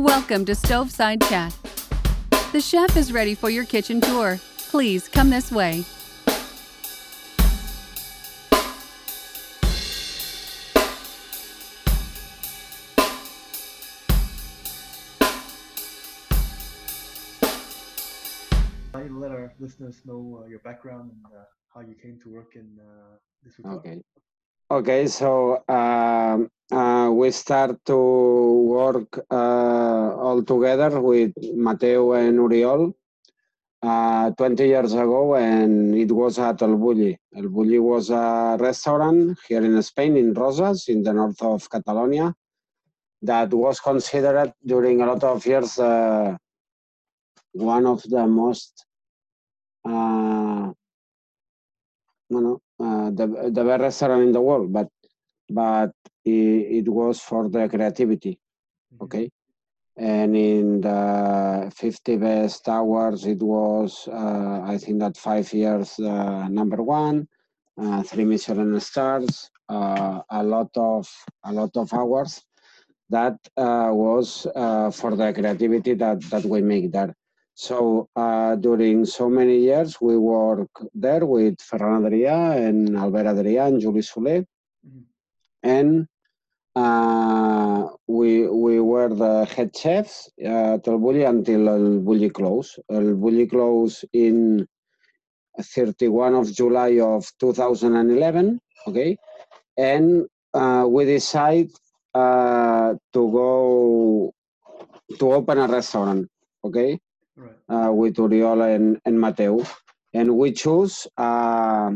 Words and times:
Welcome 0.00 0.46
to 0.46 0.52
Stoveside 0.52 1.22
Chat. 1.28 1.54
The 2.52 2.60
chef 2.62 2.96
is 2.96 3.12
ready 3.12 3.34
for 3.34 3.50
your 3.50 3.66
kitchen 3.66 4.00
tour. 4.00 4.40
Please 4.70 5.08
come 5.08 5.28
this 5.28 5.52
way. 5.52 5.84
let 18.94 19.32
our 19.32 19.52
listeners 19.58 20.00
know 20.06 20.40
uh, 20.42 20.48
your 20.48 20.60
background 20.60 21.10
and 21.10 21.26
uh, 21.26 21.44
how 21.74 21.80
you 21.80 21.94
came 22.02 22.18
to 22.22 22.30
work 22.30 22.52
in 22.54 22.78
uh, 22.80 23.16
this 23.44 23.56
hotel. 23.56 23.74
Okay. 23.80 24.00
Okay, 24.72 25.08
so 25.08 25.64
um, 25.68 26.48
uh, 26.70 27.10
we 27.10 27.32
start 27.32 27.84
to 27.86 27.96
work 28.70 29.18
uh, 29.28 30.14
all 30.14 30.44
together 30.44 31.00
with 31.00 31.34
Mateu 31.56 32.14
and 32.14 32.38
Oriol 32.38 32.94
uh, 33.82 34.30
20 34.30 34.64
years 34.64 34.92
ago, 34.92 35.34
and 35.34 35.96
it 35.96 36.12
was 36.12 36.38
at 36.38 36.62
El 36.62 36.76
Bulli. 36.76 37.16
El 37.34 37.48
Bulli 37.48 37.80
was 37.80 38.10
a 38.10 38.56
restaurant 38.60 39.36
here 39.48 39.64
in 39.64 39.82
Spain, 39.82 40.16
in 40.16 40.32
Roses, 40.34 40.86
in 40.86 41.02
the 41.02 41.14
north 41.14 41.42
of 41.42 41.68
Catalonia, 41.68 42.32
that 43.22 43.52
was 43.52 43.80
considered 43.80 44.52
during 44.64 45.00
a 45.00 45.06
lot 45.06 45.24
of 45.24 45.44
years 45.46 45.80
uh, 45.80 46.36
one 47.54 47.86
of 47.86 48.04
the 48.04 48.24
most 48.24 48.86
uh, 49.84 50.70
no, 52.30 52.60
uh, 52.80 53.10
the 53.10 53.26
the 53.52 53.64
best 53.64 53.82
restaurant 53.82 54.22
in 54.24 54.32
the 54.32 54.40
world, 54.40 54.72
but 54.72 54.88
but 55.50 55.92
it, 56.24 56.86
it 56.86 56.88
was 56.88 57.20
for 57.20 57.48
the 57.48 57.68
creativity, 57.68 58.38
Mhm. 58.94 59.00
okay. 59.02 59.30
And 59.96 60.36
in 60.36 60.80
the 60.80 61.72
50 61.76 62.16
best 62.16 62.68
hours, 62.68 63.26
it 63.26 63.42
was 63.42 64.08
uh, 64.08 64.60
I 64.64 64.78
think 64.78 65.00
that 65.00 65.16
five 65.16 65.52
years 65.52 65.98
uh, 65.98 66.48
number 66.48 66.82
one, 66.82 67.28
uh, 67.80 68.02
three 68.02 68.24
Michelin 68.24 68.78
stars, 68.80 69.50
uh, 69.68 70.22
a 70.30 70.42
lot 70.44 70.70
of 70.76 71.08
a 71.44 71.52
lot 71.52 71.76
of 71.76 71.92
hours. 71.94 72.42
That 73.10 73.38
uh, 73.56 73.90
was 73.92 74.46
uh, 74.54 74.90
for 74.90 75.16
the 75.16 75.32
creativity 75.32 75.94
that 75.94 76.18
that 76.30 76.44
we 76.46 76.62
make 76.62 76.92
there. 76.92 77.14
So 77.54 78.08
uh, 78.16 78.56
during 78.56 79.04
so 79.04 79.28
many 79.28 79.58
years, 79.58 80.00
we 80.00 80.16
work 80.16 80.70
there 80.94 81.26
with 81.26 81.56
Ferran 81.58 82.06
Adrià 82.08 82.56
and 82.56 82.96
Albert 82.96 83.26
Adrià 83.26 83.66
and 83.68 83.80
Juli 83.80 84.02
Soler, 84.02 84.44
Mhm. 84.86 85.04
and 85.62 86.06
uh, 86.74 87.88
we 88.06 88.48
we 88.48 88.80
were 88.80 89.08
the 89.12 89.44
head 89.44 89.76
chefs 89.76 90.30
at 90.40 90.86
El 90.88 90.98
Bulli 90.98 91.24
until 91.28 91.68
El 91.68 92.00
Bulli 92.00 92.30
close. 92.32 92.78
El 92.88 93.14
Bulli 93.16 93.46
close 93.50 94.04
in 94.12 94.66
31 95.58 96.34
of 96.34 96.50
July 96.52 97.00
of 97.00 97.30
2011. 97.38 98.60
Okay, 98.86 99.18
and 99.76 100.26
uh, 100.54 100.86
we 100.88 101.04
decide 101.04 101.68
uh, 102.14 102.94
to 103.12 103.30
go 103.30 104.32
to 105.18 105.32
open 105.32 105.58
a 105.58 105.66
restaurant. 105.68 106.26
Okay 106.64 106.98
Right. 107.40 107.86
uh, 107.88 107.92
with 107.92 108.16
Oriol 108.16 108.74
and, 108.74 109.00
and 109.06 109.16
Mateu. 109.18 109.66
And 110.12 110.36
we 110.36 110.52
choose 110.52 111.06
uh, 111.16 111.90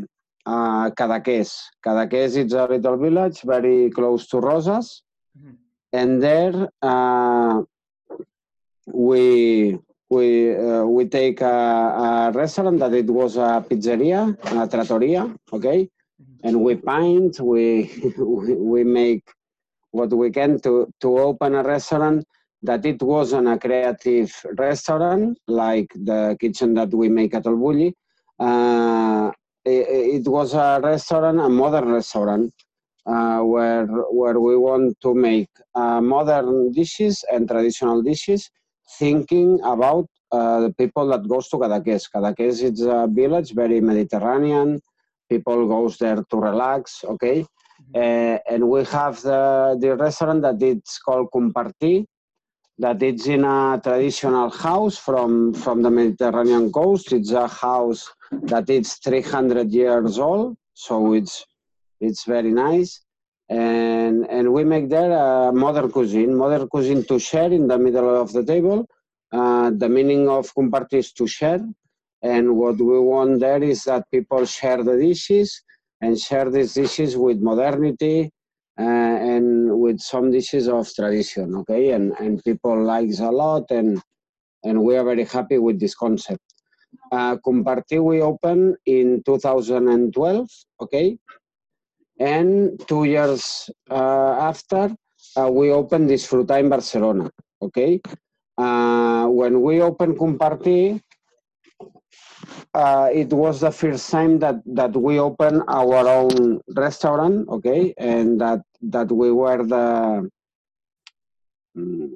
Cadaqués. 0.47 1.51
Cadaqués 1.85 2.37
is 2.37 2.53
a 2.53 2.67
little 2.67 2.97
village 2.97 3.43
very 3.43 3.91
close 3.91 4.27
to 4.29 4.41
Roses. 4.41 5.03
Mhm. 5.39 5.57
And 5.93 6.23
there 6.23 6.69
uh, 6.83 7.63
we 8.87 9.79
we 10.11 10.55
uh, 10.57 10.85
we 10.85 11.07
take 11.07 11.41
a, 11.41 12.31
a 12.31 12.33
restaurant 12.33 12.79
that 12.79 12.93
it 12.95 13.07
was 13.07 13.37
a 13.37 13.65
pizzeria, 13.69 14.37
a 14.63 14.69
trattoria, 14.69 15.23
okay? 15.53 15.89
Mhm. 16.21 16.39
And 16.45 16.55
we 16.63 16.77
paint, 16.77 17.41
we 17.53 17.91
we 18.73 18.85
make 18.85 19.25
what 19.91 20.11
we 20.13 20.31
can 20.31 20.61
to, 20.61 20.89
to 21.01 21.19
open 21.19 21.55
a 21.55 21.63
restaurant 21.63 22.25
that 22.65 22.85
it 22.87 23.01
wasn't 23.03 23.47
a 23.47 23.59
creative 23.59 24.33
restaurant 24.59 25.39
like 25.47 25.91
the 25.95 26.37
kitchen 26.41 26.75
that 26.75 26.93
we 26.93 27.09
make 27.09 27.35
at 27.35 27.47
El 27.47 27.57
Bulli. 27.57 27.93
Uh, 28.39 29.31
it, 29.65 30.23
it 30.23 30.29
was 30.29 30.55
a 30.55 30.81
restaurant, 30.83 31.39
a 31.41 31.49
modern 31.49 31.93
restaurant, 31.93 32.53
uh, 33.07 33.41
where 33.41 33.87
where 33.87 34.41
we 34.41 34.57
want 34.57 34.99
to 35.03 35.15
make 35.15 35.51
uh, 35.75 36.01
modern 36.01 36.73
dishes 36.73 37.25
and 37.31 37.49
traditional 37.49 38.03
dishes, 38.03 38.51
thinking 38.99 39.61
about 39.65 40.09
uh, 40.33 40.61
the 40.61 40.73
people 40.73 41.07
that 41.09 41.29
goes 41.29 41.49
to 41.49 41.57
Cadaqués. 41.59 42.09
Cadaqués 42.15 42.63
is 42.63 42.81
a 42.81 43.07
village 43.11 43.53
very 43.53 43.81
Mediterranean. 43.81 44.81
People 45.29 45.69
goes 45.69 45.99
there 45.99 46.23
to 46.31 46.37
relax. 46.37 47.05
Okay, 47.05 47.45
uh, 47.95 48.39
and 48.51 48.69
we 48.69 48.85
have 48.85 49.21
the, 49.23 49.77
the 49.81 49.97
restaurant 49.97 50.43
that 50.43 50.63
it's 50.63 50.99
called 50.99 51.29
Compartir, 51.35 52.07
that 52.79 53.03
it's 53.03 53.27
in 53.27 53.45
a 53.45 53.81
traditional 53.83 54.51
house 54.51 54.97
from, 54.97 55.55
from 55.55 55.83
the 55.83 55.91
Mediterranean 55.91 56.73
coast. 56.73 57.13
It's 57.13 57.31
a 57.31 57.47
house 57.47 58.11
that 58.33 58.69
is 58.69 58.95
300 58.95 59.71
years 59.71 60.19
old, 60.19 60.57
so 60.73 61.13
it's, 61.15 61.45
it's 62.01 62.25
very 62.25 62.51
nice. 62.51 63.01
And, 63.49 64.29
and 64.29 64.53
we 64.53 64.65
make 64.65 64.89
there 64.89 65.13
a 65.13 65.53
modern 65.53 65.91
cuisine, 65.91 66.35
modern 66.35 66.69
cuisine 66.69 67.05
to 67.05 67.19
share 67.19 67.53
in 67.53 67.69
the 67.69 67.79
middle 67.79 68.21
of 68.21 68.33
the 68.33 68.45
table. 68.45 68.89
Uh, 69.31 69.71
the 69.71 69.89
meaning 69.89 70.29
of 70.29 70.53
Compartir 70.55 70.99
is 70.99 71.13
to 71.13 71.27
share. 71.27 71.65
And 72.23 72.57
what 72.57 72.79
we 72.79 72.99
want 72.99 73.41
there 73.41 73.63
is 73.63 73.85
that 73.85 74.11
people 74.11 74.47
share 74.47 74.83
the 74.83 74.97
dishes 74.97 75.63
and 76.01 76.19
share 76.19 76.51
these 76.51 76.75
dishes 76.75 77.17
with 77.17 77.41
modernity 77.41 78.31
and 78.79 79.79
with 79.81 80.01
some 80.01 80.31
dishes 80.31 80.69
of 80.69 80.93
tradition 80.93 81.55
okay? 81.57 81.93
And 81.93 82.13
and 82.19 82.43
people 82.45 82.83
likes 82.83 83.21
a 83.21 83.31
lot 83.31 83.71
and 83.71 84.01
and 84.65 84.83
we 84.83 84.97
are 84.97 85.05
very 85.05 85.25
happy 85.25 85.59
with 85.59 85.79
this 85.79 85.95
concept. 85.95 86.43
Uh, 87.13 87.37
we 87.47 88.23
opened 88.23 88.77
in 88.87 89.23
2012 89.27 90.49
okay? 90.81 91.19
And 92.19 92.81
two 92.89 93.05
years 93.05 93.69
uh, 93.91 94.37
after 94.51 94.95
uh, 95.37 95.51
we 95.51 95.71
opened 95.71 96.09
Disfrutar 96.11 96.61
in 96.61 96.69
Barcelona 96.69 97.31
okay? 97.63 98.01
Uh, 98.57 99.27
when 99.27 99.63
we 99.63 99.83
opened 99.83 100.17
Compartir 100.17 101.01
uh, 102.75 103.09
it 103.13 103.33
was 103.33 103.61
the 103.61 103.71
first 103.71 104.11
time 104.11 104.39
that 104.39 104.57
that 104.67 104.97
we 104.97 105.19
opened 105.19 105.63
our 105.69 106.09
own 106.09 106.61
restaurant 106.77 107.49
okay? 107.49 107.95
And 107.99 108.41
that 108.41 108.63
that 108.83 109.11
we 109.11 109.31
were 109.33 109.63
the 109.65 110.29
mm, 111.77 112.11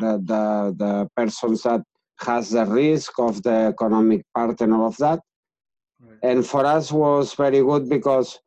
the 0.00 0.12
the, 0.30 0.74
the 0.76 1.08
persons 1.16 1.62
that 1.62 1.82
has 2.20 2.50
the 2.50 2.64
risk 2.66 3.12
of 3.18 3.42
the 3.42 3.56
economic 3.74 4.22
part 4.34 4.60
and 4.60 4.72
all 4.74 4.86
of 4.86 4.96
that. 4.98 5.20
Right. 6.00 6.18
and 6.22 6.46
for 6.46 6.64
us 6.66 6.90
was 6.92 7.34
very 7.34 7.60
good 7.60 7.88
because 7.88 8.40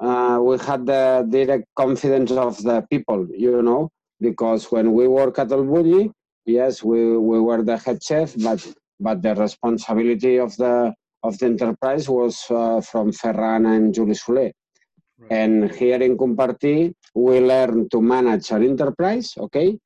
uh, 0.00 0.38
we 0.40 0.56
had 0.58 0.86
the 0.86 1.26
direct 1.28 1.66
confidence 1.76 2.30
of 2.30 2.62
the 2.62 2.82
people 2.90 3.26
you 3.36 3.62
know? 3.62 3.90
Because 4.20 4.70
when 4.70 4.92
we 4.92 5.08
work 5.08 5.38
at 5.38 5.50
El 5.50 5.64
Bulli, 5.64 6.12
yes 6.46 6.82
we, 6.82 7.16
we 7.16 7.40
were 7.40 7.62
the 7.62 7.76
head 7.76 8.02
chef 8.02 8.34
but 8.42 8.60
but 9.00 9.22
the 9.22 9.34
responsibility 9.34 10.36
of 10.38 10.56
the 10.56 10.94
of 11.22 11.38
the 11.38 11.46
enterprise 11.46 12.08
was 12.08 12.44
uh, 12.50 12.80
from 12.80 13.12
Ferran 13.12 13.66
and 13.76 13.92
Juli 13.92 14.14
Soler. 14.14 14.52
Right. 15.18 15.30
And 15.30 15.70
here 15.74 16.00
in 16.00 16.16
Compartir, 16.16 16.94
we 17.14 17.40
learned 17.40 17.90
to 17.90 18.00
manage 18.00 18.50
an 18.52 18.62
enterprise, 18.64 19.34
okay? 19.36 19.76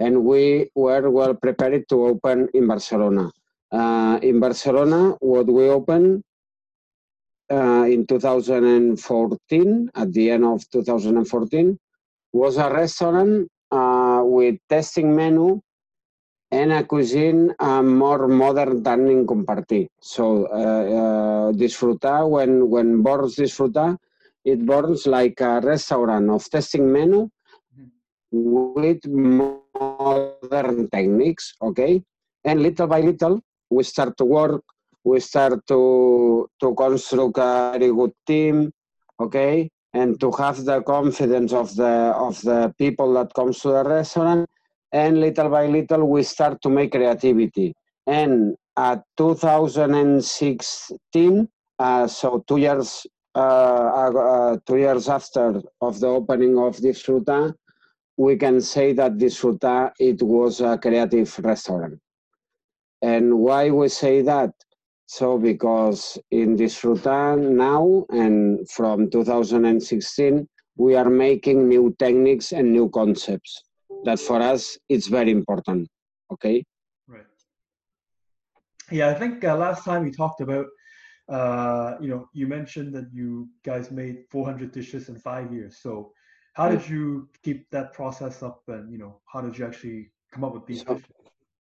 And 0.00 0.24
we 0.24 0.68
were 0.74 1.08
well 1.10 1.34
prepared 1.34 1.88
to 1.90 2.06
open 2.06 2.48
in 2.54 2.66
Barcelona. 2.66 3.30
Uh, 3.70 4.18
in 4.22 4.40
Barcelona, 4.40 5.14
what 5.20 5.46
we 5.46 5.68
opened 5.68 6.24
uh, 7.52 7.86
in 7.86 8.04
2014, 8.06 9.90
at 9.94 10.12
the 10.12 10.30
end 10.30 10.44
of 10.44 10.68
2014, 10.70 11.78
was 12.32 12.56
a 12.56 12.68
restaurant 12.68 13.48
uh, 13.70 14.22
with 14.24 14.56
testing 14.68 15.14
menu 15.14 15.60
and 16.52 16.72
a 16.72 16.84
cuisine 16.84 17.54
uh, 17.58 17.82
more 17.82 18.26
modern 18.26 18.82
than 18.82 19.08
in 19.08 19.26
Compartir. 19.26 19.88
So 20.00 20.46
uh, 20.46 20.56
uh, 20.56 21.52
Disfrutar, 21.52 22.28
when, 22.28 22.68
when 22.68 23.02
borns 23.04 23.36
Disfrutar, 23.38 23.96
it 24.44 24.64
burns 24.66 25.06
like 25.06 25.40
a 25.40 25.60
restaurant 25.60 26.30
of 26.30 26.48
testing 26.50 26.90
menu 26.92 27.28
with 28.32 29.06
modern 29.06 30.88
techniques, 30.90 31.54
okay? 31.62 32.02
And 32.44 32.62
little 32.62 32.86
by 32.86 33.00
little, 33.00 33.40
we 33.68 33.84
start 33.84 34.16
to 34.16 34.24
work, 34.24 34.62
we 35.04 35.20
start 35.20 35.66
to, 35.68 36.48
to 36.60 36.74
construct 36.74 37.38
a 37.38 37.72
very 37.78 37.92
good 37.92 38.12
team, 38.26 38.72
okay? 39.20 39.70
And 39.92 40.18
to 40.20 40.30
have 40.32 40.64
the 40.64 40.82
confidence 40.82 41.52
of 41.52 41.74
the, 41.76 42.14
of 42.16 42.40
the 42.42 42.74
people 42.78 43.12
that 43.14 43.34
comes 43.34 43.60
to 43.60 43.68
the 43.68 43.84
restaurant 43.84 44.48
and 44.92 45.20
little 45.20 45.48
by 45.48 45.66
little 45.66 46.08
we 46.08 46.22
start 46.22 46.62
to 46.62 46.68
make 46.68 46.92
creativity. 46.92 47.74
And 48.06 48.54
at 48.76 49.02
2016, 49.16 51.48
uh, 51.78 52.06
so 52.06 52.44
two 52.46 52.58
years 52.58 53.06
uh, 53.34 53.38
uh, 53.38 54.56
two 54.66 54.76
years 54.78 55.08
after 55.08 55.62
of 55.80 56.00
the 56.00 56.08
opening 56.08 56.58
of 56.58 56.80
this 56.82 57.02
Disfruta, 57.02 57.54
we 58.16 58.36
can 58.36 58.60
say 58.60 58.92
that 58.92 59.18
this 59.18 59.40
Disfruta 59.40 59.92
it 60.00 60.20
was 60.22 60.60
a 60.60 60.76
creative 60.78 61.38
restaurant. 61.38 62.00
And 63.02 63.38
why 63.38 63.70
we 63.70 63.88
say 63.88 64.22
that? 64.22 64.50
So 65.06 65.38
because 65.38 66.18
in 66.30 66.56
this 66.56 66.74
Disfruta 66.74 67.38
now 67.38 68.04
and 68.10 68.68
from 68.68 69.08
2016, 69.10 70.48
we 70.76 70.96
are 70.96 71.08
making 71.08 71.68
new 71.68 71.94
techniques 71.98 72.52
and 72.52 72.72
new 72.72 72.90
concepts 72.90 73.62
that 74.04 74.18
for 74.18 74.40
us 74.40 74.78
it's 74.88 75.06
very 75.06 75.30
important. 75.30 75.88
Okay. 76.32 76.64
Right. 77.06 77.24
Yeah, 78.90 79.08
I 79.08 79.14
think 79.14 79.44
uh, 79.44 79.56
last 79.56 79.84
time 79.84 80.04
we 80.04 80.10
talked 80.10 80.40
about 80.40 80.66
uh, 81.30 81.96
you 82.00 82.08
know, 82.08 82.28
you 82.32 82.46
mentioned 82.46 82.92
that 82.92 83.08
you 83.12 83.48
guys 83.64 83.90
made 83.92 84.24
400 84.30 84.72
dishes 84.72 85.08
in 85.08 85.16
five 85.16 85.52
years. 85.52 85.78
So, 85.80 86.12
how 86.54 86.68
did 86.68 86.86
you 86.88 87.28
keep 87.44 87.70
that 87.70 87.92
process 87.92 88.42
up, 88.42 88.62
and 88.66 88.90
you 88.90 88.98
know, 88.98 89.20
how 89.32 89.40
did 89.40 89.56
you 89.56 89.64
actually 89.64 90.10
come 90.32 90.42
up 90.42 90.54
with 90.54 90.66
these 90.66 90.82
so, 90.82 90.94
dishes? 90.94 91.06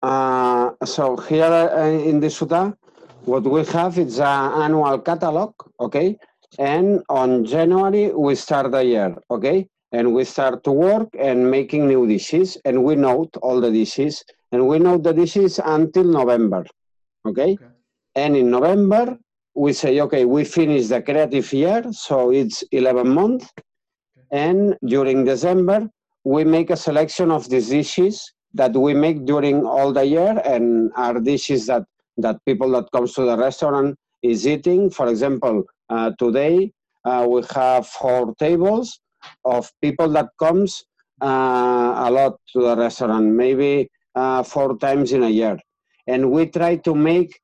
Uh, 0.03 0.71
so 0.85 1.17
here 1.17 1.45
uh, 1.45 1.89
in 1.89 2.21
Disfruta, 2.21 2.77
what 3.25 3.45
we 3.45 3.65
have 3.65 3.99
is 3.99 4.21
an 4.21 4.53
annual 4.63 4.99
catalog, 4.99 5.55
okay, 5.81 6.19
and 6.59 7.03
on 7.09 7.45
January 7.47 8.13
we 8.13 8.35
start 8.35 8.71
the 8.71 8.85
year, 8.85 9.17
okay, 9.31 9.67
and 9.93 10.13
we 10.13 10.25
start 10.25 10.65
to 10.65 10.73
work 10.73 11.09
and 11.19 11.51
making 11.51 11.87
new 11.87 12.07
dishes, 12.07 12.59
and 12.65 12.83
we 12.83 12.97
note 12.97 13.37
all 13.43 13.61
the 13.61 13.71
dishes, 13.71 14.25
and 14.53 14.67
we 14.67 14.79
note 14.79 15.03
the 15.03 15.13
dishes 15.13 15.61
until 15.65 16.05
November, 16.05 16.65
okay, 17.27 17.53
okay. 17.53 17.67
and 18.15 18.37
in 18.37 18.51
November 18.51 19.19
we 19.57 19.73
say, 19.73 20.01
okay, 20.01 20.25
we 20.25 20.45
finish 20.45 20.87
the 20.89 21.01
creative 21.01 21.51
year, 21.53 21.83
so 21.91 22.31
it's 22.31 22.63
11 22.73 23.09
months. 23.09 23.51
And 24.31 24.77
during 24.85 25.25
December, 25.25 25.89
we 26.25 26.45
make 26.45 26.71
a 26.71 26.77
selection 26.77 27.31
of 27.31 27.49
these 27.49 27.71
dishes 27.71 28.33
that 28.53 28.75
we 28.75 28.93
make 28.93 29.25
during 29.25 29.65
all 29.65 29.93
the 29.93 30.05
year 30.05 30.41
and 30.45 30.91
are 30.95 31.19
dishes 31.21 31.67
that, 31.67 31.85
that 32.19 32.37
people 32.45 32.71
that 32.73 32.91
comes 32.93 33.15
to 33.15 33.23
the 33.23 33.37
restaurant 33.37 33.97
is 34.23 34.47
eating. 34.47 34.91
For 34.91 35.09
example, 35.09 35.65
uh, 35.89 36.11
today 36.19 36.73
uh, 37.05 37.27
we 37.29 37.43
have 37.55 37.87
four 37.87 38.35
tables 38.35 39.01
of 39.45 39.71
people 39.81 40.09
that 40.11 40.29
comes 40.39 40.85
uh, 41.23 41.95
a 42.07 42.11
lot 42.11 42.39
to 42.53 42.63
the 42.63 42.77
restaurant, 42.77 43.27
maybe 43.27 43.91
uh, 44.15 44.43
four 44.43 44.77
times 44.79 45.13
in 45.13 45.23
a 45.23 45.29
year. 45.29 45.59
And 46.07 46.31
we 46.31 46.47
try 46.47 46.77
to 46.77 46.95
make 46.95 47.41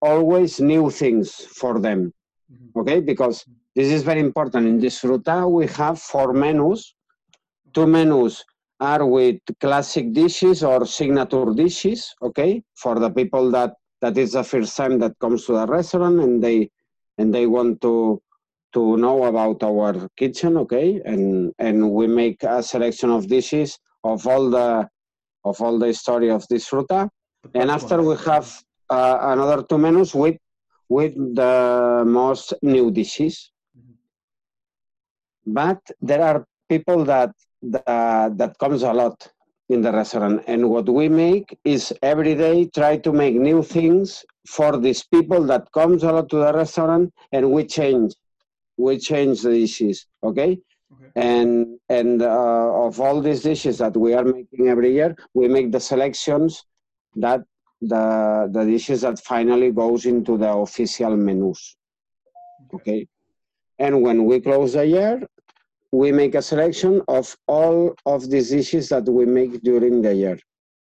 always 0.00 0.60
new 0.60 0.90
things 0.90 1.34
for 1.34 1.80
them. 1.80 2.12
Mm-hmm. 2.52 2.80
Okay, 2.80 3.00
because 3.00 3.44
this 3.74 3.90
is 3.90 4.02
very 4.02 4.20
important. 4.20 4.66
In 4.66 4.80
Disfrutar, 4.80 5.50
we 5.50 5.66
have 5.68 5.98
four 5.98 6.32
menus. 6.32 6.94
Two 7.74 7.86
menus 7.86 8.44
are 8.80 9.04
with 9.06 9.40
classic 9.60 10.12
dishes 10.12 10.62
or 10.62 10.86
signature 10.86 11.52
dishes. 11.54 12.14
Okay, 12.22 12.62
for 12.74 12.98
the 12.98 13.10
people 13.10 13.50
that 13.50 13.74
that 14.00 14.16
is 14.18 14.32
the 14.32 14.44
first 14.44 14.76
time 14.76 14.98
that 14.98 15.18
comes 15.18 15.46
to 15.46 15.52
the 15.52 15.66
restaurant 15.66 16.20
and 16.20 16.42
they 16.42 16.70
and 17.18 17.34
they 17.34 17.46
want 17.46 17.80
to 17.80 18.20
to 18.76 18.96
know 18.98 19.24
about 19.24 19.62
our 19.62 19.92
kitchen. 20.20 20.52
Okay, 20.64 21.00
and 21.04 21.52
and 21.58 21.78
we 21.98 22.06
make 22.06 22.42
a 22.42 22.62
selection 22.62 23.10
of 23.10 23.26
dishes 23.26 23.78
of 24.04 24.26
all 24.26 24.50
the 24.56 24.68
of 25.48 25.60
all 25.62 25.78
the 25.78 25.92
story 25.94 26.28
of 26.36 26.40
Disfruta. 26.52 27.08
And 27.54 27.70
after 27.70 28.02
we 28.02 28.16
have 28.30 28.46
uh, 28.90 29.18
another 29.34 29.62
two 29.68 29.78
menus 29.78 30.14
with 30.14 30.38
with 30.88 31.14
the 31.42 32.04
most 32.06 32.52
new 32.62 32.90
dishes. 32.90 33.50
But 35.46 35.80
there 36.00 36.22
are 36.22 36.38
people 36.68 37.04
that 37.12 37.32
that, 37.62 38.36
that 38.40 38.52
comes 38.58 38.82
a 38.82 38.92
lot 38.92 39.16
in 39.68 39.80
the 39.80 39.92
restaurant, 40.00 40.44
and 40.46 40.70
what 40.70 40.86
we 40.88 41.08
make 41.08 41.58
is 41.64 41.82
every 42.02 42.34
day 42.34 42.56
try 42.80 42.98
to 43.06 43.10
make 43.12 43.34
new 43.34 43.62
things 43.62 44.24
for 44.46 44.76
these 44.84 45.02
people 45.14 45.42
that 45.50 45.64
comes 45.72 46.04
a 46.04 46.12
lot 46.12 46.28
to 46.28 46.36
the 46.44 46.52
restaurant, 46.52 47.12
and 47.32 47.50
we 47.50 47.64
change 47.64 48.14
we 48.76 48.98
change 48.98 49.42
the 49.42 49.50
dishes. 49.50 50.06
Okay. 50.22 50.58
Okay. 50.92 51.10
and 51.16 51.80
and 51.88 52.22
uh, 52.22 52.86
of 52.86 53.00
all 53.00 53.20
these 53.20 53.42
dishes 53.42 53.78
that 53.78 53.96
we 53.96 54.14
are 54.14 54.22
making 54.22 54.68
every 54.68 54.92
year 54.92 55.16
we 55.34 55.48
make 55.48 55.72
the 55.72 55.80
selections 55.80 56.64
that 57.16 57.40
the 57.80 58.48
the 58.52 58.64
dishes 58.64 59.00
that 59.00 59.18
finally 59.18 59.70
goes 59.72 60.06
into 60.06 60.38
the 60.38 60.48
official 60.48 61.16
menus. 61.16 61.76
Okay, 62.74 63.06
and 63.78 64.02
when 64.02 64.24
we 64.24 64.40
close 64.40 64.72
the 64.74 64.86
year, 64.86 65.22
we 65.92 66.12
make 66.12 66.34
a 66.34 66.42
selection 66.42 67.02
of 67.08 67.36
all 67.46 67.94
of 68.06 68.30
these 68.30 68.50
dishes 68.50 68.88
that 68.88 69.04
we 69.04 69.26
make 69.26 69.62
during 69.62 70.02
the 70.02 70.14
year, 70.14 70.38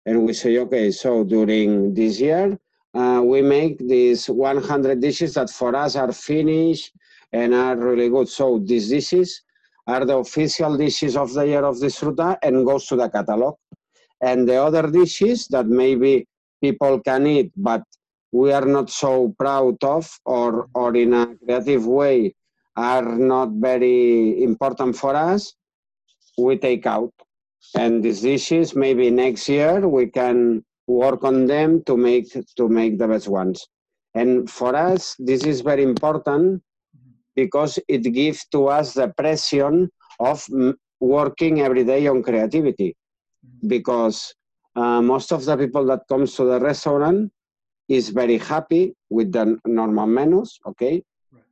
and 0.06 0.26
we 0.26 0.34
say, 0.34 0.58
okay, 0.58 0.92
so 0.92 1.24
during 1.24 1.94
this 1.94 2.20
year. 2.20 2.58
Uh, 2.94 3.22
we 3.24 3.42
make 3.42 3.78
these 3.78 4.30
100 4.30 5.00
dishes 5.00 5.36
that 5.36 5.50
for 5.50 5.74
us 5.74 5.96
are 5.96 6.12
finished 6.12 6.92
and 7.34 7.54
are 7.54 7.76
really 7.76 8.10
good. 8.10 8.30
So 8.30 8.60
these 8.60 8.90
dishes 8.90 9.42
are 9.88 10.06
the 10.06 10.18
official 10.18 10.78
dishes 10.78 11.16
of 11.16 11.34
the 11.34 11.46
year 11.48 11.64
of 11.64 11.80
the 11.80 11.88
Disfruta 11.88 12.38
and 12.42 12.66
goes 12.66 12.86
to 12.88 12.96
the 12.96 13.10
catalog. 13.10 13.56
And 14.22 14.48
the 14.48 14.62
other 14.62 14.90
dishes 14.90 15.48
that 15.48 15.68
maybe 15.68 16.28
people 16.62 17.00
can 17.00 17.26
eat, 17.26 17.52
but 17.56 17.84
we 18.32 18.52
are 18.54 18.66
not 18.66 18.90
so 18.90 19.34
proud 19.38 19.84
of, 19.84 20.10
or, 20.26 20.68
or 20.76 20.96
in 20.96 21.14
a 21.14 21.36
creative 21.44 21.86
way, 21.86 22.36
are 22.76 23.18
not 23.18 23.50
very 23.54 24.44
important 24.44 24.96
for 24.96 25.16
us, 25.16 25.54
we 26.38 26.58
take 26.58 26.86
out. 26.86 27.12
And 27.76 28.04
these 28.04 28.22
dishes, 28.22 28.76
maybe 28.76 29.10
next 29.10 29.50
year, 29.50 29.88
we 29.88 30.08
can 30.08 30.64
work 30.88 31.24
on 31.24 31.46
them 31.46 31.84
to 31.86 31.96
make 31.96 32.28
to 32.56 32.68
make 32.68 32.98
the 32.98 33.08
best 33.08 33.28
ones. 33.28 33.68
And 34.16 34.50
for 34.50 34.76
us, 34.76 35.16
this 35.20 35.44
is 35.44 35.62
very 35.62 35.84
important 35.84 36.62
because 37.36 37.80
it 37.88 38.04
gives 38.14 38.46
to 38.52 38.68
us 38.68 38.94
the 38.94 39.08
pressure 39.10 39.88
of 40.20 40.46
working 41.00 41.62
every 41.62 41.84
day 41.84 42.08
on 42.08 42.22
creativity. 42.24 42.96
Because 43.68 44.34
uh, 44.76 45.02
most 45.02 45.32
of 45.32 45.44
the 45.46 45.58
people 45.58 45.86
that 45.86 46.02
comes 46.08 46.36
to 46.36 46.46
the 46.46 46.60
restaurant 46.60 47.32
is 47.88 48.10
very 48.10 48.38
happy 48.38 48.96
with 49.10 49.32
the 49.32 49.60
normal 49.66 50.08
menus 50.08 50.60
okay 50.66 51.04
right. 51.32 51.44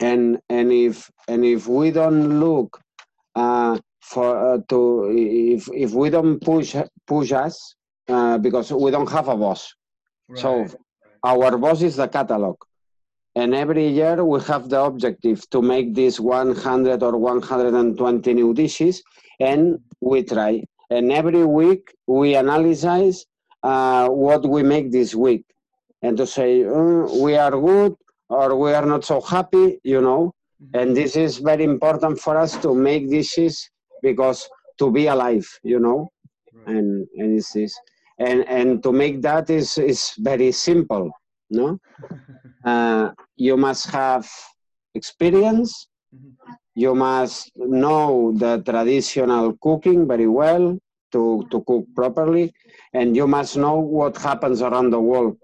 and 0.00 0.38
and 0.48 0.72
if 0.72 1.10
and 1.26 1.44
if 1.44 1.66
we 1.66 1.90
don't 1.90 2.40
look 2.40 2.80
uh, 3.34 3.76
for 4.00 4.54
uh, 4.54 4.58
to 4.68 5.10
if 5.12 5.68
if 5.74 5.92
we 5.92 6.10
don't 6.10 6.40
push 6.40 6.76
push 7.06 7.32
us 7.32 7.74
uh, 8.08 8.38
because 8.38 8.70
we 8.72 8.90
don't 8.90 9.10
have 9.10 9.28
a 9.28 9.36
boss 9.36 9.74
right. 10.28 10.38
so 10.38 10.66
our 11.24 11.58
boss 11.58 11.82
is 11.82 11.96
the 11.96 12.06
catalog 12.06 12.56
and 13.38 13.54
every 13.54 13.86
year 13.86 14.24
we 14.24 14.40
have 14.50 14.68
the 14.68 14.80
objective 14.80 15.48
to 15.50 15.62
make 15.62 15.94
these 15.94 16.18
100 16.18 17.02
or 17.04 17.16
120 17.16 18.34
new 18.34 18.52
dishes 18.52 19.00
and 19.38 19.78
we 20.00 20.24
try. 20.24 20.60
And 20.90 21.12
every 21.12 21.44
week 21.44 21.94
we 22.08 22.34
analyze 22.34 23.24
uh, 23.62 24.08
what 24.08 24.42
we 24.54 24.64
make 24.64 24.90
this 24.90 25.14
week. 25.14 25.44
And 26.02 26.16
to 26.16 26.26
say 26.26 26.64
oh, 26.64 27.22
we 27.22 27.36
are 27.36 27.52
good 27.52 27.94
or 28.28 28.56
we 28.56 28.72
are 28.72 28.86
not 28.86 29.04
so 29.04 29.20
happy 29.20 29.78
you 29.84 30.00
know? 30.00 30.34
Mm-hmm. 30.60 30.78
and 30.80 30.96
this 30.96 31.14
is 31.14 31.38
very 31.38 31.62
important 31.62 32.18
for 32.18 32.36
us 32.36 32.56
to 32.64 32.74
make 32.74 33.08
dishes 33.08 33.70
because 34.02 34.48
to 34.80 34.90
be 34.90 35.06
alive 35.06 35.46
you 35.62 35.78
know? 35.78 36.10
Right. 36.52 36.76
and 36.76 37.06
and 37.18 37.38
it's 37.38 37.52
this. 37.52 37.78
And 38.18 38.44
and 38.48 38.82
to 38.82 38.90
make 38.90 39.22
that 39.22 39.48
is 39.48 39.78
is 39.78 40.00
very 40.18 40.50
simple 40.50 41.12
no 41.50 41.78
uh, 42.68 43.02
you 43.36 43.56
must 43.56 43.84
have 43.90 44.26
experience. 44.94 45.72
Mm-hmm. 46.14 46.52
You 46.74 46.92
must 46.94 47.50
know 47.56 48.32
the 48.42 48.52
traditional 48.70 49.44
cooking 49.66 50.00
very 50.12 50.28
well 50.42 50.78
to, 51.12 51.22
to 51.50 51.56
cook 51.68 51.84
properly, 52.00 52.52
and 52.92 53.16
you 53.16 53.26
must 53.26 53.56
know 53.56 53.78
what 53.98 54.16
happens 54.16 54.62
around 54.62 54.90
the 54.90 55.00
world 55.00 55.36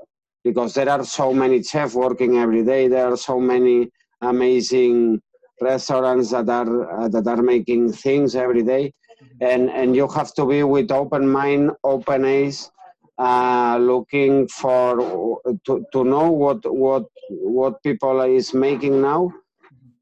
because 0.45 0.75
there 0.75 0.91
are 0.91 1.05
so 1.05 1.33
many 1.33 1.63
chefs 1.63 1.95
working 1.95 2.37
every 2.45 2.63
day. 2.65 2.87
There 2.89 3.07
are 3.13 3.17
so 3.17 3.41
many 3.41 3.91
amazing 4.21 5.21
restaurants 5.61 6.31
that 6.31 6.49
are 6.49 6.73
uh, 7.01 7.09
that 7.09 7.27
are 7.27 7.43
making 7.43 7.93
things 7.93 8.37
every 8.37 8.63
day, 8.63 8.93
and 9.41 9.71
and 9.71 9.97
you 9.97 10.07
have 10.09 10.31
to 10.35 10.45
be 10.47 10.63
with 10.63 10.91
open 10.91 11.29
mind, 11.29 11.73
open 11.83 12.25
eyes, 12.25 12.71
uh, 13.19 13.79
looking 13.81 14.49
for 14.49 15.41
to, 15.65 15.87
to 15.93 16.05
know 16.05 16.31
what 16.31 16.61
what 16.73 17.05
what 17.29 17.83
people 17.83 18.21
is 18.23 18.53
making 18.55 19.01
now 19.01 19.33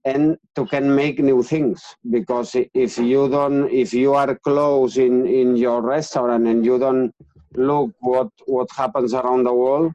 and 0.05 0.37
to 0.55 0.67
can 0.67 0.95
make 0.95 1.19
new 1.19 1.43
things. 1.43 1.83
Because 2.11 2.57
if 2.75 2.99
you 2.99 3.29
don't 3.29 3.71
if 3.71 3.93
you 3.93 4.15
are 4.15 4.35
close 4.37 4.97
in 4.97 5.27
in 5.27 5.57
your 5.57 5.83
restaurant 5.83 6.47
and 6.47 6.65
you 6.65 6.79
don't 6.79 7.13
look 7.57 7.91
what 8.01 8.29
what 8.47 8.69
happens 8.77 9.13
around 9.15 9.45
the 9.45 9.53
world 9.53 9.93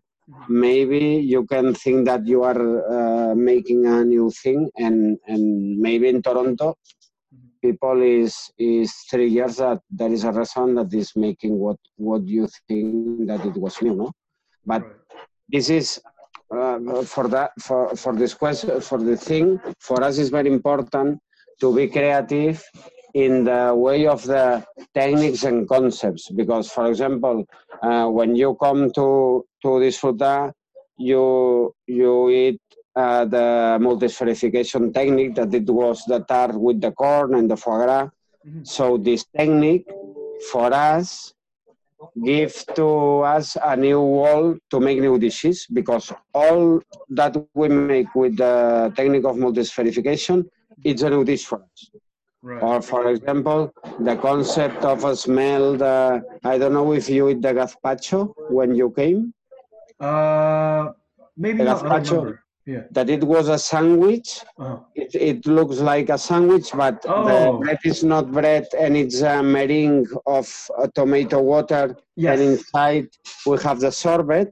maybe 0.49 0.99
you 0.99 1.45
can 1.45 1.73
think 1.73 2.05
that 2.05 2.25
you 2.27 2.43
are 2.43 2.61
uh, 3.31 3.35
making 3.35 3.85
a 3.85 4.03
new 4.03 4.29
thing 4.31 4.69
and 4.77 5.17
and 5.27 5.79
maybe 5.79 6.07
in 6.07 6.21
toronto 6.21 6.75
people 7.61 8.01
is 8.01 8.51
is 8.57 8.93
three 9.09 9.27
years 9.27 9.57
that 9.57 9.81
there 9.89 10.11
is 10.11 10.23
a 10.23 10.31
reason 10.31 10.75
that 10.75 10.93
is 10.93 11.15
making 11.15 11.57
what 11.57 11.77
what 11.97 12.25
you 12.25 12.47
think 12.67 13.27
that 13.27 13.45
it 13.45 13.55
was 13.57 13.81
new 13.81 13.95
no? 13.95 14.11
But 14.65 14.83
this 15.49 15.69
is 15.69 16.01
uh, 16.51 16.79
for 17.03 17.27
that 17.27 17.51
for 17.59 17.95
for 17.95 18.13
this 18.15 18.33
question 18.33 18.81
for 18.81 18.99
the 18.99 19.17
thing 19.17 19.59
for 19.79 20.03
us 20.03 20.17
is 20.17 20.29
very 20.29 20.49
important 20.49 21.19
to 21.59 21.75
be 21.75 21.87
creative 21.87 22.63
in 23.13 23.43
the 23.43 23.73
way 23.75 24.05
of 24.05 24.23
the 24.23 24.63
techniques 24.93 25.43
and 25.43 25.67
concepts. 25.67 26.29
Because 26.29 26.69
for 26.69 26.87
example 26.87 27.45
uh, 27.81 28.07
when 28.07 28.35
you 28.35 28.55
come 28.55 28.91
to 28.91 29.45
to 29.63 29.79
this 29.79 29.97
disfrutar 29.97 30.53
you 30.97 31.73
you 31.87 32.29
eat 32.29 32.61
uh, 33.03 33.23
the 33.35 33.45
multi-spherification 33.87 34.83
technique 34.99 35.33
that 35.39 35.53
it 35.53 35.69
was 35.81 35.97
the 36.11 36.19
tart 36.31 36.53
with 36.65 36.79
the 36.85 36.91
corn 37.01 37.29
and 37.39 37.47
the 37.51 37.57
foie 37.63 37.79
gras 37.83 38.05
Mhm. 38.47 38.63
so 38.75 38.83
this 39.07 39.21
technique 39.39 39.87
for 40.51 40.67
us 40.73 41.33
give 42.31 42.53
to 42.79 42.87
us 43.35 43.47
a 43.71 43.75
new 43.75 44.01
world 44.01 44.53
to 44.71 44.77
make 44.87 44.99
new 45.07 45.17
dishes 45.25 45.57
because 45.79 46.05
all 46.33 46.61
that 47.19 47.33
we 47.37 47.55
make 47.57 47.93
with 47.99 48.17
the 48.37 48.55
technique 48.95 49.25
of 49.29 49.35
multi-spherification 49.37 50.37
it's 50.89 51.01
a 51.07 51.09
new 51.09 51.23
dish 51.23 51.43
for 51.49 51.59
us. 51.67 51.79
Right. 52.41 52.61
Or 52.63 52.81
for 52.81 53.01
example, 53.09 53.71
the 53.99 54.15
concept 54.15 54.81
of 54.83 55.03
a 55.03 55.15
smell, 55.15 55.65
I 56.51 56.57
don't 56.57 56.73
know 56.73 56.93
if 56.93 57.09
you 57.09 57.29
eat 57.29 57.41
the 57.41 57.53
gazpacho 57.59 58.33
when 58.57 58.75
you 58.75 58.87
came, 58.91 59.33
Uh, 59.99 60.93
maybe 61.35 61.59
The 61.59 61.65
not. 61.65 61.83
Gazpacho. 61.83 62.37
Yeah. 62.73 62.83
that 62.91 63.09
it 63.09 63.23
was 63.23 63.47
a 63.47 63.57
sandwich. 63.57 64.29
Uh-huh. 64.59 64.79
It, 64.93 65.11
it 65.31 65.39
looks 65.57 65.77
like 65.91 66.07
a 66.09 66.17
sandwich, 66.29 66.67
but 66.83 66.97
Oh. 67.07 67.23
the 67.29 67.39
bread 67.61 67.79
is 67.91 68.03
not 68.13 68.25
bread 68.39 68.65
and 68.77 68.91
it's 69.01 69.21
a 69.21 69.41
meringue 69.41 70.05
of 70.37 70.45
uh, 70.77 70.87
tomato 70.97 71.39
water 71.53 71.85
Yes. 72.17 72.31
and 72.33 72.39
inside 72.49 73.07
we 73.47 73.55
have 73.67 73.79
the 73.79 73.91
sorbet 74.03 74.49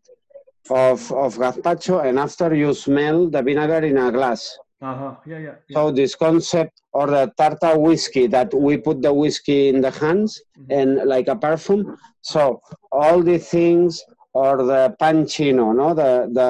of, 0.70 1.00
of 1.12 1.36
gazpacho 1.38 1.96
and 2.08 2.18
after 2.18 2.54
you 2.56 2.74
smell 2.74 3.30
the 3.30 3.42
vinegar 3.42 3.82
in 3.86 3.98
a 3.98 4.12
glass. 4.12 4.58
Uh-huh. 4.82 5.16
Yeah, 5.26 5.40
yeah. 5.48 5.56
yeah. 5.68 5.76
So 5.78 5.92
this 5.92 6.16
concept 6.16 6.74
or 6.94 7.08
the 7.08 7.24
tartar 7.38 7.78
whiskey 7.78 8.28
that 8.28 8.54
we 8.54 8.78
put 8.78 9.02
the 9.02 9.14
whiskey 9.14 9.70
in 9.70 9.82
the 9.82 9.92
hands 9.92 10.42
Mhm. 10.58 10.66
and 10.80 10.90
like 11.14 11.28
a 11.28 11.36
perfume. 11.48 11.84
So 12.22 12.62
all 12.92 13.22
the 13.32 13.40
things 13.40 14.02
or 14.34 14.54
the 14.72 14.96
panchino, 15.02 15.66
no, 15.82 15.88
the 16.02 16.12
the 16.40 16.50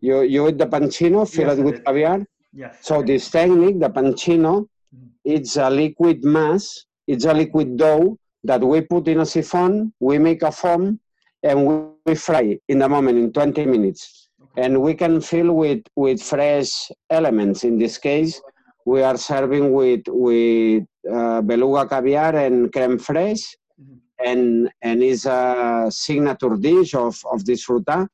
you 0.00 0.22
you 0.22 0.48
eat 0.48 0.58
the 0.58 0.66
panchino, 0.66 1.28
filled 1.28 1.58
Yes, 1.58 1.64
with 1.66 1.84
caviar. 1.84 2.26
yes. 2.52 2.76
So 2.80 3.02
this 3.02 3.30
technique, 3.30 3.80
the 3.80 3.90
panchino, 3.90 4.66
Mhm. 4.94 5.08
it's 5.24 5.56
a 5.56 5.68
liquid 5.70 6.24
mass. 6.24 6.84
It's 7.06 7.24
a 7.24 7.34
liquid 7.34 7.76
dough 7.76 8.18
that 8.44 8.62
we 8.62 8.80
put 8.82 9.08
in 9.08 9.20
a 9.20 9.26
siphon. 9.26 9.92
We 10.00 10.18
make 10.18 10.42
a 10.42 10.52
foam 10.52 11.00
and 11.42 11.66
we, 11.66 11.74
we 12.06 12.14
fry 12.14 12.58
in 12.68 12.78
the 12.78 12.88
moment 12.88 13.18
in 13.18 13.32
20 13.32 13.66
minutes 13.66 14.28
Okay. 14.42 14.62
and 14.64 14.80
we 14.82 14.94
can 14.94 15.20
fill 15.20 15.52
with 15.52 15.82
with 15.96 16.22
fresh 16.22 16.90
elements 17.10 17.64
in 17.64 17.78
this 17.78 17.98
case 17.98 18.40
we 18.84 19.02
are 19.02 19.16
serving 19.16 19.72
with 19.72 20.02
with 20.08 20.84
uh, 21.10 21.40
beluga 21.42 21.86
caviar 21.88 22.34
and 22.36 22.72
creme 22.72 22.98
fraiche 22.98 23.46
Mhm. 23.80 23.98
and 24.30 24.70
and 24.82 25.02
is 25.02 25.26
a 25.26 25.86
signature 25.90 26.56
dish 26.56 26.94
of 26.94 27.14
of 27.32 27.42
Disfrutar 27.44 28.08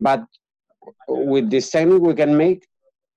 but 0.00 0.24
with 1.08 1.50
this 1.50 1.70
technique 1.70 2.02
we 2.02 2.14
can 2.14 2.36
make 2.36 2.66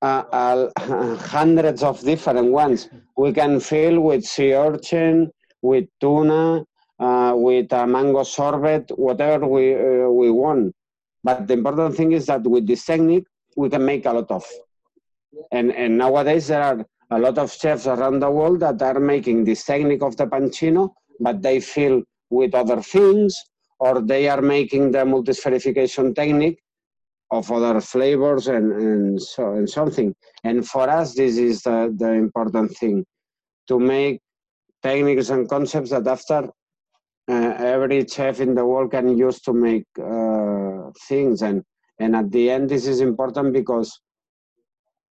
uh, 0.01 0.23
uh, 0.31 1.15
hundreds 1.35 1.83
of 1.83 1.99
different 2.01 2.51
ones 2.51 2.89
we 3.17 3.31
can 3.31 3.59
fill 3.59 3.99
with 3.99 4.23
sea 4.23 4.53
urchin 4.53 5.31
with 5.61 5.85
tuna 5.99 6.63
uh, 6.99 7.33
with 7.35 7.71
a 7.73 7.85
mango 7.87 8.23
sorbet 8.23 8.85
whatever 8.95 9.47
we 9.47 9.75
uh, 9.75 10.09
we 10.09 10.29
want 10.31 10.73
but 11.25 11.47
the 11.47 11.55
important 11.55 11.95
thing 11.97 12.11
is 12.11 12.27
that 12.27 12.43
with 12.43 12.67
this 12.67 12.85
technique, 12.85 13.25
we 13.57 13.67
can 13.67 13.83
make 13.83 14.05
a 14.05 14.13
lot 14.13 14.29
of. 14.29 14.45
And, 15.51 15.71
and 15.73 15.97
nowadays, 15.97 16.47
there 16.47 16.61
are 16.61 16.85
a 17.09 17.17
lot 17.17 17.39
of 17.39 17.51
chefs 17.51 17.87
around 17.87 18.19
the 18.19 18.29
world 18.29 18.59
that 18.59 18.79
are 18.83 18.99
making 18.99 19.43
this 19.43 19.65
technique 19.65 20.03
of 20.03 20.15
the 20.17 20.27
panchino, 20.27 20.93
but 21.19 21.41
they 21.41 21.59
fill 21.59 22.03
with 22.29 22.53
other 22.53 22.79
things, 22.79 23.35
or 23.79 24.01
they 24.01 24.29
are 24.29 24.41
making 24.41 24.91
the 24.91 25.03
multi-spherification 25.03 26.13
technique 26.13 26.59
of 27.31 27.51
other 27.51 27.81
flavors 27.81 28.47
and, 28.47 28.71
and, 28.73 29.21
so, 29.21 29.53
and 29.53 29.69
something. 29.69 30.13
And 30.43 30.67
for 30.67 30.89
us, 30.89 31.15
this 31.15 31.37
is 31.37 31.63
the, 31.63 31.93
the 31.97 32.11
important 32.11 32.75
thing 32.77 33.05
to 33.67 33.79
make 33.79 34.21
techniques 34.81 35.29
and 35.29 35.49
concepts 35.49 35.89
that 35.89 36.07
after 36.07 36.49
uh, 37.27 37.53
every 37.57 38.05
chef 38.05 38.39
in 38.39 38.53
the 38.53 38.65
world 38.65 38.91
can 38.91 39.17
use 39.17 39.41
to 39.41 39.53
make 39.53 39.85
uh, 39.99 40.91
things 41.07 41.41
and 41.41 41.63
and 41.97 42.15
at 42.15 42.31
the 42.31 42.51
end 42.51 42.69
this 42.69 42.85
is 42.85 43.01
important 43.01 43.51
because 43.51 43.99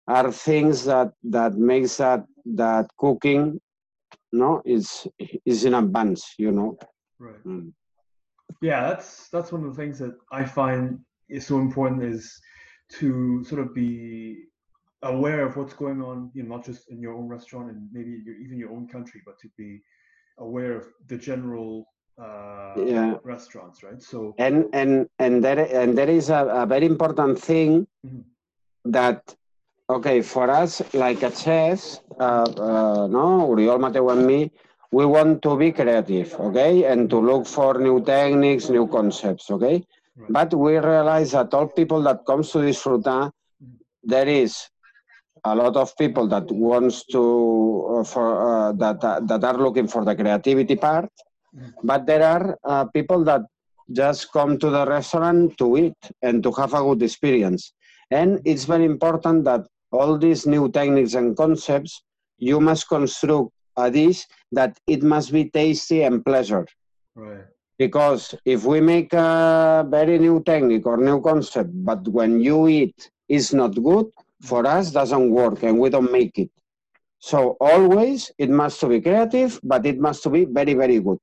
are 0.08 0.32
things 0.32 0.86
that 0.86 1.12
that 1.22 1.56
makes 1.56 1.98
that 1.98 2.24
that 2.46 2.86
cooking 2.98 3.60
no 4.32 4.62
is 4.64 5.06
is 5.46 5.66
in 5.66 5.74
advance 5.74 6.34
you 6.38 6.52
know 6.52 6.78
Right. 7.20 7.44
Mm. 7.46 7.74
Yeah, 8.62 8.90
that's 8.90 9.30
that's 9.30 9.52
one 9.52 9.64
of 9.64 9.76
the 9.76 9.82
things 9.82 10.00
that 10.00 10.16
I 10.32 10.46
find 10.46 11.00
is 11.30 11.46
so 11.46 11.60
important 11.60 12.04
is 12.04 12.40
to 13.00 13.44
sort 13.44 13.62
of 13.62 13.74
be 13.76 14.46
aware 15.04 15.46
of 15.46 15.56
what's 15.58 15.74
going 15.74 16.02
on, 16.02 16.32
you 16.34 16.44
know, 16.44 16.56
not 16.56 16.66
just 16.66 16.90
in 16.90 17.02
your 17.02 17.14
own 17.14 17.28
restaurant 17.28 17.70
and 17.70 17.88
maybe 17.92 18.22
your, 18.26 18.36
even 18.36 18.58
your 18.58 18.72
own 18.72 18.88
country, 18.88 19.22
but 19.26 19.38
to 19.40 19.50
be 19.58 19.82
aware 20.40 20.76
of 20.78 20.88
the 21.08 21.18
general 21.18 21.86
uh, 22.22 22.74
Yeah. 22.86 23.18
restaurants, 23.24 23.84
right? 23.84 24.02
So 24.02 24.34
and 24.38 24.66
and 24.74 25.08
and 25.20 25.44
there 25.44 25.60
and 25.82 25.98
there 25.98 26.10
is 26.10 26.30
a, 26.30 26.46
a 26.46 26.66
very 26.66 26.86
important 26.86 27.40
thing 27.40 27.88
Mhm. 28.06 28.24
that 28.86 29.36
okay 29.90 30.22
for 30.22 30.50
us 30.50 30.82
like 30.94 31.24
a 31.24 31.32
chef 31.36 32.00
uh, 32.20 32.48
uh, 32.68 33.08
no 33.08 33.48
Oriol 33.50 33.80
Mateu 33.80 34.12
and 34.12 34.26
me 34.26 34.52
we 34.92 35.06
want 35.06 35.42
to 35.42 35.58
be 35.58 35.72
creative 35.72 36.34
okay 36.40 36.84
and 36.86 37.10
to 37.10 37.20
look 37.20 37.46
for 37.48 37.78
new 37.80 38.02
techniques 38.04 38.70
new 38.70 38.88
concepts 38.88 39.50
okay 39.52 39.84
But 40.30 40.54
we 40.54 40.78
realize 40.78 41.32
that 41.32 41.54
all 41.54 41.68
people 41.68 42.02
that 42.04 42.26
comes 42.26 42.52
to 42.52 42.60
Disfrutar 42.60 43.32
there 44.04 44.28
is 44.28 44.70
a 45.44 45.56
lot 45.56 45.76
of 45.76 45.96
people 45.98 46.28
that 46.28 46.50
wants 46.52 47.06
to 47.08 47.98
uh, 48.00 48.04
for 48.04 48.28
uh, 48.42 48.72
that 48.74 49.04
uh, 49.04 49.20
that 49.22 49.44
are 49.44 49.58
looking 49.58 49.88
for 49.88 50.04
the 50.06 50.16
creativity 50.16 50.76
part. 50.76 51.10
But 51.84 52.06
there 52.06 52.24
are 52.24 52.58
uh, 52.64 52.86
people 52.86 53.24
that 53.26 53.42
just 53.92 54.32
come 54.32 54.58
to 54.60 54.70
the 54.70 54.86
restaurant 54.86 55.58
to 55.58 55.78
eat 55.78 55.98
and 56.22 56.44
to 56.44 56.52
have 56.54 56.74
a 56.74 56.82
good 56.82 57.04
experience. 57.04 57.74
And 58.12 58.42
it's 58.46 58.66
very 58.66 58.86
important 58.86 59.44
that 59.46 59.66
all 59.92 60.18
these 60.18 60.46
new 60.46 60.70
techniques 60.70 61.14
and 61.14 61.36
concepts 61.36 62.02
you 62.38 62.60
must 62.60 62.88
construct 62.88 63.52
a 63.78 63.90
dish 63.92 64.26
that 64.52 64.78
it 64.88 65.04
must 65.04 65.32
be 65.32 65.50
tasty 65.50 66.04
and 66.04 66.24
pleasure. 66.24 66.66
Right. 67.16 67.46
Because 67.78 68.36
if 68.46 68.66
we 68.66 68.80
make 68.82 69.14
a 69.14 69.86
very 69.90 70.18
new 70.20 70.42
technique 70.44 70.86
or 70.86 70.98
new 70.98 71.22
concept 71.22 71.70
but 71.90 72.08
when 72.08 72.40
you 72.40 72.68
eat 72.68 73.10
it's 73.30 73.54
not 73.54 73.74
good 73.84 74.08
for 74.42 74.66
us 74.68 74.92
doesn't 74.92 75.30
work 75.32 75.64
and 75.64 75.80
we 75.80 75.90
don't 75.90 76.12
make 76.12 76.38
it. 76.38 76.50
So 77.20 77.58
always 77.60 78.32
it 78.38 78.50
must 78.50 78.80
to 78.82 78.88
be 78.88 79.02
creative 79.02 79.60
but 79.64 79.86
it 79.86 80.00
must 80.00 80.24
to 80.24 80.30
be 80.30 80.46
very 80.46 80.74
very 80.74 81.00
good. 81.00 81.20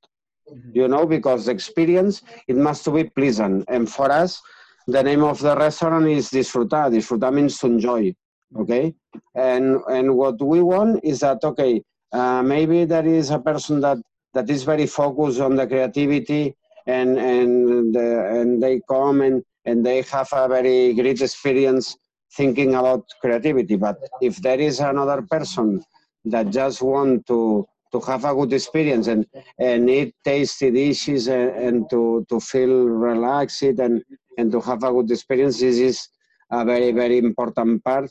Mhm. 0.50 0.74
you 0.80 0.86
know 0.88 1.04
because 1.06 1.46
the 1.46 1.52
experience 1.52 2.22
it 2.48 2.56
must 2.56 2.84
to 2.84 2.90
be 2.90 3.04
pleasant. 3.04 3.64
And 3.68 3.88
for 3.90 4.10
us 4.10 4.40
the 4.86 5.02
name 5.02 5.22
of 5.24 5.38
the 5.40 5.54
restaurant 5.56 6.06
is 6.08 6.30
disfrutar 6.30 6.90
disfrutar 6.94 7.32
means 7.32 7.58
to 7.60 7.66
enjoy 7.66 8.14
okay? 8.60 8.94
And 9.34 9.80
and 9.88 10.16
what 10.16 10.36
we 10.42 10.60
want 10.62 11.00
is 11.04 11.20
that 11.20 11.38
okay 11.44 11.82
uh, 12.12 12.42
maybe 12.42 12.84
there 12.84 13.06
is 13.06 13.30
a 13.30 13.38
person 13.38 13.80
that 13.80 13.98
that 14.34 14.48
is 14.50 14.62
very 14.64 14.86
focused 14.86 15.40
on 15.40 15.56
the 15.56 15.66
creativity 15.66 16.54
and 16.86 17.18
and 17.18 17.94
the, 17.94 18.08
and 18.38 18.62
they 18.62 18.80
come 18.88 19.20
and 19.22 19.42
and 19.64 19.84
they 19.86 20.02
have 20.02 20.28
a 20.32 20.48
very 20.48 20.94
great 20.94 21.20
experience 21.20 21.96
thinking 22.36 22.74
about 22.74 23.04
creativity 23.20 23.76
but 23.76 23.96
if 24.20 24.36
there 24.36 24.60
is 24.60 24.80
another 24.80 25.22
person 25.22 25.82
that 26.24 26.50
just 26.50 26.82
want 26.82 27.26
to 27.26 27.64
to 27.92 28.00
have 28.00 28.24
a 28.24 28.34
good 28.34 28.52
experience 28.52 29.06
and 29.06 29.26
and 29.58 29.88
eat 29.88 30.14
tasty 30.24 30.70
dishes 30.70 31.28
and, 31.28 31.50
and 31.66 31.90
to 31.90 32.24
to 32.28 32.40
feel 32.40 32.74
relaxed 33.08 33.62
and 33.62 34.02
and 34.38 34.52
to 34.52 34.60
have 34.60 34.82
a 34.84 34.92
good 34.92 35.10
experience 35.10 35.60
this 35.60 35.78
is 35.78 36.08
a 36.50 36.64
very 36.64 36.92
very 36.92 37.18
important 37.18 37.82
part 37.84 38.10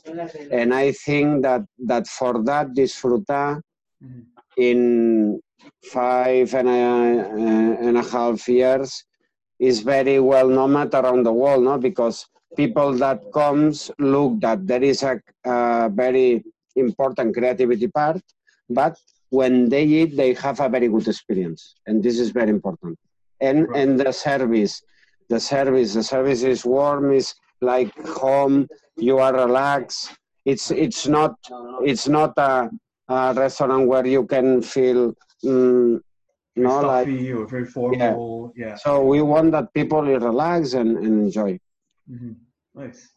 and 0.50 0.74
i 0.74 0.90
think 0.92 1.42
that 1.42 1.62
that 1.78 2.06
for 2.06 2.42
that 2.50 2.66
disfrutar 2.74 3.60
Mhm. 4.02 4.24
in 4.56 5.40
five 5.82 6.54
and 6.54 6.68
a, 6.68 6.72
uh, 6.72 7.86
and 7.88 7.96
a 7.98 8.02
half 8.02 8.48
years 8.48 9.04
is 9.58 9.80
very 9.80 10.18
well 10.20 10.48
known 10.48 10.74
around 10.76 11.22
the 11.24 11.32
world 11.32 11.64
no? 11.64 11.78
Because 11.78 12.26
people 12.56 12.92
that 12.94 13.20
comes 13.32 13.90
look 13.98 14.40
that 14.40 14.66
there 14.66 14.82
is 14.82 15.02
a, 15.02 15.20
a 15.44 15.88
very 15.92 16.44
important 16.76 17.34
creativity 17.34 17.88
part 17.88 18.20
but 18.70 18.96
when 19.30 19.68
they 19.68 19.84
eat 19.84 20.16
they 20.16 20.34
have 20.34 20.60
a 20.60 20.68
very 20.68 20.88
good 20.88 21.06
experience 21.08 21.74
and 21.86 22.02
this 22.02 22.18
is 22.18 22.30
very 22.30 22.50
important. 22.50 22.98
And 23.40 23.68
Right. 23.68 23.82
and 23.82 24.00
the 24.00 24.12
service 24.12 24.82
the 25.28 25.40
service 25.40 25.94
the 25.94 26.02
service 26.02 26.42
is 26.42 26.64
warm 26.64 27.12
is 27.12 27.34
like 27.60 27.92
home 28.06 28.68
you 28.96 29.18
are 29.18 29.34
relaxed. 29.34 30.12
It's 30.44 30.70
it's 30.70 31.06
not 31.06 31.34
it's 31.82 32.06
not 32.08 32.32
a, 32.36 32.70
a 33.08 33.34
restaurant 33.34 33.88
where 33.88 34.06
you 34.06 34.24
can 34.26 34.62
feel 34.62 35.14
mm, 35.44 36.00
Very 36.56 36.68
no 36.68 36.80
like 36.80 37.08
or 37.08 37.46
very 37.46 37.66
formal. 37.66 38.52
Yeah. 38.56 38.76
so 38.76 39.04
we 39.04 39.22
want 39.22 39.52
that 39.52 39.72
people 39.74 40.02
relax 40.02 40.74
and, 40.74 40.96
and 40.98 41.26
enjoy 41.26 41.58
hmm 42.08 42.32
Nice. 42.74 43.08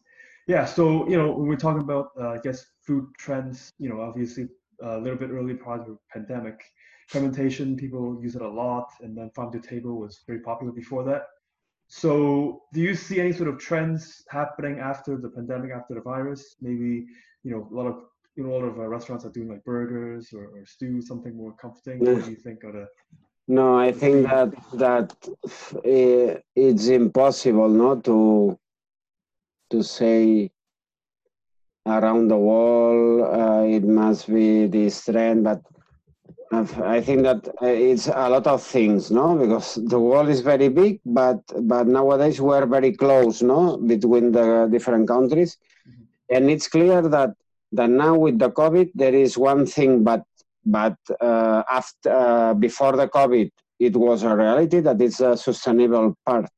Yeah. 0.46 0.64
So 0.64 1.08
you 1.08 1.16
know, 1.16 1.32
when 1.32 1.48
we're 1.48 1.56
talking 1.56 1.82
about, 1.82 2.10
uh, 2.20 2.28
I 2.28 2.38
guess, 2.38 2.64
food 2.86 3.06
trends, 3.18 3.70
you 3.78 3.88
know, 3.88 4.00
obviously 4.00 4.48
uh, 4.82 4.98
a 4.98 5.00
little 5.00 5.18
bit 5.18 5.30
early 5.30 5.54
prior 5.54 5.84
to 5.84 5.98
pandemic, 6.12 6.62
fermentation 7.08 7.76
people 7.76 8.18
use 8.22 8.36
it 8.36 8.42
a 8.42 8.48
lot, 8.48 8.88
and 9.00 9.16
then 9.16 9.30
farm 9.34 9.50
to 9.52 9.60
table 9.60 9.98
was 9.98 10.20
very 10.26 10.40
popular 10.40 10.72
before 10.72 11.02
that. 11.04 11.22
So, 11.88 12.62
do 12.72 12.80
you 12.80 12.94
see 12.94 13.18
any 13.18 13.32
sort 13.32 13.48
of 13.48 13.58
trends 13.58 14.22
happening 14.28 14.78
after 14.78 15.16
the 15.16 15.30
pandemic, 15.30 15.72
after 15.72 15.94
the 15.94 16.02
virus? 16.02 16.56
Maybe 16.60 17.06
you 17.42 17.50
know, 17.50 17.68
a 17.70 17.74
lot 17.74 17.86
of 17.86 17.96
you 18.38 18.44
know, 18.44 18.52
a 18.52 18.56
lot 18.56 18.64
of 18.64 18.78
uh, 18.78 18.88
restaurants 18.88 19.26
are 19.26 19.30
doing 19.32 19.48
like 19.48 19.64
burgers 19.64 20.32
or, 20.32 20.46
or 20.46 20.64
stew, 20.66 21.02
something 21.02 21.36
more 21.36 21.54
comforting. 21.60 22.00
What 22.00 22.24
do 22.24 22.30
you 22.30 22.36
think 22.36 22.64
the? 22.64 22.86
no 23.56 23.78
i 23.78 23.90
think 23.92 24.16
that 24.28 24.50
that 24.84 25.08
uh, 25.94 26.40
it's 26.56 26.88
impossible 26.88 27.68
not 27.68 28.04
to 28.04 28.58
to 29.70 29.82
say 29.82 30.50
around 31.86 32.28
the 32.28 32.36
world 32.36 33.22
uh, 33.40 33.62
it 33.76 33.84
must 33.84 34.28
be 34.28 34.66
this 34.66 35.04
trend 35.04 35.44
but 35.44 35.60
I've- 36.52 36.82
think 37.00 37.22
that 37.22 37.42
uh, 37.62 37.66
it's 37.90 38.06
a 38.08 38.28
lot 38.34 38.46
of 38.46 38.62
things 38.62 39.10
no 39.10 39.26
because 39.36 39.68
the 39.92 40.00
world 40.00 40.28
is 40.28 40.40
very 40.40 40.68
big 40.68 41.00
but 41.04 41.40
but 41.72 41.86
nowadays 41.86 42.40
we're 42.40 42.66
very 42.66 42.92
close 42.92 43.42
no 43.42 43.76
between 43.94 44.32
the 44.32 44.68
different 44.74 45.08
countries 45.08 45.58
Mhm. 45.86 46.06
and 46.34 46.50
it's 46.50 46.68
clear 46.68 47.00
that 47.16 47.30
that 47.72 47.90
now 47.90 48.16
with 48.16 48.38
the 48.38 48.50
covid 48.50 48.90
there 48.94 49.14
is 49.14 49.36
one 49.36 49.66
thing 49.66 50.02
but 50.02 50.22
but 50.64 50.96
uh, 51.20 51.62
after 51.70 52.10
uh, 52.10 52.54
before 52.54 52.96
the 52.96 53.08
covid 53.08 53.50
it 53.78 53.96
was 53.96 54.22
a 54.22 54.34
reality 54.36 54.80
that 54.80 55.00
it's 55.00 55.20
a 55.20 55.36
sustainable 55.36 56.14
part 56.26 56.50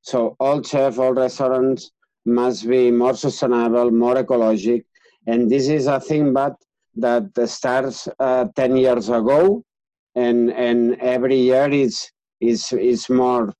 so 0.00 0.34
all 0.40 0.62
chefs, 0.62 0.98
all 0.98 1.14
restaurants 1.14 1.90
must 2.24 2.68
be 2.68 2.90
more 2.90 3.14
sustainable 3.14 3.90
more 3.90 4.16
ecologic 4.16 4.84
and 5.26 5.50
this 5.50 5.68
is 5.68 5.86
a 5.86 6.00
thing 6.00 6.32
but 6.32 6.54
that 6.94 7.30
starts 7.48 8.08
uh, 8.18 8.44
10 8.56 8.76
years 8.76 9.08
ago 9.08 9.62
and 10.14 10.50
and 10.52 11.00
every 11.00 11.36
year 11.36 11.68
is 11.70 12.10
is 12.40 12.72
is 12.72 13.08
more 13.08 13.52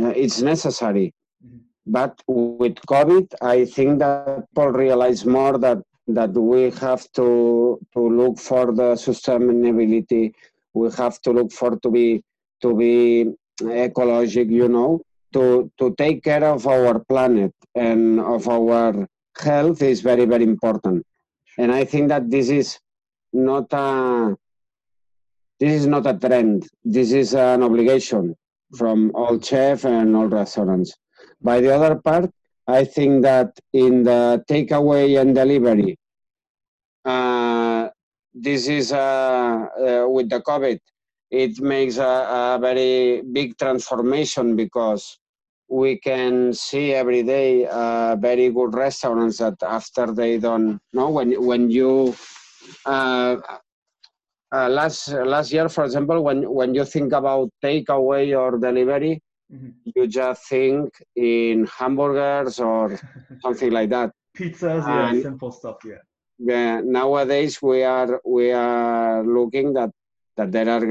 uh, 0.00 0.08
it's 0.08 0.40
necessary. 0.40 1.14
But 1.86 2.20
with 2.26 2.76
covid 2.86 3.26
i 3.42 3.64
think 3.64 3.98
that 3.98 4.44
people 4.50 4.68
realize 4.68 5.24
more 5.24 5.58
that 5.58 5.78
that 6.06 6.32
we 6.32 6.70
have 6.70 7.10
to 7.12 7.80
to 7.92 8.00
look 8.00 8.38
for 8.38 8.66
the 8.72 8.94
sustainability. 8.94 10.32
We 10.74 10.90
have 10.92 11.20
to 11.22 11.30
look 11.30 11.52
for 11.52 11.76
to 11.76 11.90
be 11.90 12.22
to 12.60 12.76
be 12.76 13.26
ecologic 13.60 14.50
you 14.50 14.68
know 14.68 15.00
to 15.32 15.70
to 15.78 15.94
take 15.96 16.22
care 16.22 16.44
of 16.44 16.66
our 16.66 16.98
planet 16.98 17.52
and 17.74 18.20
of 18.20 18.48
our 18.48 19.06
health 19.38 19.82
is 19.82 20.00
very 20.00 20.24
very 20.24 20.44
important. 20.44 21.06
And 21.58 21.72
i 21.72 21.84
think 21.84 22.08
that 22.08 22.30
this 22.30 22.48
is 22.50 22.78
not 23.32 23.72
a 23.72 24.36
this 25.60 25.72
is 25.72 25.86
not 25.86 26.06
a 26.06 26.14
trend. 26.14 26.68
This 26.84 27.12
is 27.12 27.34
an 27.34 27.62
obligation 27.62 28.34
from 28.76 29.12
all 29.14 29.38
chefs 29.38 29.84
and 29.84 30.16
all 30.16 30.26
restaurants 30.26 30.94
by 31.44 31.60
the 31.60 31.72
other 31.76 31.94
part 31.96 32.30
i 32.66 32.82
think 32.84 33.22
that 33.22 33.50
in 33.72 34.02
the 34.02 34.42
takeaway 34.50 35.20
and 35.20 35.34
delivery 35.34 35.96
uh, 37.04 37.88
this 38.32 38.66
is 38.66 38.92
uh, 38.92 38.98
uh, 38.98 40.06
with 40.08 40.28
the 40.30 40.40
covid 40.40 40.78
it 41.30 41.60
makes 41.60 41.96
a, 41.98 42.14
a 42.38 42.58
very 42.60 43.22
big 43.32 43.56
transformation 43.58 44.56
because 44.56 45.18
we 45.68 45.98
can 45.98 46.52
see 46.52 46.92
every 46.92 47.22
day 47.22 47.66
uh, 47.66 48.16
very 48.16 48.50
good 48.50 48.74
restaurants 48.74 49.38
that 49.38 49.60
after 49.62 50.12
they 50.12 50.38
don't 50.38 50.78
know 50.92 51.10
when 51.10 51.30
when 51.44 51.70
you 51.70 52.14
uh, 52.86 53.36
uh, 54.54 54.68
last 54.68 55.08
last 55.08 55.52
year 55.52 55.68
for 55.68 55.84
example 55.84 56.22
when 56.22 56.48
when 56.48 56.74
you 56.74 56.84
think 56.84 57.12
about 57.12 57.48
takeaway 57.62 58.38
or 58.38 58.58
delivery 58.58 59.20
Mhm. 59.52 59.72
you 59.94 60.06
just 60.06 60.48
think 60.48 60.90
in 61.16 61.66
hamburgers 61.78 62.58
or 62.58 62.98
something 63.42 63.70
like 63.72 63.90
that 63.90 64.10
Pizzas, 64.36 64.84
yeah, 64.88 65.22
simple 65.22 65.52
stuff, 65.52 65.78
yeah. 65.84 66.02
yeah, 66.38 66.80
nowadays 66.82 67.60
we 67.62 67.82
are 67.84 68.20
we 68.24 68.50
are 68.52 69.22
looking 69.24 69.72
that 69.74 69.90
that 70.36 70.50
there 70.50 70.68
are 70.68 70.84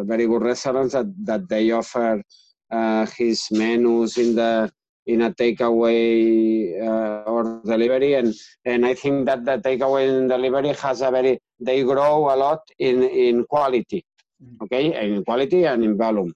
uh, 0.00 0.04
very 0.04 0.26
good 0.26 0.42
restaurants 0.42 0.92
that, 0.94 1.06
that 1.24 1.48
they 1.48 1.70
offer 1.72 2.22
uh, 2.70 3.06
his 3.16 3.48
menus 3.50 4.16
in 4.18 4.34
the 4.36 4.70
in 5.06 5.22
a 5.22 5.30
takeaway 5.32 6.78
uh, 6.86 7.30
or 7.30 7.60
delivery 7.64 8.14
and 8.14 8.34
and 8.64 8.84
I 8.86 8.94
think 8.94 9.26
that 9.26 9.44
the 9.44 9.56
takeaway 9.58 10.08
and 10.08 10.28
delivery 10.28 10.72
has 10.74 11.00
a 11.00 11.10
very 11.10 11.38
they 11.58 11.82
grow 11.82 12.32
a 12.32 12.36
lot 12.36 12.60
in 12.78 13.02
in 13.02 13.44
quality 13.44 14.04
Mhm. 14.40 14.56
okay 14.62 14.84
in 15.14 15.24
quality 15.24 15.64
and 15.64 15.82
in 15.82 15.96
volume 15.96 16.32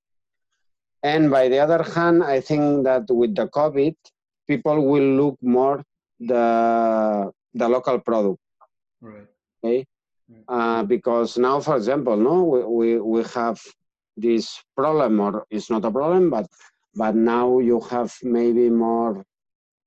and 1.02 1.30
by 1.30 1.48
the 1.48 1.58
other 1.58 1.82
hand 1.82 2.22
I 2.22 2.40
think 2.40 2.84
that 2.84 3.04
with 3.10 3.34
the 3.34 3.46
COVID 3.48 3.94
people 4.46 4.78
will 4.90 5.08
look 5.20 5.36
more 5.42 5.82
the 6.18 7.30
the 7.54 7.68
local 7.68 7.98
product 8.00 8.40
Right. 9.00 9.26
okay 9.64 9.86
uh, 10.48 10.82
because 10.84 11.36
now 11.38 11.60
for 11.60 11.76
example 11.76 12.16
no 12.16 12.44
we, 12.44 12.60
we, 12.78 13.00
we 13.00 13.20
have 13.34 13.60
this 14.16 14.62
problem 14.76 15.20
or 15.20 15.46
it's 15.50 15.70
not 15.70 15.84
a 15.84 15.90
problem 15.90 16.30
but 16.30 16.46
but 16.94 17.14
now 17.14 17.58
you 17.58 17.80
have 17.80 18.12
maybe 18.22 18.68
more 18.70 19.24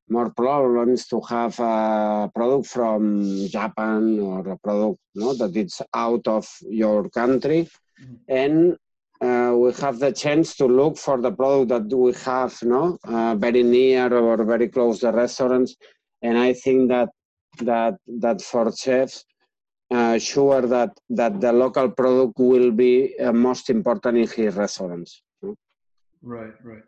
more 0.10 0.30
problems 0.32 1.08
to 1.08 1.20
have 1.22 1.58
a 1.60 2.30
product 2.36 2.68
from 2.68 3.02
japan 3.48 4.20
or 4.20 4.40
a 4.50 4.58
product 4.58 5.00
no 5.16 5.34
that 5.34 5.56
it's 5.56 5.82
out 5.94 6.28
of 6.28 6.46
your 6.70 7.10
country 7.10 7.68
Mhm. 8.02 8.18
and 8.28 8.78
uh, 9.22 9.54
we 9.56 9.72
have 9.74 10.00
the 10.00 10.12
chance 10.12 10.56
to 10.56 10.66
look 10.66 10.98
for 10.98 11.22
the 11.22 11.32
product 11.32 11.70
that 11.70 11.96
we 11.96 12.14
have 12.14 12.58
no 12.64 12.98
uh, 13.06 13.36
very 13.36 13.64
near 13.64 14.14
or 14.14 14.44
very 14.44 14.68
close 14.68 15.00
to 15.00 15.12
restaurants 15.12 15.76
and 16.22 16.38
i 16.38 16.52
think 16.54 16.90
that 16.90 17.10
that 17.60 17.96
that 18.08 18.42
for 18.42 18.72
chefs 18.76 19.24
uh, 19.92 20.18
sure 20.18 20.62
that 20.62 20.92
that 21.10 21.40
the 21.40 21.52
local 21.52 21.90
product 21.90 22.34
will 22.40 22.72
be 22.72 23.18
uh, 23.20 23.32
most 23.32 23.70
important 23.70 24.18
in 24.18 24.28
his 24.28 24.56
restaurants. 24.56 25.22
Right, 26.22 26.54
right. 26.64 26.84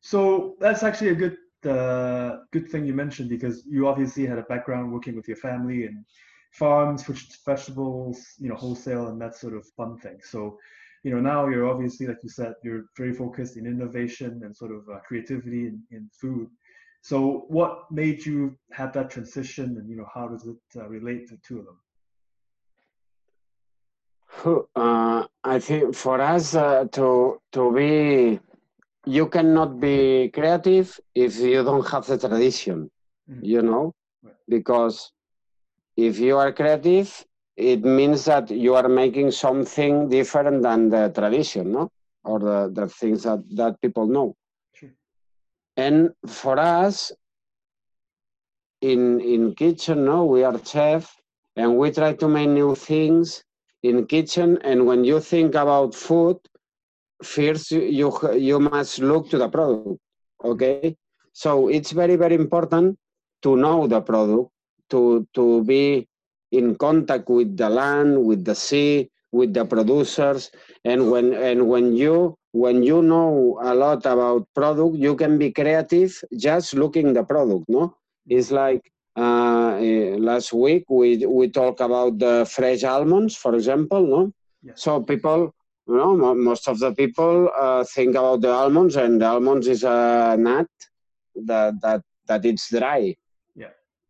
So 0.00 0.56
that's 0.58 0.82
actually 0.82 1.10
a 1.10 1.14
good 1.14 1.36
uh, 1.68 2.38
good 2.52 2.68
thing 2.70 2.86
you 2.86 2.94
mentioned 2.94 3.28
because 3.28 3.66
you 3.66 3.86
obviously 3.86 4.24
had 4.24 4.38
a 4.38 4.42
background 4.44 4.90
working 4.90 5.14
with 5.14 5.28
your 5.28 5.36
family 5.36 5.84
and 5.84 6.04
farms, 6.52 7.04
for 7.04 7.14
vegetables, 7.44 8.34
you 8.38 8.48
know, 8.48 8.54
wholesale 8.54 9.08
and 9.08 9.20
that 9.20 9.36
sort 9.36 9.54
of 9.54 9.66
fun 9.76 9.98
thing. 9.98 10.18
So, 10.22 10.58
you 11.02 11.10
know, 11.12 11.20
now 11.20 11.48
you're 11.48 11.68
obviously, 11.68 12.06
like 12.06 12.18
you 12.22 12.28
said, 12.28 12.54
you're 12.62 12.84
very 12.96 13.12
focused 13.12 13.56
in 13.56 13.66
innovation 13.66 14.40
and 14.44 14.54
sort 14.54 14.72
of 14.72 14.88
uh, 14.88 14.98
creativity 15.06 15.66
in, 15.66 15.82
in 15.90 16.08
food. 16.20 16.48
So, 17.02 17.44
what 17.48 17.90
made 17.90 18.24
you 18.26 18.58
have 18.72 18.92
that 18.92 19.10
transition, 19.10 19.76
and 19.78 19.88
you 19.88 19.96
know, 19.96 20.06
how 20.14 20.28
does 20.28 20.46
it 20.46 20.56
uh, 20.76 20.86
relate 20.88 21.28
to 21.28 21.34
the 21.34 21.40
two 21.46 21.58
of 21.60 21.64
them? 21.64 21.78
Uh, 24.76 25.26
I 25.44 25.58
think 25.58 25.94
for 25.94 26.20
us 26.20 26.54
uh, 26.54 26.84
to 26.92 27.40
to 27.52 27.72
be, 27.72 28.40
you 29.06 29.28
cannot 29.28 29.80
be 29.80 30.30
creative 30.32 31.00
if 31.14 31.38
you 31.38 31.64
don't 31.64 31.86
have 31.88 32.06
the 32.06 32.18
tradition, 32.18 32.90
Mhm. 33.28 33.40
you 33.42 33.62
know, 33.62 33.92
Right. 34.22 34.34
because 34.48 35.12
if 35.96 36.18
you 36.18 36.36
are 36.36 36.52
creative, 36.52 37.24
it 37.60 37.84
means 37.84 38.24
that 38.24 38.50
you 38.50 38.74
are 38.74 38.88
making 38.88 39.30
something 39.30 40.08
different 40.08 40.62
than 40.62 40.88
the 40.88 41.10
tradition, 41.14 41.72
no, 41.72 41.90
or 42.24 42.38
the, 42.40 42.70
the 42.72 42.88
things 42.88 43.22
that 43.24 43.44
that 43.54 43.80
people 43.80 44.06
know. 44.06 44.34
Sure. 44.72 44.90
And 45.76 46.10
for 46.26 46.58
us, 46.58 47.12
in 48.80 49.20
in 49.20 49.54
kitchen, 49.54 50.04
no, 50.04 50.24
we 50.24 50.42
are 50.42 50.58
chef, 50.64 51.14
and 51.56 51.76
we 51.76 51.90
try 51.90 52.14
to 52.14 52.28
make 52.28 52.48
new 52.48 52.74
things 52.74 53.44
in 53.82 54.06
kitchen. 54.06 54.58
And 54.62 54.86
when 54.86 55.04
you 55.04 55.20
think 55.20 55.54
about 55.54 55.94
food, 55.94 56.38
first 57.22 57.70
you 57.70 57.82
you, 57.82 58.08
you 58.34 58.60
must 58.60 58.98
look 59.00 59.28
to 59.30 59.38
the 59.38 59.48
product. 59.48 60.00
Okay, 60.42 60.96
so 61.32 61.68
it's 61.68 61.92
very 61.92 62.16
very 62.16 62.34
important 62.34 62.98
to 63.42 63.56
know 63.56 63.86
the 63.86 64.00
product, 64.00 64.50
to 64.90 65.26
to 65.34 65.62
be 65.64 66.08
in 66.52 66.74
contact 66.76 67.28
with 67.28 67.56
the 67.56 67.68
land, 67.68 68.24
with 68.24 68.44
the 68.44 68.54
sea, 68.54 69.10
with 69.32 69.54
the 69.54 69.64
producers, 69.64 70.50
and 70.84 71.10
when 71.10 71.34
and 71.34 71.68
when 71.68 71.92
you 71.94 72.36
when 72.52 72.82
you 72.82 73.02
know 73.02 73.58
a 73.62 73.74
lot 73.74 74.04
about 74.06 74.46
product, 74.54 74.96
you 74.96 75.14
can 75.14 75.38
be 75.38 75.52
creative 75.52 76.12
just 76.36 76.74
looking 76.74 77.12
the 77.12 77.22
product. 77.24 77.64
No, 77.68 77.94
it's 78.26 78.50
like 78.50 78.90
uh, 79.16 79.76
eh, 79.80 80.16
last 80.18 80.52
week 80.52 80.84
we 80.88 81.24
we 81.26 81.48
talk 81.48 81.80
about 81.80 82.18
the 82.18 82.46
fresh 82.50 82.82
almonds, 82.84 83.36
for 83.36 83.54
example. 83.54 84.02
No, 84.06 84.32
Yes. 84.62 84.82
so 84.82 85.00
people, 85.00 85.54
you 85.88 85.96
know, 85.96 86.34
most 86.34 86.68
of 86.68 86.78
the 86.80 86.92
people 86.92 87.48
uh, 87.58 87.82
think 87.84 88.10
about 88.14 88.42
the 88.42 88.50
almonds, 88.50 88.96
and 88.96 89.20
the 89.20 89.26
almonds 89.26 89.66
is 89.68 89.84
a 89.84 90.36
nut 90.38 90.68
that 91.46 91.80
that 91.80 92.02
that 92.26 92.44
it's 92.44 92.70
dry. 92.70 93.14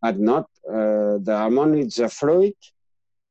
But 0.02 0.18
not 0.18 0.46
uh, 0.68 1.18
the 1.26 1.34
almond. 1.44 1.76
is 1.78 1.98
a 1.98 2.08
fruit. 2.08 2.56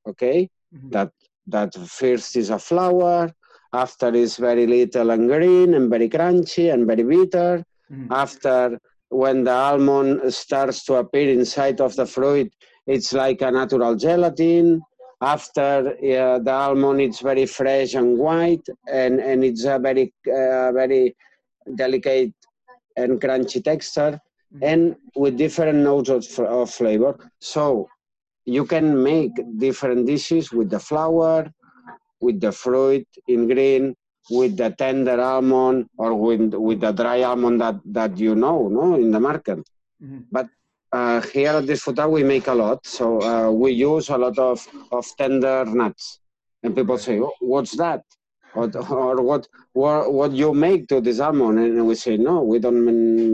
Okay, 0.08 0.49
Mhm. 0.73 0.91
that 0.91 1.12
that 1.47 1.71
first 1.99 2.36
is 2.36 2.49
a 2.49 2.60
flower. 2.60 3.32
After 3.73 4.10
is 4.15 4.38
very 4.38 4.65
little 4.65 5.10
and 5.12 5.27
green 5.29 5.73
and 5.75 5.89
very 5.89 6.10
crunchy 6.10 6.65
and 6.73 6.86
very 6.91 7.03
bitter. 7.03 7.63
Mhm. 7.91 8.08
After 8.23 8.79
when 9.10 9.43
the 9.43 9.51
almond 9.69 10.34
starts 10.34 10.84
to 10.86 10.95
appear 11.01 11.29
inside 11.39 11.82
of 11.82 11.95
the 11.95 12.05
fruit, 12.05 12.49
it's 12.88 13.12
like 13.13 13.41
a 13.41 13.51
natural 13.51 13.95
gelatin. 13.95 14.82
After 15.21 15.71
uh, 15.97 16.39
the 16.47 16.51
almond, 16.51 17.01
it's 17.01 17.19
very 17.19 17.45
fresh 17.45 17.93
and 17.95 18.17
white, 18.17 18.67
and, 18.88 19.19
and 19.19 19.43
it's 19.43 19.65
a 19.65 19.77
very 19.79 20.13
uh, 20.27 20.71
very 20.71 21.15
delicate 21.75 22.34
and 22.95 23.19
crunchy 23.21 23.62
texture. 23.63 24.13
And 24.62 24.96
with 25.16 25.38
different 25.38 25.80
notes 25.80 26.10
of, 26.10 26.28
of 26.40 26.70
flavor. 26.72 27.16
So 27.40 27.88
you 28.46 28.66
can 28.66 29.02
make 29.04 29.32
different 29.58 30.08
dishes 30.08 30.52
with 30.52 30.70
the 30.70 30.80
flour, 30.80 31.52
with 32.22 32.40
the 32.42 32.52
fruit 32.52 33.08
in 33.28 33.48
green, 33.48 33.96
with 34.30 34.58
the 34.58 34.72
tender 34.78 35.20
almond, 35.22 35.88
or 35.98 36.14
with 36.16 36.54
with 36.54 36.82
the 36.82 36.92
dry 36.92 37.24
almond 37.24 37.62
that 37.62 37.80
that 37.86 38.18
you 38.18 38.36
know, 38.36 38.68
no, 38.68 38.96
in 38.96 39.12
the 39.12 39.20
market 39.20 39.60
Mhm. 40.02 40.50
uh, 40.92 41.22
here 41.22 41.52
at 41.52 41.66
Disfrutar 41.66 42.10
we 42.10 42.24
make 42.24 42.48
a 42.48 42.54
lot. 42.54 42.86
So 42.86 43.22
uh, 43.22 43.52
we 43.52 43.72
use 43.74 44.10
a 44.10 44.18
lot 44.18 44.38
of, 44.40 44.66
of 44.92 45.06
tender 45.18 45.66
nuts. 45.66 46.20
And 46.64 46.76
people 46.76 46.98
say, 46.98 47.20
oh, 47.20 47.34
what's 47.40 47.78
that? 47.78 48.04
Or, 48.60 48.67
or 48.98 49.22
what, 49.30 49.48
what 49.74 50.13
what 50.13 50.32
you 50.41 50.54
make 50.54 50.88
to 50.89 50.98
this 51.02 51.19
almond? 51.19 51.60
And 51.60 51.88
we 51.88 51.95
say, 51.95 52.17
no, 52.17 52.36
we 52.52 52.58
don't 52.60 52.84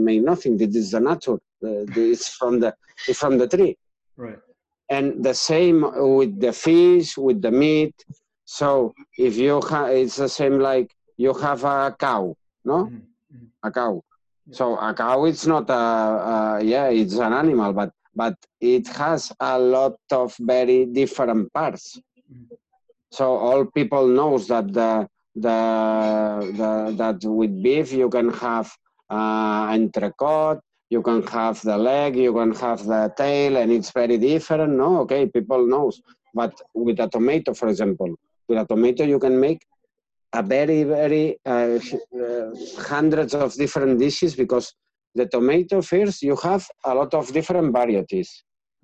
make 0.04 0.22
nothing. 0.22 0.56
This 0.56 0.74
is 0.76 0.90
the 0.92 1.00
nature. 1.00 1.38
It's 1.62 2.28
from 2.38 2.60
the 2.60 2.70
it's 3.08 3.18
from 3.18 3.38
the 3.38 3.48
tree. 3.48 3.76
Right. 4.16 4.38
And 4.88 5.06
the 5.28 5.34
same 5.34 5.78
with 6.18 6.32
the 6.40 6.52
fish, 6.52 7.08
with 7.26 7.42
the 7.42 7.50
meat. 7.50 7.94
So 8.44 8.94
if 9.18 9.36
you 9.36 9.60
have, 9.70 9.88
it's 9.90 10.16
the 10.16 10.28
same 10.28 10.56
like 10.60 10.88
you 11.16 11.32
have 11.34 11.64
a 11.64 11.94
cow, 11.98 12.22
no? 12.64 12.78
Mhm. 12.84 13.02
Mhm. 13.34 13.48
a 13.64 13.70
cow. 13.72 13.94
Yeah. 14.46 14.56
So 14.58 14.64
a 14.88 14.94
cow, 14.94 15.24
it's 15.24 15.46
not 15.46 15.68
a, 15.70 15.74
a 16.60 16.60
yeah, 16.72 16.88
it's 17.00 17.16
an 17.26 17.32
animal, 17.32 17.72
but 17.72 17.90
but 18.14 18.36
it 18.60 18.86
has 18.88 19.32
a 19.40 19.58
lot 19.58 19.96
of 20.12 20.28
very 20.38 20.86
different 20.86 21.52
parts. 21.52 21.98
Mhm. 22.32 22.46
So 23.10 23.24
all 23.46 23.64
people 23.78 24.06
knows 24.18 24.42
that 24.52 24.66
the 24.72 25.08
the, 25.36 26.52
the 26.60 26.94
that 26.96 27.18
with 27.24 27.62
beef 27.62 27.92
you 27.92 28.08
can 28.10 28.30
have 28.32 28.68
uh, 29.10 29.68
entrecote, 29.70 30.60
you 30.90 31.02
can 31.02 31.22
have 31.28 31.60
the 31.62 31.76
leg, 31.78 32.16
you 32.16 32.32
can 32.34 32.54
have 32.54 32.84
the 32.84 33.12
tail, 33.16 33.56
and 33.56 33.72
it's 33.72 33.92
very 33.92 34.18
different. 34.18 34.72
No, 34.74 35.00
okay, 35.02 35.26
people 35.26 35.66
knows. 35.66 36.00
But 36.34 36.54
with 36.74 37.00
a 37.00 37.08
tomato, 37.08 37.54
for 37.54 37.68
example, 37.68 38.14
with 38.48 38.58
a 38.58 38.66
tomato 38.66 39.04
you 39.04 39.18
can 39.20 39.38
make 39.40 39.60
a 40.32 40.42
very 40.42 40.84
very 40.84 41.38
uh, 41.46 41.78
uh, 42.22 42.50
hundreds 42.90 43.34
of 43.34 43.52
different 43.54 43.98
dishes 43.98 44.34
because 44.34 44.74
the 45.14 45.26
tomato 45.26 45.80
first 45.80 46.22
you 46.22 46.36
have 46.42 46.66
a 46.84 46.94
lot 46.94 47.12
of 47.14 47.32
different 47.32 47.72
varieties 47.72 48.30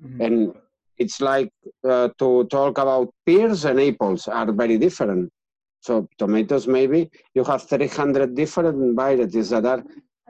Mhm. 0.03 0.21
and 0.25 0.55
it's 0.99 1.21
like 1.21 1.51
uh, 1.93 2.09
to 2.21 2.45
talk 2.57 2.79
about 2.79 3.09
pears 3.27 3.65
and 3.65 3.81
apples 3.81 4.29
are 4.29 4.51
very 4.53 4.79
different 4.79 5.31
so 5.87 6.09
tomatoes 6.23 6.67
maybe 6.79 7.01
you 7.35 7.45
have 7.45 7.63
300 7.73 8.35
different 8.43 8.79
varieties 9.01 9.51
that 9.51 9.67
are 9.67 9.83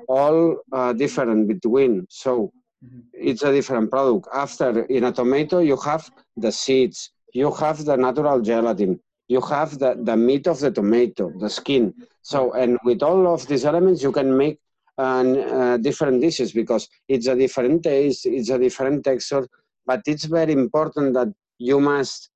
all 0.09 0.39
uh, 0.73 0.93
different 0.93 1.49
between 1.55 1.95
so 2.09 2.53
Mhm. 2.85 3.03
it's 3.29 3.43
a 3.45 3.53
different 3.53 3.91
product. 3.91 4.29
After 4.35 4.69
in 4.97 5.05
a 5.05 5.13
tomato, 5.13 5.59
you 5.71 5.77
have 5.91 6.05
the 6.45 6.53
seeds, 6.63 7.13
you 7.33 7.51
have 7.63 7.79
the 7.89 7.97
natural 7.97 8.41
gelatin, 8.41 9.01
you 9.29 9.41
have 9.55 9.79
the, 9.79 9.91
the 10.09 10.17
meat 10.17 10.47
of 10.49 10.59
the 10.61 10.71
tomato, 10.73 11.33
the 11.39 11.49
skin. 11.49 11.95
So, 12.23 12.53
and 12.55 12.79
with 12.85 13.03
all 13.03 13.23
of 13.35 13.47
these 13.47 13.65
elements, 13.65 14.03
you 14.03 14.13
can 14.13 14.37
make 14.37 14.59
uh, 14.99 15.03
uh, 15.03 15.77
different 15.79 16.21
dishes 16.21 16.53
because 16.53 16.89
it's 17.09 17.29
a 17.29 17.37
different 17.37 17.85
taste, 17.85 18.27
it's 18.27 18.51
a 18.51 18.59
different 18.59 19.05
texture. 19.05 19.47
But 19.87 20.03
it's 20.07 20.25
very 20.25 20.53
important 20.53 21.15
that 21.15 21.29
you 21.59 21.81
must 21.81 22.31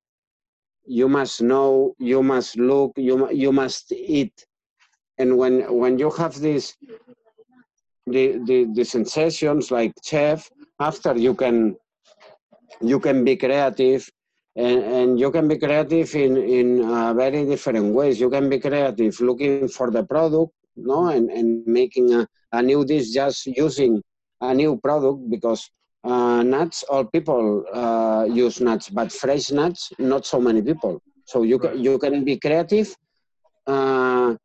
you 0.87 1.09
must 1.09 1.41
know, 1.41 1.93
you 1.99 2.23
must 2.23 2.57
look, 2.57 2.93
you 2.95 3.29
you 3.31 3.51
must 3.51 3.91
eat. 3.91 4.45
And 5.17 5.37
when 5.37 5.73
when 5.77 5.99
you 5.99 6.09
have 6.11 6.39
this 6.39 6.75
the, 8.07 8.39
the, 8.45 8.67
the 8.73 8.85
sensations 8.85 9.69
like 9.69 9.93
chef 10.03 10.49
after 10.79 11.15
you 11.17 11.33
can 11.33 11.75
you 12.81 12.99
can 12.99 13.23
be 13.23 13.35
creative 13.35 14.09
and, 14.55 14.83
and 14.83 15.19
you 15.19 15.29
can 15.29 15.47
be 15.47 15.57
creative 15.57 16.15
in, 16.15 16.37
in 16.37 16.83
uh, 16.85 17.13
very 17.13 17.45
different 17.45 17.93
ways 17.93 18.19
you 18.19 18.29
can 18.29 18.49
be 18.49 18.59
creative 18.59 19.19
looking 19.19 19.67
for 19.67 19.91
the 19.91 20.03
product 20.03 20.51
no 20.77 21.07
and, 21.07 21.29
and 21.31 21.65
making 21.65 22.13
a, 22.13 22.27
a 22.53 22.61
new 22.61 22.85
dish 22.85 23.09
just 23.09 23.45
using 23.47 24.01
a 24.41 24.53
new 24.53 24.77
product 24.77 25.29
because 25.29 25.69
uh, 26.03 26.43
nuts 26.43 26.83
all 26.89 27.03
people 27.05 27.65
uh, 27.73 28.25
use 28.29 28.61
nuts 28.61 28.89
but 28.89 29.11
fresh 29.11 29.51
nuts 29.51 29.91
not 29.99 30.25
so 30.25 30.39
many 30.39 30.61
people 30.61 31.01
so 31.25 31.43
you 31.43 31.57
Right. 31.57 31.73
can 31.73 31.83
you 31.83 31.97
can 31.99 32.23
be 32.23 32.37
creative 32.37 32.95
uh, 33.67 34.35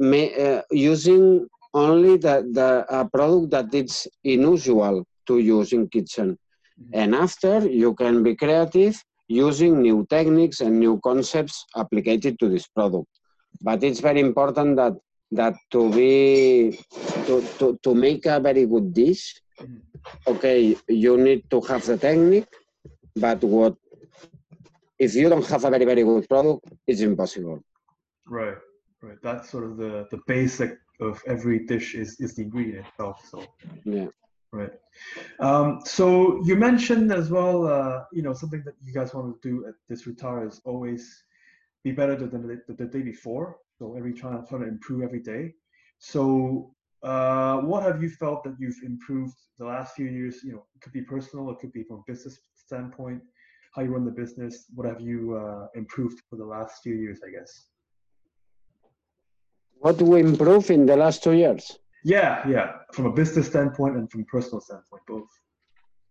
uh, 0.00 0.62
using 0.70 1.46
only 1.74 2.16
the, 2.16 2.48
the 2.52 2.84
uh, 2.88 3.04
product 3.08 3.50
that 3.50 3.74
it's 3.74 4.06
unusual 4.24 5.04
to 5.26 5.38
use 5.38 5.72
in 5.72 5.88
kitchen. 5.88 6.36
Mhm. 6.80 6.90
And 6.92 7.14
after, 7.14 7.68
you 7.68 7.94
can 7.94 8.22
be 8.22 8.34
creative 8.34 8.96
using 9.28 9.80
new 9.82 10.06
techniques 10.10 10.60
and 10.60 10.78
new 10.80 11.00
concepts 11.04 11.64
applied 11.74 12.22
to 12.40 12.48
this 12.48 12.66
product. 12.66 13.08
But 13.60 13.82
it's 13.84 14.00
very 14.00 14.20
important 14.20 14.76
that 14.76 14.94
that 15.30 15.54
to 15.70 15.90
be 15.90 16.78
to, 17.26 17.42
to, 17.58 17.78
to 17.82 17.94
make 17.94 18.26
a 18.26 18.38
very 18.40 18.66
good 18.66 18.92
dish. 18.92 19.40
Okay, 20.26 20.76
you 20.88 21.16
need 21.16 21.48
to 21.50 21.60
have 21.62 21.84
the 21.86 21.96
technique, 21.96 22.48
but 23.16 23.42
what 23.44 23.74
if 24.98 25.14
you 25.14 25.28
don't 25.28 25.46
have 25.46 25.64
a 25.64 25.70
very, 25.70 25.84
very 25.84 26.04
good 26.04 26.28
product, 26.28 26.64
it's 26.86 27.00
impossible. 27.00 27.60
Right. 28.26 28.56
Right. 29.02 29.18
That's 29.20 29.50
sort 29.50 29.64
of 29.64 29.76
the 29.76 30.06
the 30.12 30.20
basic 30.28 30.78
of 31.00 31.20
every 31.26 31.66
dish 31.66 31.96
is 31.96 32.20
is 32.20 32.36
the 32.36 32.42
ingredient 32.42 32.86
itself. 32.86 33.16
So 33.28 33.44
Yeah. 33.84 34.10
right. 34.52 34.74
Um, 35.40 35.80
so 35.84 36.40
you 36.44 36.54
mentioned 36.54 37.12
as 37.12 37.28
well, 37.28 37.66
uh, 37.66 38.04
you 38.12 38.22
know, 38.22 38.32
something 38.32 38.62
that 38.64 38.74
you 38.80 38.92
guys 38.92 39.12
want 39.12 39.26
to 39.34 39.48
do 39.48 39.66
at 39.68 39.74
Disfrutar 39.90 40.46
is 40.46 40.60
always 40.64 41.02
be 41.82 41.90
better 41.90 42.14
than 42.14 42.46
the, 42.46 42.62
the, 42.68 42.74
the 42.74 42.86
day 42.86 43.02
before. 43.02 43.58
So 43.76 43.96
every 43.96 44.12
trying 44.12 44.46
trying 44.46 44.62
to 44.62 44.68
improve 44.68 45.02
every 45.02 45.22
day. 45.32 45.54
So 45.98 46.74
uh, 47.02 47.58
what 47.58 47.82
have 47.82 48.02
you 48.02 48.08
felt 48.08 48.44
that 48.44 48.54
you've 48.58 48.80
improved 48.84 49.34
the 49.58 49.64
last 49.64 49.94
few 49.94 50.06
years? 50.06 50.42
You 50.44 50.52
know, 50.52 50.64
it 50.74 50.80
could 50.80 50.92
be 50.92 51.02
personal, 51.02 51.50
it 51.50 51.58
could 51.58 51.72
be 51.72 51.82
from 51.82 51.96
a 51.96 52.12
business 52.12 52.38
standpoint, 52.54 53.22
how 53.74 53.82
you 53.82 53.90
run 53.90 54.04
the 54.04 54.12
business. 54.12 54.66
What 54.74 54.86
have 54.86 55.00
you 55.00 55.36
uh, 55.36 55.66
improved 55.74 56.20
for 56.28 56.36
the 56.36 56.44
last 56.44 56.82
few 56.82 56.94
years? 56.94 57.20
I 57.26 57.30
guess. 57.30 57.66
What 59.78 59.98
do 59.98 60.04
we 60.04 60.20
improve 60.20 60.70
in 60.70 60.86
the 60.86 60.96
last 60.96 61.24
two 61.24 61.32
years? 61.32 61.78
Yeah, 62.04 62.48
yeah. 62.48 62.72
From 62.92 63.06
a 63.06 63.12
business 63.12 63.48
standpoint 63.48 63.96
and 63.96 64.10
from 64.10 64.24
personal 64.26 64.60
standpoint, 64.60 65.02
both. 65.08 65.28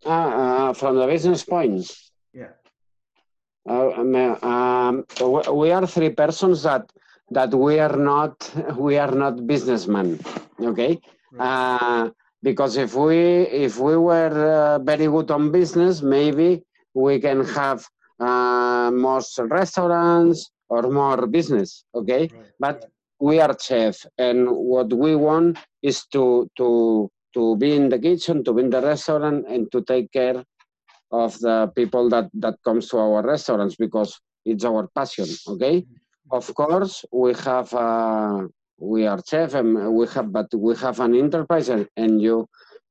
Ah, 0.06 0.69
uh, 0.69 0.73
from 0.73 0.97
the 0.97 1.08
business 1.08 1.43
point. 1.43 1.89
Yeah. 2.34 2.51
Uh, 3.69 3.91
um, 3.91 4.15
um, 4.43 5.06
we 5.56 5.71
are 5.71 5.86
three 5.86 6.10
persons 6.10 6.63
that 6.63 6.91
that 7.31 7.53
we 7.53 7.79
are 7.79 7.97
not 7.97 8.35
we 8.77 8.97
are 8.97 9.11
not 9.11 9.47
businessmen. 9.47 10.19
Okay. 10.59 10.99
Uh, 11.39 12.09
because 12.43 12.77
if 12.77 12.93
we 12.95 13.17
if 13.47 13.79
we 13.79 13.95
were 13.97 14.35
uh, 14.35 14.79
very 14.79 15.07
good 15.07 15.31
on 15.31 15.51
business, 15.51 16.01
maybe 16.01 16.63
we 16.93 17.19
can 17.19 17.45
have 17.45 17.87
uh, 18.19 18.91
most 18.93 19.39
restaurants 19.39 20.51
or 20.69 20.83
more 20.83 21.27
business. 21.27 21.85
Okay, 21.95 22.27
Right. 22.27 22.51
but 22.59 22.85
we 23.19 23.39
are 23.39 23.55
chef, 23.59 24.05
and 24.17 24.49
what 24.49 24.91
we 24.91 25.15
want 25.15 25.57
is 25.81 26.05
to 26.13 26.49
to 26.57 27.09
to 27.33 27.55
be 27.57 27.75
in 27.75 27.87
the 27.89 27.99
kitchen, 27.99 28.43
to 28.43 28.53
be 28.53 28.63
in 28.63 28.69
the 28.69 28.81
restaurant, 28.81 29.45
and 29.47 29.71
to 29.71 29.81
take 29.83 30.11
care 30.11 30.43
of 31.11 31.37
the 31.39 31.71
people 31.75 32.09
that 32.09 32.29
that 32.33 32.55
comes 32.63 32.89
to 32.89 32.97
our 32.97 33.21
restaurants 33.23 33.75
because 33.75 34.19
it's 34.45 34.65
our 34.65 34.89
passion. 34.95 35.27
Okay, 35.47 35.85
of 36.31 36.53
course 36.55 37.05
we 37.11 37.33
have 37.33 37.73
uh, 37.73 38.47
we 38.79 39.05
are 39.05 39.21
chef 39.27 39.53
and 39.53 39.93
we 39.93 40.07
have 40.07 40.31
but 40.31 40.47
we 40.55 40.75
have 40.75 40.99
an 40.99 41.15
enterprise 41.15 41.69
and, 41.69 41.87
and 41.97 42.21
you 42.21 42.47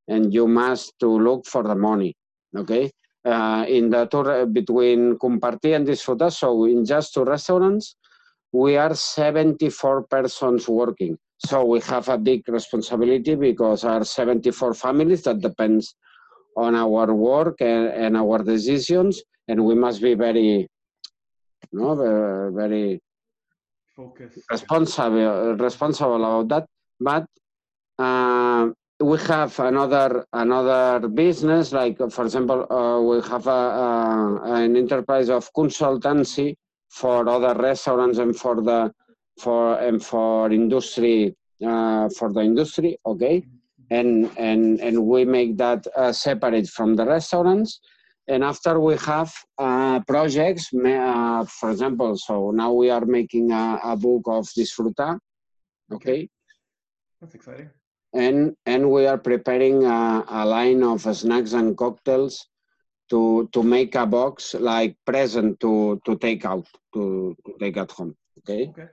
and 0.07 0.33
you 0.33 0.47
must 0.47 0.93
to 0.99 1.07
look 1.07 1.45
for 1.45 1.63
the 1.63 1.75
money. 1.75 2.15
Okay, 2.55 2.91
uh, 3.25 3.65
in 3.67 3.89
the 3.89 4.05
tour 4.05 4.45
between 4.45 5.17
Compartir 5.17 5.75
and 5.75 5.87
Disfrutar, 5.87 6.31
so 6.31 6.65
in 6.65 6.85
just 6.85 7.13
two 7.13 7.23
restaurants, 7.23 7.95
we 8.51 8.77
are 8.77 8.93
74 8.93 10.03
persons 10.03 10.67
working. 10.67 11.17
So 11.45 11.65
we 11.65 11.79
have 11.81 12.09
a 12.09 12.17
big 12.17 12.47
responsibility 12.47 13.35
because 13.35 13.83
our 13.83 14.03
74 14.03 14.73
families 14.73 15.23
that 15.23 15.39
depends 15.39 15.95
on 16.57 16.75
our 16.75 17.13
work 17.13 17.61
and, 17.61 17.87
and 17.87 18.17
our 18.17 18.43
decisions, 18.43 19.23
and 19.47 19.63
we 19.63 19.75
must 19.75 20.01
be 20.01 20.13
very, 20.13 20.67
no, 21.71 21.95
very, 21.95 22.51
very 22.53 23.01
Focus. 24.01 24.39
responsible 24.49 25.55
responsible 25.55 26.15
about 26.15 26.47
that. 26.49 26.65
But 26.99 27.25
uh, 27.99 28.69
we 28.99 29.17
have 29.33 29.59
another 29.59 30.25
another 30.33 31.07
business, 31.07 31.71
like 31.71 31.97
for 32.09 32.23
example, 32.25 32.59
uh, 32.71 32.99
we 33.01 33.21
have 33.29 33.45
a, 33.47 33.61
a, 33.85 34.53
an 34.55 34.75
enterprise 34.75 35.29
of 35.29 35.49
consultancy 35.53 36.55
for 36.89 37.27
other 37.29 37.53
restaurants 37.61 38.17
and 38.17 38.35
for 38.35 38.55
the 38.61 38.91
for 39.39 39.79
and 39.79 40.03
for 40.03 40.51
industry 40.51 41.35
uh, 41.65 42.09
for 42.17 42.33
the 42.33 42.41
industry. 42.41 42.97
Okay, 43.05 43.43
and 43.89 44.29
and 44.37 44.79
and 44.79 45.05
we 45.05 45.25
make 45.25 45.57
that 45.57 45.85
uh, 45.95 46.11
separate 46.11 46.67
from 46.67 46.95
the 46.95 47.05
restaurants. 47.05 47.79
And 48.27 48.43
after 48.43 48.79
we 48.79 48.95
have 48.97 49.33
uh, 49.57 49.99
projects, 50.01 50.71
uh, 50.73 51.45
for 51.45 51.71
example, 51.71 52.15
so 52.17 52.51
now 52.51 52.71
we 52.71 52.89
are 52.89 53.05
making 53.05 53.51
a, 53.51 53.79
a 53.83 53.95
book 53.97 54.23
of 54.27 54.45
Disfruta, 54.57 55.19
okay, 55.91 56.29
That's 57.19 57.35
exciting. 57.35 57.69
and 58.13 58.55
and 58.65 58.89
we 58.91 59.07
are 59.07 59.17
preparing 59.17 59.83
a, 59.85 60.23
a 60.29 60.45
line 60.45 60.83
of 60.83 61.01
snacks 61.15 61.53
and 61.53 61.75
cocktails 61.75 62.45
to 63.09 63.49
to 63.51 63.63
make 63.63 63.95
a 63.95 64.05
box 64.05 64.53
like 64.53 64.95
present 65.05 65.59
to 65.59 65.99
to 66.05 66.15
take 66.17 66.45
out 66.45 66.67
to, 66.93 67.35
to 67.45 67.55
take 67.59 67.77
at 67.77 67.91
home, 67.91 68.15
okay 68.39 68.69
Okay. 68.69 68.87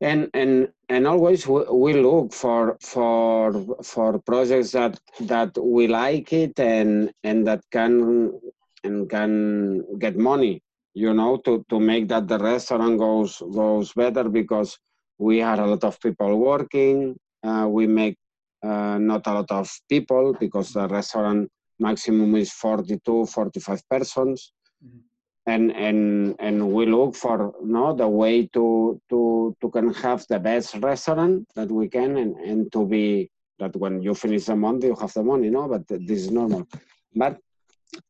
And 0.00 0.28
and 0.34 0.68
and 0.88 1.06
always 1.06 1.46
we, 1.46 1.92
look 1.94 2.32
for 2.32 2.76
for 2.80 3.52
for 3.82 4.18
projects 4.20 4.72
that 4.72 4.98
that 5.20 5.56
we 5.58 5.86
like 5.88 6.32
it 6.32 6.58
and 6.60 7.10
and 7.24 7.46
that 7.46 7.60
can 7.70 8.32
and 8.84 9.08
can 9.08 9.98
get 9.98 10.16
money 10.16 10.60
you 10.94 11.12
know 11.14 11.38
to 11.38 11.64
to 11.70 11.80
make 11.80 12.08
that 12.08 12.28
the 12.28 12.38
restaurant 12.38 12.98
goes 12.98 13.42
goes 13.54 13.92
better 13.94 14.28
because 14.28 14.78
we 15.18 15.40
are 15.42 15.60
a 15.60 15.66
lot 15.66 15.84
of 15.84 15.98
people 16.00 16.36
working 16.38 17.16
uh, 17.42 17.66
we 17.68 17.86
make 17.86 18.16
uh, 18.62 18.98
not 18.98 19.26
a 19.26 19.32
lot 19.32 19.50
of 19.50 19.70
people 19.88 20.34
because 20.38 20.72
the 20.72 20.86
restaurant 20.88 21.48
maximum 21.78 22.34
is 22.36 22.52
42 22.52 23.26
45 23.26 23.80
persons 23.88 24.52
Mhm. 24.84 25.00
And 25.46 25.70
and 25.70 26.34
and 26.40 26.72
we 26.72 26.86
look 26.86 27.14
for 27.14 27.54
no 27.62 27.94
the 27.94 28.08
way 28.08 28.46
to 28.48 29.00
to 29.10 29.56
to 29.60 29.70
can 29.70 29.94
have 29.94 30.26
the 30.28 30.40
best 30.40 30.74
restaurant 30.76 31.46
that 31.54 31.70
we 31.70 31.88
can 31.88 32.16
and 32.16 32.34
and 32.36 32.72
to 32.72 32.84
be 32.84 33.30
that 33.60 33.76
when 33.76 34.02
you 34.02 34.14
finish 34.14 34.46
the 34.46 34.56
month 34.56 34.82
you 34.82 34.96
have 34.96 35.12
the 35.14 35.22
money 35.22 35.48
no 35.48 35.68
but 35.68 35.86
this 35.86 36.26
is 36.26 36.30
normal. 36.30 36.66
But 37.14 37.38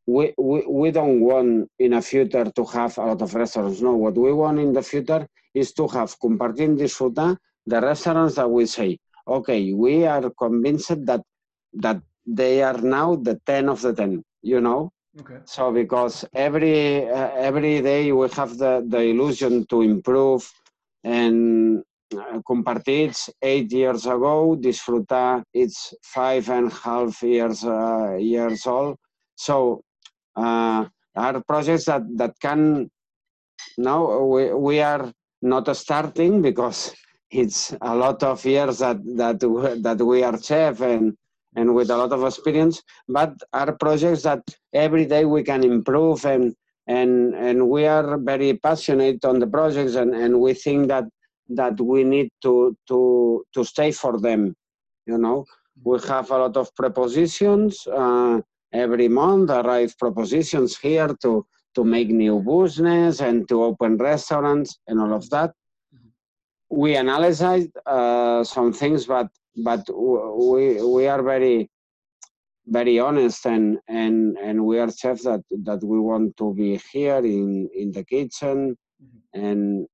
we, 0.07 0.33
we 0.39 0.65
we 0.67 0.91
don't 0.91 1.21
want 1.21 1.71
in 1.79 1.93
a 1.93 2.03
future 2.03 2.51
to 2.51 2.65
have 2.65 2.97
a 2.99 3.05
lot 3.05 3.21
of 3.21 3.35
restaurants. 3.35 3.83
No 3.83 3.97
what 3.97 4.17
we 4.17 4.33
want 4.33 4.59
in 4.59 4.73
the 4.73 4.83
future 4.83 5.29
is 5.55 5.73
to 5.75 5.87
have 5.89 6.19
compartir 6.19 6.77
disfruta 6.77 7.37
the 7.67 7.81
restaurants 7.81 8.37
that 8.37 8.49
we 8.51 8.67
say 8.67 8.99
okay 9.27 9.73
we 9.73 10.07
are 10.07 10.31
convinced 10.31 11.05
that 11.05 11.23
that 11.75 12.01
they 12.27 12.63
are 12.63 12.79
now 12.79 13.17
the 13.17 13.39
10 13.47 13.69
of 13.69 13.81
the 13.83 13.93
10 13.93 14.23
you 14.43 14.61
know 14.61 14.91
Okay. 15.19 15.39
so 15.47 15.73
because 15.73 16.27
every 16.35 17.09
uh, 17.09 17.31
every 17.37 17.81
day 17.81 18.13
we 18.13 18.29
have 18.31 18.59
the, 18.59 18.85
the 18.87 19.01
illusion 19.01 19.65
to 19.67 19.81
improve 19.81 20.51
and 21.05 21.83
uh, 22.15 22.41
compartir 22.47 23.09
it's 23.09 23.31
eight 23.41 23.73
years 23.73 24.05
ago 24.05 24.57
disfruta 24.61 25.43
it's 25.55 25.95
five 26.03 26.51
and 26.51 26.71
a 26.71 26.75
half 26.75 27.23
years 27.23 27.65
uh, 27.65 28.15
years 28.19 28.67
old 28.67 28.97
so 29.37 29.81
uh, 30.37 30.85
projects 31.49 31.87
that 31.87 32.03
that 32.17 32.35
can 32.39 32.91
now 33.79 34.21
we, 34.21 34.53
we 34.53 34.81
are 34.81 35.11
not 35.41 35.75
starting 35.75 36.43
because 36.43 36.95
it's 37.31 37.75
a 37.81 37.95
lot 37.95 38.23
of 38.23 38.45
years 38.45 38.81
that 38.81 38.99
that 39.17 39.41
that 39.83 39.99
we 40.05 40.23
are 40.23 40.39
chef 40.39 40.81
and 40.83 41.17
and 41.57 41.75
with 41.75 41.91
a 41.91 41.97
lot 41.97 42.13
of 42.13 42.25
experience 42.25 42.83
but 43.09 43.33
are 43.53 43.73
projects 43.73 44.23
that 44.23 44.43
every 44.73 45.07
day 45.07 45.25
we 45.25 45.43
can 45.43 45.65
improve 45.65 46.25
and 46.25 46.55
and 46.87 47.35
and 47.35 47.69
we 47.69 47.87
are 47.87 48.19
very 48.19 48.55
passionate 48.55 49.25
on 49.25 49.39
the 49.39 49.47
projects 49.47 49.95
and 49.95 50.15
and 50.15 50.41
we 50.41 50.55
think 50.55 50.89
that 50.89 51.05
that 51.49 51.81
we 51.81 52.05
need 52.05 52.29
to 52.43 52.77
to 52.89 53.45
to 53.55 53.65
stay 53.65 53.91
for 53.93 54.21
them 54.21 54.55
you 55.07 55.19
know? 55.19 55.45
We 55.85 55.99
have 56.09 56.31
a 56.31 56.39
lot 56.39 56.57
of 56.57 56.75
propositions 56.75 57.87
uh, 57.87 58.41
every 58.73 59.09
month 59.09 59.51
arrive 59.51 59.97
propositions 59.99 60.77
here 60.79 61.15
to 61.23 61.47
to 61.75 61.85
make 61.85 62.09
new 62.09 62.41
business 62.41 63.21
and 63.21 63.47
to 63.49 63.63
open 63.63 63.99
restaurants 63.99 64.79
and 64.89 64.99
all 64.99 65.13
of 65.13 65.29
that. 65.29 65.53
We 66.71 66.97
analyze 66.97 67.43
uh, 67.43 68.43
some 68.45 68.73
things 68.73 69.05
but 69.07 69.29
but 69.57 69.83
we 69.95 70.83
we 70.83 71.07
are 71.07 71.23
very 71.23 71.69
very 72.67 72.99
honest 72.99 73.47
and 73.47 73.79
and 73.89 74.37
and 74.39 74.65
we 74.65 74.79
are 74.79 74.91
chefs 74.91 75.25
that 75.25 75.43
that 75.65 75.83
we 75.85 75.99
want 76.01 76.37
to 76.37 76.53
be 76.55 76.81
here 76.93 77.19
in 77.19 77.69
in 77.75 77.93
the 77.93 78.05
kitchen 78.05 78.77
Mhm. 79.03 79.21
and 79.35 79.87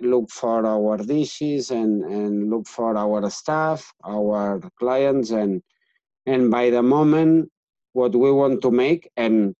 look 0.00 0.30
for 0.30 0.66
our 0.66 0.96
dishes 0.98 1.70
and 1.70 2.04
and 2.04 2.50
look 2.50 2.66
for 2.66 2.96
our 2.96 3.28
staff 3.30 3.92
our 4.04 4.60
clients 4.78 5.30
and 5.30 5.62
and 6.26 6.50
by 6.50 6.70
the 6.70 6.82
moment 6.82 7.48
what 7.92 8.14
we 8.14 8.30
want 8.32 8.60
to 8.62 8.70
make 8.70 9.10
and 9.16 9.54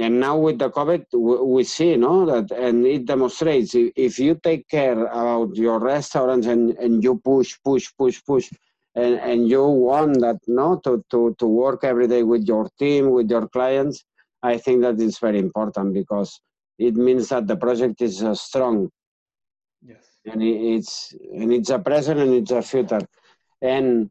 and 0.00 0.18
now 0.20 0.36
with 0.36 0.58
the 0.58 0.70
covid 0.70 1.04
we, 1.12 1.36
we 1.56 1.64
see 1.64 1.96
no 1.96 2.24
that 2.26 2.50
and 2.52 2.86
it 2.86 3.04
demonstrates 3.06 3.74
if, 3.74 3.92
if 3.96 4.18
you 4.18 4.34
take 4.42 4.68
care 4.68 5.04
about 5.06 5.54
your 5.56 5.78
restaurants 5.78 6.46
and 6.46 6.70
and 6.78 7.02
you 7.04 7.20
push 7.24 7.58
push 7.64 7.86
push 7.98 8.22
push 8.24 8.50
and 8.94 9.14
and 9.20 9.48
you 9.48 9.64
want 9.66 10.20
that 10.20 10.38
no 10.46 10.76
to 10.84 11.02
to 11.10 11.34
to 11.38 11.46
work 11.46 11.84
every 11.84 12.06
day 12.06 12.22
with 12.22 12.46
your 12.46 12.68
team 12.78 13.10
with 13.10 13.30
your 13.30 13.48
clients 13.48 14.04
i 14.42 14.56
think 14.58 14.82
that 14.82 15.00
is 15.00 15.18
very 15.18 15.38
important 15.38 15.94
because 15.94 16.40
it 16.78 16.94
means 16.94 17.28
that 17.28 17.46
the 17.46 17.56
project 17.56 18.00
is 18.02 18.22
uh, 18.22 18.34
strong. 18.34 18.88
Yes. 19.82 20.04
and 20.26 20.42
it- 20.42 20.62
it's 20.74 21.14
and 21.40 21.52
it's 21.52 21.70
a 21.70 21.78
present 21.78 22.20
and 22.20 22.32
it's 22.34 22.50
a 22.52 22.62
future. 22.62 23.04
And 23.60 24.10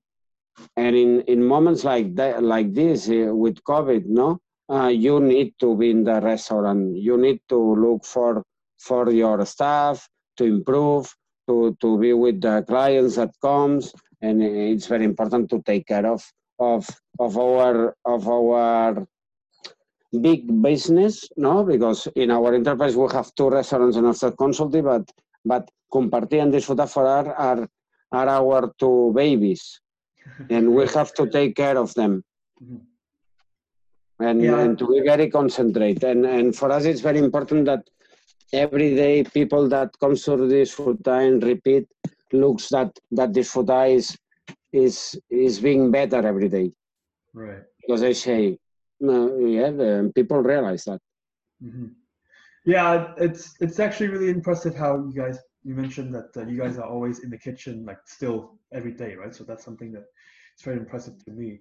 and 0.78 0.96
in 0.96 1.22
in 1.22 1.44
moments 1.44 1.84
like 1.84 2.14
that 2.16 2.44
like 2.44 2.74
this 2.74 3.10
uh, 3.10 3.34
with 3.44 3.58
covid 3.64 4.06
no 4.06 4.38
uh, 4.70 4.88
you 4.88 5.20
need 5.20 5.54
to 5.60 5.76
be 5.76 5.90
in 5.92 6.04
the 6.04 6.22
restaurant. 6.22 6.96
You 6.96 7.18
need 7.18 7.40
to 7.50 7.60
look 7.76 8.06
for 8.06 8.44
for 8.80 9.12
your 9.12 9.46
staff 9.46 10.08
to 10.38 10.44
improve 10.46 11.14
to 11.48 11.76
to 11.82 11.98
be 12.00 12.14
with 12.14 12.42
the 12.42 12.64
clients 12.68 13.16
that 13.16 13.32
comes 13.42 13.94
and 14.22 14.42
it's 14.44 14.88
very 14.88 15.06
important 15.06 15.50
to 15.50 15.62
take 15.66 15.86
care 15.88 16.06
of 16.06 16.22
of 16.60 16.88
of 17.20 17.38
our 17.38 17.96
of 18.06 18.28
our 18.28 19.06
big 20.28 20.42
business 20.62 21.30
no 21.38 21.64
because 21.64 22.08
in 22.16 22.32
our 22.32 22.54
enterprise 22.54 22.96
we 22.96 23.08
have 23.14 23.34
two 23.36 23.50
restaurants 23.50 23.98
and 23.98 24.06
also 24.06 24.32
consulting 24.32 24.84
but 24.84 25.06
but 25.46 25.70
compartir 25.94 26.42
and 26.42 26.54
disfrutar 26.54 26.88
for 26.90 27.06
our 27.08 27.28
are, 27.34 27.68
are 28.12 28.30
our 28.30 28.74
two 28.78 29.12
babies 29.16 29.80
and 30.50 30.74
we 30.76 30.86
have 30.88 31.14
to 31.14 31.28
take 31.28 31.56
care 31.56 31.78
of 31.78 31.94
them 31.96 32.24
Mhm. 32.62 32.82
and, 34.20 34.42
Yeah. 34.44 34.60
and 34.62 34.78
to 34.80 34.86
be 34.88 35.00
very 35.12 35.28
concentrate 35.30 36.04
and 36.04 36.26
and 36.26 36.56
for 36.56 36.70
us 36.72 36.84
it's 36.86 37.02
very 37.10 37.20
important 37.28 37.66
that 37.66 37.84
every 38.54 38.90
day 38.96 39.24
people 39.24 39.64
that 39.76 39.90
comes 40.04 40.24
to 40.26 40.32
disfrutar 40.56 41.20
and 41.28 41.42
repeat 41.52 41.86
looks 42.34 42.70
that 42.70 42.92
that 43.12 43.32
disfrutar 43.32 43.90
is 43.94 44.18
is 44.72 45.20
is 45.30 45.60
being 45.60 45.92
better 45.92 46.26
every 46.26 46.50
day 46.50 46.72
Right. 47.34 47.64
because 47.80 48.04
I 48.04 48.12
say, 48.14 48.58
no, 49.00 49.38
yeah, 49.38 50.08
people 50.14 50.40
realize 50.40 50.84
that. 50.86 51.00
hmm 51.62 51.88
Yeah, 52.66 53.14
it's 53.18 53.56
it's 53.62 53.80
actually 53.80 54.10
really 54.10 54.30
impressive 54.30 54.76
how 54.76 54.92
you 55.08 55.14
guys 55.22 55.38
you 55.64 55.76
mentioned 55.76 56.14
that 56.16 56.30
uh, 56.38 56.46
you 56.50 56.58
guys 56.58 56.78
are 56.78 56.90
always 56.96 57.20
in 57.24 57.30
the 57.30 57.38
kitchen 57.38 57.86
like 57.86 58.00
still 58.06 58.40
every 58.72 58.94
day, 58.94 59.16
right? 59.16 59.34
So 59.36 59.44
that's 59.44 59.64
something 59.66 59.92
that 59.94 60.06
it's 60.54 60.64
very 60.64 60.78
impressive 60.78 61.16
to 61.26 61.32
me. 61.32 61.60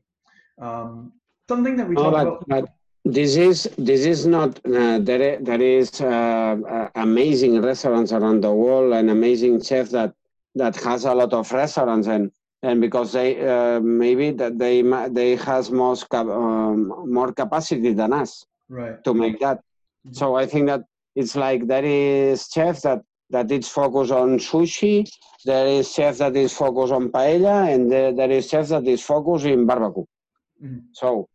Um, 0.60 1.12
something 1.48 1.76
that 1.76 1.88
we 1.88 1.96
No, 1.96 2.06
talked 2.06 2.18
but, 2.18 2.30
about. 2.30 2.44
but 2.46 2.66
this 3.04 3.36
is 3.36 3.68
this 3.78 4.04
is 4.06 4.26
not 4.26 4.58
uh, 4.66 4.98
there. 5.00 5.38
There 5.40 5.62
is 5.62 6.00
uh, 6.00 6.56
uh, 6.74 6.88
amazing 6.94 7.60
restaurants 7.62 8.12
around 8.12 8.42
the 8.42 8.52
world 8.52 8.92
and 8.92 9.10
amazing 9.10 9.60
chefs 9.62 9.90
that 9.92 10.14
that 10.54 10.76
has 10.76 11.04
a 11.04 11.14
lot 11.14 11.32
of 11.32 11.50
restaurants 11.52 12.08
and 12.08 12.30
and 12.62 12.80
because 12.80 13.12
they 13.12 13.30
uh, 13.48 13.80
maybe 13.80 14.30
that 14.32 14.58
they 14.58 14.82
they 15.10 15.36
has 15.36 15.70
more 15.70 15.96
cap- 15.96 16.26
um, 16.26 16.92
more 17.06 17.32
capacity 17.32 17.92
than 17.92 18.12
us 18.12 18.44
Right. 18.68 19.02
to 19.04 19.14
make 19.14 19.40
that. 19.40 19.60
So 20.12 20.36
I 20.36 20.46
think 20.46 20.66
that 20.66 20.82
it's 21.16 21.34
like 21.36 21.66
there 21.66 21.84
is 21.84 22.48
chefs 22.52 22.82
that 22.82 23.00
that 23.30 23.50
is 23.50 23.68
focused 23.68 24.12
on 24.12 24.38
sushi, 24.38 25.06
there 25.44 25.66
is 25.66 25.92
chef 25.92 26.18
that 26.18 26.36
is 26.36 26.52
focused 26.52 26.92
on 26.92 27.10
paella, 27.10 27.72
and 27.72 27.90
there, 27.90 28.12
there 28.12 28.30
is 28.30 28.48
chef 28.48 28.68
that 28.68 28.86
is 28.86 29.02
focused 29.02 29.46
in 29.46 29.66
barbecue. 29.66 30.04
Mhm. 30.62 30.82
So, 30.92 31.28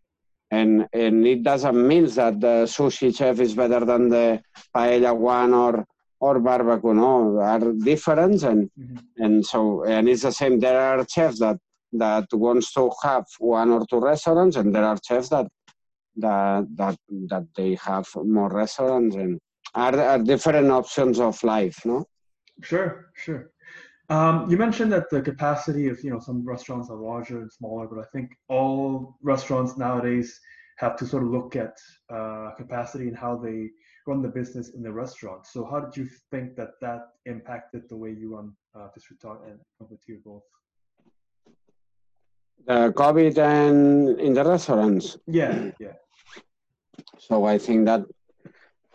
and 0.51 0.87
and 0.93 1.25
it 1.25 1.41
doesn't 1.43 1.87
mean 1.87 2.05
that 2.19 2.39
the 2.39 2.55
sushi 2.67 3.15
chef 3.15 3.39
is 3.39 3.53
better 3.55 3.83
than 3.85 4.09
the 4.09 4.41
paella 4.75 5.15
one 5.17 5.53
or 5.53 5.85
or 6.19 6.39
barbecue. 6.39 6.93
No, 6.93 7.39
are 7.39 7.71
different, 7.91 8.43
and 8.43 8.69
Mhm. 8.77 8.99
and 9.17 9.45
so 9.45 9.83
and 9.83 10.09
it's 10.09 10.23
the 10.23 10.31
same. 10.31 10.59
There 10.59 10.79
are 10.79 11.05
chefs 11.07 11.39
that 11.39 11.57
that 11.93 12.27
wants 12.33 12.73
to 12.73 12.91
have 13.03 13.25
one 13.39 13.69
or 13.71 13.85
two 13.89 13.99
restaurants, 13.99 14.55
and 14.55 14.73
there 14.73 14.83
are 14.83 14.97
chefs 15.07 15.29
that 15.29 15.47
that 16.17 16.65
that 16.75 16.97
that 17.31 17.45
they 17.55 17.75
have 17.75 18.07
more 18.15 18.49
restaurants 18.49 19.15
and 19.15 19.39
are, 19.73 19.99
are 19.99 20.19
different 20.19 20.71
options 20.71 21.19
of 21.19 21.41
life. 21.43 21.77
No. 21.85 22.05
Sure, 22.61 23.11
sure. 23.15 23.51
Um, 24.09 24.49
you 24.49 24.57
mentioned 24.57 24.91
that 24.93 25.09
the 25.09 25.21
capacity 25.21 25.87
of 25.89 26.01
you 26.03 26.11
know 26.11 26.19
some 26.19 26.45
restaurants 26.45 26.89
are 26.89 26.95
larger 26.97 27.41
and 27.41 27.51
smaller, 27.51 27.87
but 27.87 27.99
I 27.99 28.07
think 28.13 28.31
all 28.47 29.17
restaurants 29.21 29.77
nowadays 29.77 30.39
have 30.77 30.95
to 30.97 31.05
sort 31.05 31.23
of 31.23 31.29
look 31.29 31.55
at 31.55 31.75
uh, 32.13 32.51
capacity 32.57 33.07
and 33.07 33.17
how 33.17 33.35
they 33.37 33.69
run 34.07 34.21
the 34.21 34.27
business 34.29 34.69
in 34.69 34.81
the 34.83 34.91
restaurant. 34.91 35.45
So 35.45 35.65
how 35.65 35.79
did 35.79 35.97
you 35.97 36.07
think 36.31 36.55
that 36.55 36.79
that 36.81 37.01
impacted 37.25 37.89
the 37.89 37.95
way 37.95 38.11
you 38.11 38.35
run 38.35 38.53
uh, 38.75 38.87
Disfrutar 38.93 39.37
and 39.47 39.59
Compartir 39.81 40.23
both? 40.23 40.43
The 42.67 42.93
COVID 42.95 43.37
and 43.37 44.19
in 44.19 44.33
the 44.33 44.43
restaurants. 44.43 45.17
Yeah, 45.27 45.71
yeah, 45.79 45.93
So 47.17 47.45
I 47.45 47.57
think 47.57 47.85
that 47.85 48.03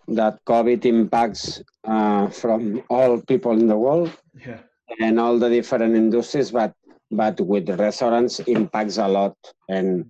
that 0.08 0.44
COVID 0.44 0.84
impacts 0.84 1.62
uh, 1.84 2.28
from 2.28 2.82
all 2.90 3.20
people 3.22 3.52
in 3.52 3.68
the 3.68 3.78
world 3.78 4.10
yeah, 4.44 4.58
and 4.98 5.20
all 5.20 5.38
the 5.38 5.48
different 5.48 5.94
industries, 5.94 6.50
but 6.50 6.74
but 7.10 7.40
with 7.40 7.68
restaurants 7.70 8.40
impacts 8.40 8.98
a 8.98 9.06
lot. 9.06 9.36
And 9.68 10.06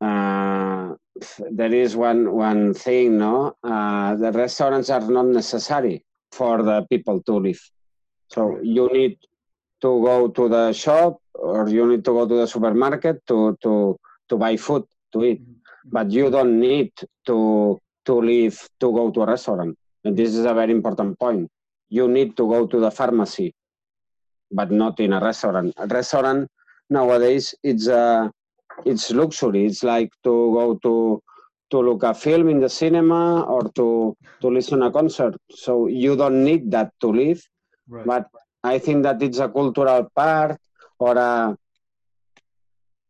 uh, 0.00 0.55
there 1.50 1.72
is 1.72 1.96
one 1.96 2.32
one 2.32 2.74
thing, 2.74 3.18
no, 3.18 3.56
uh, 3.62 4.14
the 4.16 4.32
restaurants 4.32 4.90
are 4.90 5.00
not 5.00 5.26
necessary 5.26 6.04
for 6.32 6.62
the 6.62 6.86
people 6.90 7.22
to 7.22 7.34
live. 7.38 7.60
So 8.28 8.58
you 8.62 8.88
need 8.92 9.18
to 9.82 10.02
go 10.02 10.28
to 10.28 10.48
the 10.48 10.72
shop 10.72 11.20
or 11.34 11.68
you 11.68 11.86
need 11.86 12.04
to 12.04 12.12
go 12.12 12.26
to 12.26 12.34
the 12.34 12.46
supermarket 12.46 13.26
to 13.28 13.56
to 13.62 13.98
to 14.28 14.36
buy 14.36 14.56
food 14.56 14.84
to 15.12 15.24
eat. 15.24 15.42
But 15.84 16.10
you 16.10 16.30
don't 16.30 16.58
need 16.60 16.92
to 17.26 17.78
to 18.04 18.14
leave 18.20 18.60
to 18.80 18.92
go 18.92 19.10
to 19.10 19.22
a 19.22 19.26
restaurant. 19.26 19.78
And 20.04 20.16
this 20.16 20.34
is 20.34 20.44
a 20.44 20.54
very 20.54 20.72
important 20.72 21.18
point. 21.18 21.50
You 21.88 22.08
need 22.08 22.36
to 22.36 22.48
go 22.48 22.66
to 22.66 22.80
the 22.80 22.90
pharmacy 22.90 23.54
but 24.50 24.70
not 24.70 25.00
in 25.00 25.12
a 25.12 25.20
restaurant. 25.20 25.74
A 25.76 25.86
restaurant 25.86 26.48
nowadays 26.90 27.54
it's 27.62 27.86
a 27.86 28.30
it's 28.84 29.10
luxury 29.10 29.66
it's 29.66 29.82
like 29.82 30.10
to 30.22 30.52
go 30.58 30.78
to 30.82 31.22
to 31.70 31.80
look 31.80 32.02
a 32.04 32.14
film 32.14 32.48
in 32.48 32.60
the 32.60 32.68
cinema 32.68 33.42
or 33.42 33.62
to 33.74 34.16
to 34.40 34.48
listen 34.48 34.82
a 34.82 34.90
concert 34.90 35.34
so 35.50 35.86
you 35.86 36.16
don't 36.16 36.44
need 36.44 36.70
that 36.70 36.92
to 37.00 37.08
live 37.08 37.40
right. 37.88 38.06
but 38.06 38.26
I 38.66 38.78
think 38.78 39.04
that 39.04 39.22
it's 39.22 39.38
a 39.38 39.48
cultural 39.48 40.10
part 40.14 40.58
or 40.98 41.16
a 41.16 41.56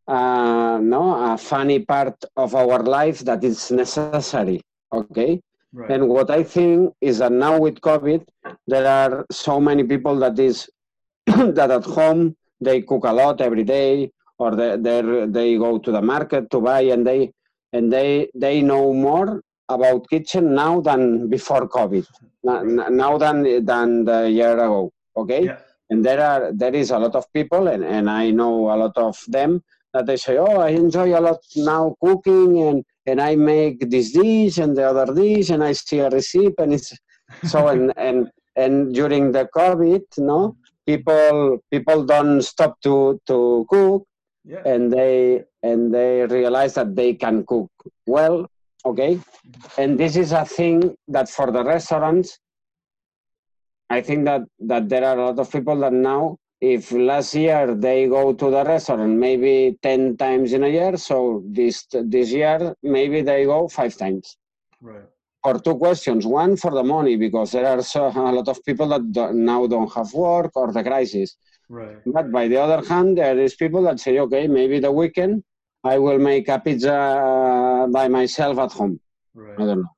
uh, 0.09 0.79
no 0.79 1.33
a 1.33 1.37
funny 1.39 1.81
part 1.81 2.25
of 2.37 2.55
our 2.55 2.83
life 2.83 3.21
that 3.21 3.43
is 3.43 3.71
necessary. 3.71 4.61
Okay, 4.93 5.41
right. 5.73 5.91
and 5.91 6.09
what 6.09 6.31
I 6.31 6.43
think 6.45 6.95
is 7.01 7.19
that 7.19 7.33
now 7.33 7.59
with 7.59 7.81
COVID, 7.81 8.25
there 8.67 8.87
are 8.87 9.27
so 9.31 9.61
many 9.61 9.83
people 9.83 10.17
that 10.17 10.39
is 10.39 10.69
that 11.27 11.71
at 11.71 11.85
home 11.85 12.37
they 12.61 12.83
cook 12.83 13.05
a 13.05 13.13
lot 13.13 13.41
every 13.41 13.65
day, 13.65 14.13
or 14.39 14.55
they 14.55 14.77
they 15.27 15.57
go 15.57 15.79
to 15.79 15.91
the 15.91 16.03
market 16.03 16.51
to 16.51 16.61
buy, 16.61 16.83
and 16.83 17.07
they 17.07 17.33
and 17.73 17.93
they 17.93 18.29
they 18.35 18.63
know 18.63 18.93
more 18.93 19.43
about 19.69 20.09
kitchen 20.09 20.55
now 20.55 20.81
than 20.81 21.29
before 21.29 21.69
COVID, 21.69 22.07
now 22.45 23.19
than 23.19 23.65
than 23.65 24.05
the 24.05 24.31
year 24.31 24.53
ago. 24.55 24.93
Okay, 25.17 25.45
Yeah. 25.45 25.59
and 25.91 26.05
there 26.05 26.23
are 26.23 26.53
there 26.53 26.75
is 26.75 26.91
a 26.91 26.99
lot 26.99 27.15
of 27.15 27.25
people, 27.33 27.69
and 27.69 27.85
and 27.85 28.09
I 28.11 28.31
know 28.31 28.71
a 28.75 28.77
lot 28.77 28.97
of 28.97 29.17
them 29.29 29.63
that 29.95 30.07
they 30.07 30.17
say, 30.17 30.37
oh, 30.37 30.59
I 30.61 30.71
enjoy 30.71 31.19
a 31.19 31.21
lot 31.21 31.41
now 31.57 31.97
cooking, 32.05 32.63
and 32.69 32.85
and 33.07 33.21
I 33.21 33.37
make 33.37 33.89
this 33.91 34.13
dish 34.13 34.59
and 34.59 34.77
the 34.77 34.85
other 34.91 35.13
dish, 35.15 35.51
and 35.51 35.63
I 35.65 35.73
see 35.73 36.01
a 36.01 36.11
recipe, 36.11 36.55
and 36.59 36.75
it's 36.75 36.93
so 37.45 37.69
and 37.69 37.93
and 37.97 38.29
and 38.57 38.95
during 38.95 39.33
the 39.33 39.49
COVID, 39.57 40.03
no, 40.19 40.57
people 40.87 41.59
people 41.71 42.05
don't 42.05 42.43
stop 42.43 42.81
to 42.83 43.19
to 43.27 43.67
cook, 43.71 44.05
Yeah. 44.47 44.63
and 44.65 44.93
they 44.93 45.43
and 45.65 45.93
they 45.93 46.25
realize 46.25 46.75
that 46.75 46.95
they 46.95 47.15
can 47.15 47.45
cook 47.45 47.69
well, 48.07 48.47
okay, 48.85 49.19
and 49.77 49.99
this 49.99 50.17
is 50.17 50.31
a 50.31 50.45
thing 50.45 50.97
that 51.09 51.29
for 51.29 51.51
the 51.51 51.65
restaurants, 51.65 52.39
I 53.91 54.03
think 54.03 54.25
that 54.27 54.43
that 54.61 54.89
there 54.89 55.05
are 55.05 55.19
a 55.19 55.27
lot 55.27 55.39
of 55.39 55.51
people 55.51 55.77
that 55.81 55.93
now. 55.93 56.39
If 56.59 56.91
last 56.91 57.35
year 57.35 57.75
they 57.75 58.07
go 58.07 58.33
to 58.33 58.51
the 58.51 58.65
restaurant 58.65 59.13
maybe 59.19 59.77
ten 59.83 60.17
times 60.17 60.55
in 60.55 60.65
a 60.65 60.69
year, 60.69 60.97
so 60.97 61.43
this 61.45 61.87
this 61.93 62.31
year 62.31 62.75
maybe 62.83 63.21
they 63.21 63.45
go 63.45 63.69
five 63.69 63.95
times 63.97 64.39
right. 64.81 65.05
for 65.43 65.59
two 65.59 65.77
questions. 65.77 66.25
One 66.25 66.57
for 66.57 66.71
the 66.71 66.83
money 66.83 67.17
because 67.17 67.53
there 67.53 67.67
are 67.67 67.83
so, 67.83 68.07
a 68.15 68.33
lot 68.33 68.49
of 68.49 68.65
people 68.65 68.89
that 68.89 69.13
do, 69.13 69.35
now 69.35 69.67
don't 69.67 69.93
have 69.93 70.11
work 70.15 70.53
or 70.57 70.73
the 70.73 70.83
crisis. 70.83 71.37
Right. 71.69 71.99
But 72.07 72.31
by 72.31 72.49
the 72.49 72.59
other 72.59 72.87
hand, 72.87 73.19
there 73.19 73.39
is 73.39 73.55
people 73.57 73.83
that 73.83 73.99
say, 74.01 74.19
okay, 74.21 74.47
maybe 74.47 74.79
the 74.79 74.93
weekend 74.93 75.43
I 75.85 75.99
will 75.99 76.19
make 76.19 76.49
a 76.49 76.59
pizza 76.61 76.95
uh, 76.95 77.87
by 77.89 78.09
myself 78.09 78.59
at 78.59 78.73
home. 78.73 79.01
Right. 79.35 79.55
I 79.59 79.65
don't 79.67 79.83
know. 79.83 79.95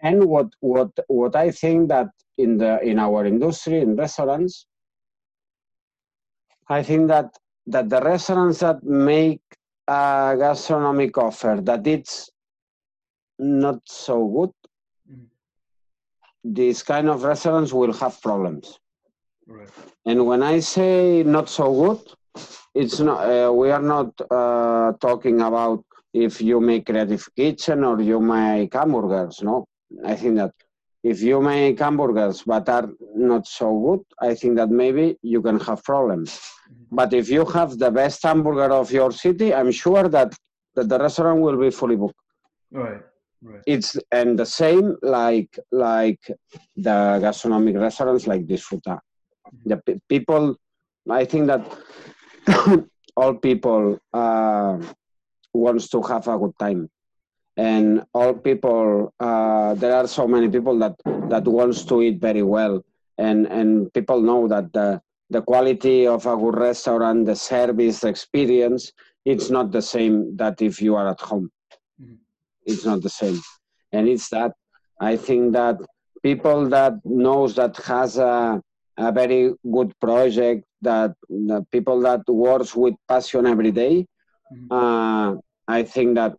And 0.00 0.24
what 0.24 0.48
what 0.60 0.90
what 1.06 1.36
I 1.36 1.50
think 1.50 1.88
that 1.88 2.08
in 2.36 2.58
the 2.58 2.80
in 2.82 2.98
our 2.98 3.24
industry 3.24 3.80
in 3.80 3.96
restaurants, 3.96 4.66
I 6.68 6.82
think 6.82 7.08
that 7.08 7.28
that 7.66 7.88
the 7.88 8.00
restaurants 8.00 8.58
that 8.60 8.82
make 8.82 9.42
a 9.86 10.34
gastronomic 10.38 11.16
offer 11.16 11.60
that 11.62 11.86
it's 11.86 12.30
not 13.38 13.80
so 13.86 14.26
good, 14.26 14.52
Mhm. 15.10 15.28
these 16.44 16.82
kind 16.82 17.08
of 17.08 17.22
restaurants 17.24 17.72
will 17.72 17.92
have 17.92 18.20
problems. 18.20 18.78
Right. 19.46 19.68
And 20.06 20.26
when 20.26 20.42
I 20.42 20.60
say 20.60 21.22
not 21.22 21.48
so 21.48 21.72
good, 21.72 22.44
it's 22.74 23.00
not. 23.00 23.20
Uh, 23.28 23.52
we 23.52 23.70
are 23.70 23.82
not 23.82 24.12
uh, 24.30 24.92
talking 25.00 25.40
about 25.40 25.84
if 26.14 26.40
you 26.40 26.60
make 26.60 26.86
creative 26.86 27.26
kitchen 27.34 27.84
or 27.84 28.00
you 28.00 28.20
make 28.20 28.72
hamburgers. 28.74 29.42
No, 29.42 29.66
I 30.04 30.14
think 30.14 30.36
that 30.36 30.52
if 31.02 31.20
you 31.22 31.40
make 31.40 31.78
hamburgers 31.78 32.42
but 32.42 32.68
are 32.68 32.88
not 33.14 33.46
so 33.46 33.78
good, 33.78 34.04
I 34.20 34.34
think 34.34 34.56
that 34.56 34.70
maybe 34.70 35.18
you 35.22 35.42
can 35.42 35.58
have 35.60 35.82
problems. 35.82 36.40
But 36.90 37.12
if 37.12 37.28
you 37.28 37.44
have 37.46 37.78
the 37.78 37.90
best 37.90 38.22
hamburger 38.22 38.72
of 38.72 38.90
your 38.92 39.12
city, 39.12 39.54
I'm 39.54 39.72
sure 39.72 40.08
that, 40.08 40.34
that 40.74 40.88
the 40.88 40.98
restaurant 40.98 41.40
will 41.40 41.58
be 41.58 41.70
fully 41.70 41.96
booked. 41.96 42.16
Right. 42.70 43.02
Right. 43.42 43.62
It's 43.66 43.98
and 44.12 44.38
the 44.38 44.46
same 44.46 44.96
like 45.02 45.58
like 45.72 46.20
the 46.76 47.18
gastronomic 47.20 47.76
restaurants 47.76 48.26
like 48.28 48.46
this 48.46 48.62
Disfrutar. 48.62 49.00
The 49.64 49.76
pe- 49.76 50.00
people, 50.08 50.56
I 51.08 51.24
think 51.24 51.46
that 51.46 51.62
all 53.16 53.34
people 53.34 53.98
uh, 54.12 54.78
wants 55.52 55.88
to 55.90 56.02
have 56.02 56.26
a 56.28 56.38
good 56.38 56.56
time, 56.58 56.90
and 57.56 58.02
all 58.14 58.34
people 58.34 59.12
uh, 59.20 59.74
there 59.74 59.94
are 59.94 60.06
so 60.08 60.26
many 60.26 60.48
people 60.48 60.78
that 60.78 60.96
that 61.28 61.44
wants 61.46 61.84
to 61.84 62.02
eat 62.02 62.20
very 62.20 62.42
well, 62.42 62.82
and 63.18 63.46
and 63.46 63.92
people 63.92 64.20
know 64.20 64.48
that 64.48 64.72
the 64.72 65.00
the 65.30 65.42
quality 65.42 66.06
of 66.06 66.26
a 66.26 66.36
good 66.36 66.56
restaurant, 66.58 67.24
the 67.26 67.36
service, 67.36 68.00
the 68.00 68.08
experience, 68.08 68.92
it's 69.24 69.48
not 69.50 69.70
the 69.72 69.80
same 69.82 70.36
that 70.36 70.60
if 70.60 70.80
you 70.82 70.94
are 70.94 71.08
at 71.08 71.20
home. 71.20 71.50
Mhm. 72.00 72.18
It's 72.66 72.84
not 72.84 73.00
the 73.02 73.08
same. 73.08 73.40
And 73.92 74.08
it's 74.08 74.28
that 74.30 74.52
I 75.00 75.16
think 75.16 75.52
that 75.54 75.76
people 76.22 76.68
that 76.68 76.94
knows 77.04 77.54
that 77.56 77.76
has 77.78 78.18
a, 78.18 78.60
a 79.08 79.12
very 79.12 79.42
good 79.76 79.90
project, 80.00 80.64
that 80.82 81.12
the 81.28 81.58
people 81.74 81.98
that 82.08 82.22
works 82.28 82.74
with 82.82 82.94
passion 83.08 83.46
every 83.46 83.72
day, 83.82 83.94
Mhm. 84.52 84.68
uh, 84.78 85.28
I 85.78 85.80
think 85.94 86.08
that 86.20 86.32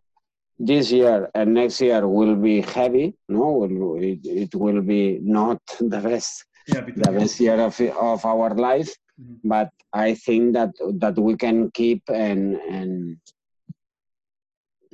this 0.70 0.92
year 0.92 1.18
and 1.34 1.48
next 1.60 1.80
year 1.80 2.00
will 2.18 2.36
be 2.36 2.56
heavy. 2.76 3.06
No, 3.28 3.64
it, 4.10 4.20
it 4.42 4.52
will 4.54 4.82
be 4.94 5.18
not 5.22 5.60
the 5.94 6.00
best 6.08 6.32
Yeah, 6.66 6.80
the 7.04 7.10
best 7.18 7.40
year 7.40 7.58
of, 7.68 7.74
of 8.12 8.20
our 8.32 8.50
life 8.68 8.90
Mhm. 9.20 9.36
but 9.54 9.68
i 9.92 10.08
think 10.24 10.42
that 10.56 10.72
that 11.02 11.16
we 11.26 11.32
can 11.44 11.58
keep 11.78 12.02
and 12.08 12.42
and 12.78 12.92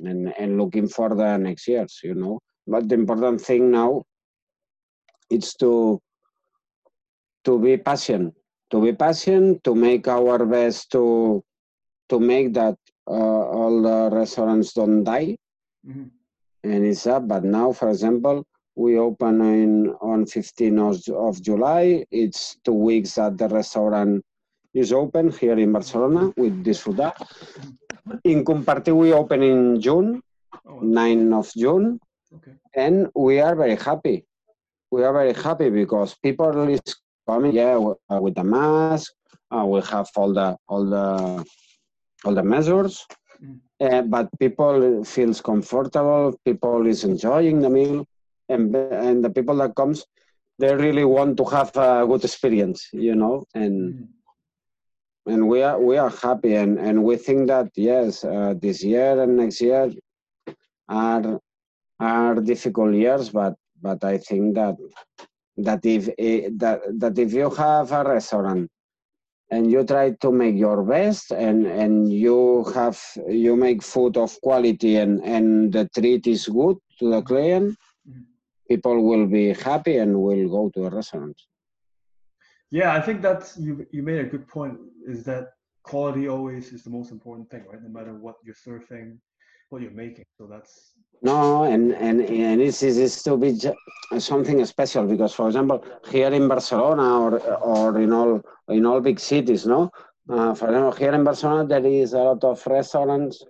and, 0.09 0.21
and 0.41 0.57
looking 0.61 0.87
for 0.97 1.09
the 1.21 1.37
next 1.37 1.63
years 1.73 1.93
you 2.03 2.15
know 2.21 2.35
but 2.67 2.83
the 2.89 2.95
important 2.95 3.37
thing 3.49 3.63
now 3.71 4.03
it's 5.35 5.51
to 5.63 5.71
to 7.45 7.59
be 7.59 7.77
patient 7.77 8.33
to 8.71 8.81
be 8.81 8.93
patient 8.93 9.63
to 9.63 9.75
make 9.75 10.07
our 10.07 10.45
best 10.45 10.91
to 10.91 11.43
to 12.09 12.19
make 12.19 12.53
that 12.53 12.77
uh, 13.07 13.43
all 13.57 13.81
the 13.81 14.09
restaurants 14.15 14.73
don't 14.73 15.03
die 15.03 15.35
Mhm. 15.87 16.11
and 16.63 16.85
it's 16.85 17.07
up. 17.07 17.27
But 17.27 17.43
now, 17.43 17.71
for 17.73 17.89
example, 17.89 18.45
we 18.75 18.97
open 18.97 19.41
in 19.41 19.89
on 19.99 20.25
15 20.27 20.77
of, 20.79 21.01
of 21.09 21.41
July. 21.41 22.05
It's 22.11 22.57
two 22.63 22.73
weeks 22.89 23.15
that 23.15 23.37
the 23.37 23.47
restaurant 23.49 24.21
is 24.73 24.93
open 24.93 25.31
here 25.31 25.57
in 25.57 25.71
Barcelona 25.73 26.31
with 26.37 26.63
Disfrutar. 26.63 27.13
In 28.23 28.45
Compartir, 28.45 28.95
we 28.95 29.11
open 29.11 29.41
in 29.43 29.81
June, 29.81 30.21
Oh, 30.67 30.79
9 30.79 31.33
of 31.33 31.51
June, 31.57 31.99
okay. 32.35 32.53
and 32.75 33.09
we 33.15 33.39
are 33.41 33.55
very 33.55 33.75
happy. 33.75 34.23
We 34.91 35.03
are 35.03 35.13
very 35.13 35.33
happy 35.33 35.69
because 35.71 36.15
people 36.21 36.53
is 36.69 36.81
coming, 37.27 37.53
yeah, 37.53 37.77
uh, 38.11 38.19
with 38.21 38.35
the 38.35 38.43
mask. 38.43 39.11
Uh, 39.53 39.65
we 39.65 39.81
have 39.81 40.07
all 40.15 40.33
the 40.33 40.55
all 40.67 40.85
the 40.85 41.45
all 42.25 42.33
the 42.33 42.43
measures, 42.43 43.05
Mm. 43.41 43.59
uh, 43.81 44.01
but 44.03 44.27
people 44.39 45.03
feels 45.03 45.41
comfortable. 45.41 46.33
People 46.45 46.85
is 46.87 47.03
enjoying 47.03 47.59
the 47.61 47.69
meal, 47.69 48.05
and 48.49 48.75
and 48.75 49.23
the 49.23 49.29
people 49.29 49.55
that 49.57 49.75
comes, 49.75 50.05
they 50.59 50.73
really 50.75 51.05
want 51.05 51.37
to 51.37 51.45
have 51.45 51.71
a 51.77 52.05
good 52.07 52.23
experience, 52.23 52.87
you 52.93 53.15
know, 53.15 53.43
and 53.53 53.93
Mhm. 53.93 54.07
and 55.25 55.47
we 55.47 55.61
are 55.61 55.79
we 55.79 55.97
are 55.97 56.09
happy 56.09 56.55
and 56.55 56.77
and 56.79 57.03
we 57.03 57.15
think 57.15 57.47
that 57.47 57.67
yes 57.75 58.23
uh, 58.23 58.53
this 58.61 58.83
year 58.83 59.21
and 59.21 59.37
next 59.37 59.61
year 59.61 59.91
are 60.89 61.39
are 61.99 62.35
difficult 62.51 62.93
years 62.93 63.29
but 63.29 63.55
but 63.81 64.03
i 64.03 64.17
think 64.17 64.55
that 64.55 64.75
that 65.63 65.85
if 65.85 66.09
eh, 66.17 66.49
that 66.61 66.81
that 67.01 67.17
if 67.17 67.33
you 67.33 67.49
have 67.49 67.91
a 67.91 68.03
restaurant 68.03 68.69
and 69.51 69.69
you 69.71 69.83
try 69.83 70.11
to 70.23 70.31
make 70.31 70.55
your 70.55 70.83
best 70.83 71.31
and 71.31 71.65
and 71.67 72.11
you 72.11 72.63
have 72.75 72.99
you 73.27 73.55
make 73.55 73.81
food 73.83 74.17
of 74.17 74.31
quality 74.41 74.97
and 74.97 75.21
and 75.23 75.73
the 75.73 75.87
treat 75.95 76.25
is 76.27 76.47
good 76.47 76.77
to 76.99 77.09
the 77.13 77.21
client 77.21 77.75
Mhm. 78.09 78.25
people 78.69 78.97
will 79.09 79.27
be 79.27 79.45
happy 79.53 79.97
and 79.97 80.11
will 80.27 80.47
go 80.57 80.69
to 80.73 80.81
the 80.85 80.91
restaurant 80.99 81.37
Yeah, 82.71 82.93
I 82.93 83.01
think 83.01 83.21
that's 83.21 83.57
you. 83.57 83.85
You 83.91 84.01
made 84.03 84.19
a 84.19 84.29
good 84.33 84.47
point. 84.47 84.77
Is 85.05 85.23
that 85.25 85.49
quality 85.83 86.27
always 86.29 86.71
is 86.71 86.83
the 86.83 86.89
most 86.89 87.11
important 87.11 87.49
thing, 87.49 87.65
right? 87.69 87.81
No 87.81 87.89
matter 87.89 88.13
what 88.13 88.35
you're 88.45 88.55
surfing, 88.55 89.17
what 89.71 89.81
you're 89.81 89.91
making. 89.91 90.25
So 90.37 90.47
that's 90.47 90.91
No, 91.21 91.63
and 91.63 91.93
and 91.93 92.21
and 92.21 92.61
it's 92.61 92.81
it's 92.83 93.23
to 93.23 93.37
be 93.37 93.57
something 94.19 94.65
special 94.65 95.05
because, 95.05 95.33
for 95.33 95.47
example, 95.47 95.83
here 96.09 96.33
in 96.39 96.47
Barcelona 96.47 97.19
or 97.19 97.39
or 97.73 97.99
in 97.99 98.11
all 98.11 98.41
in 98.69 98.85
all 98.85 98.99
big 98.99 99.19
cities, 99.19 99.65
no. 99.65 99.89
Uh, 100.29 100.53
for 100.53 100.67
example, 100.67 100.91
here 100.91 101.13
in 101.13 101.23
Barcelona, 101.23 101.67
there 101.67 101.85
is 101.85 102.13
a 102.13 102.19
lot 102.19 102.43
of 102.43 102.65
restaurants 102.67 103.43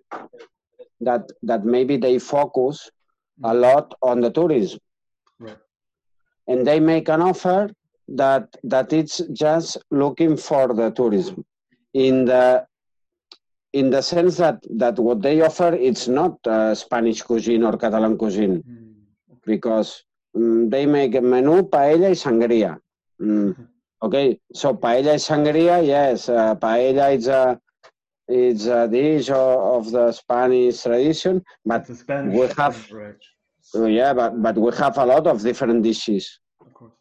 that 0.99 1.23
that 1.43 1.65
maybe 1.65 1.97
they 1.97 2.19
focus 2.19 2.89
a 3.43 3.53
lot 3.53 3.93
on 4.01 4.21
the 4.21 4.29
tourism, 4.29 4.79
right. 5.39 5.57
and 6.47 6.67
they 6.67 6.79
make 6.79 7.09
an 7.09 7.21
offer 7.21 7.69
that 8.07 8.47
that 8.63 8.93
it's 8.93 9.21
just 9.31 9.77
looking 9.89 10.35
for 10.37 10.73
the 10.73 10.91
tourism, 10.91 11.43
in 11.93 12.25
the 12.25 12.65
in 13.73 13.89
the 13.89 14.01
sense 14.01 14.37
that 14.37 14.59
that 14.77 14.99
what 14.99 15.21
they 15.21 15.41
offer 15.41 15.73
it's 15.73 16.07
not 16.07 16.35
uh, 16.47 16.75
Spanish 16.75 17.21
cuisine 17.21 17.63
or 17.63 17.77
Catalan 17.77 18.17
cuisine. 18.17 18.63
Mm. 18.67 18.91
because 19.45 20.03
mm, 20.35 20.69
they 20.69 20.85
make 20.85 21.15
a 21.15 21.21
menu 21.21 21.63
paella 21.63 22.09
y 22.09 22.15
sangría. 22.15 22.79
Mm, 23.19 23.55
okay, 24.01 24.39
so 24.53 24.73
paella 24.75 25.13
y 25.13 25.19
sangría, 25.19 25.81
yes, 25.85 26.29
uh, 26.29 26.55
paella 26.55 27.13
is 27.13 27.27
a 27.27 27.59
it's 28.27 28.65
a 28.65 28.87
dish 28.87 29.29
of, 29.29 29.87
of 29.87 29.91
the 29.91 30.11
Spanish 30.11 30.83
tradition, 30.83 31.43
but 31.65 31.85
Spanish. 31.87 32.33
we 32.37 32.47
have- 32.55 32.87
uh, 33.75 33.85
yeah, 33.85 34.13
but 34.13 34.41
but 34.41 34.57
we 34.57 34.71
have 34.77 34.97
a 34.97 35.05
lot 35.05 35.27
of 35.27 35.41
different 35.41 35.83
dishes. 35.83 36.39
Of. 36.61 36.91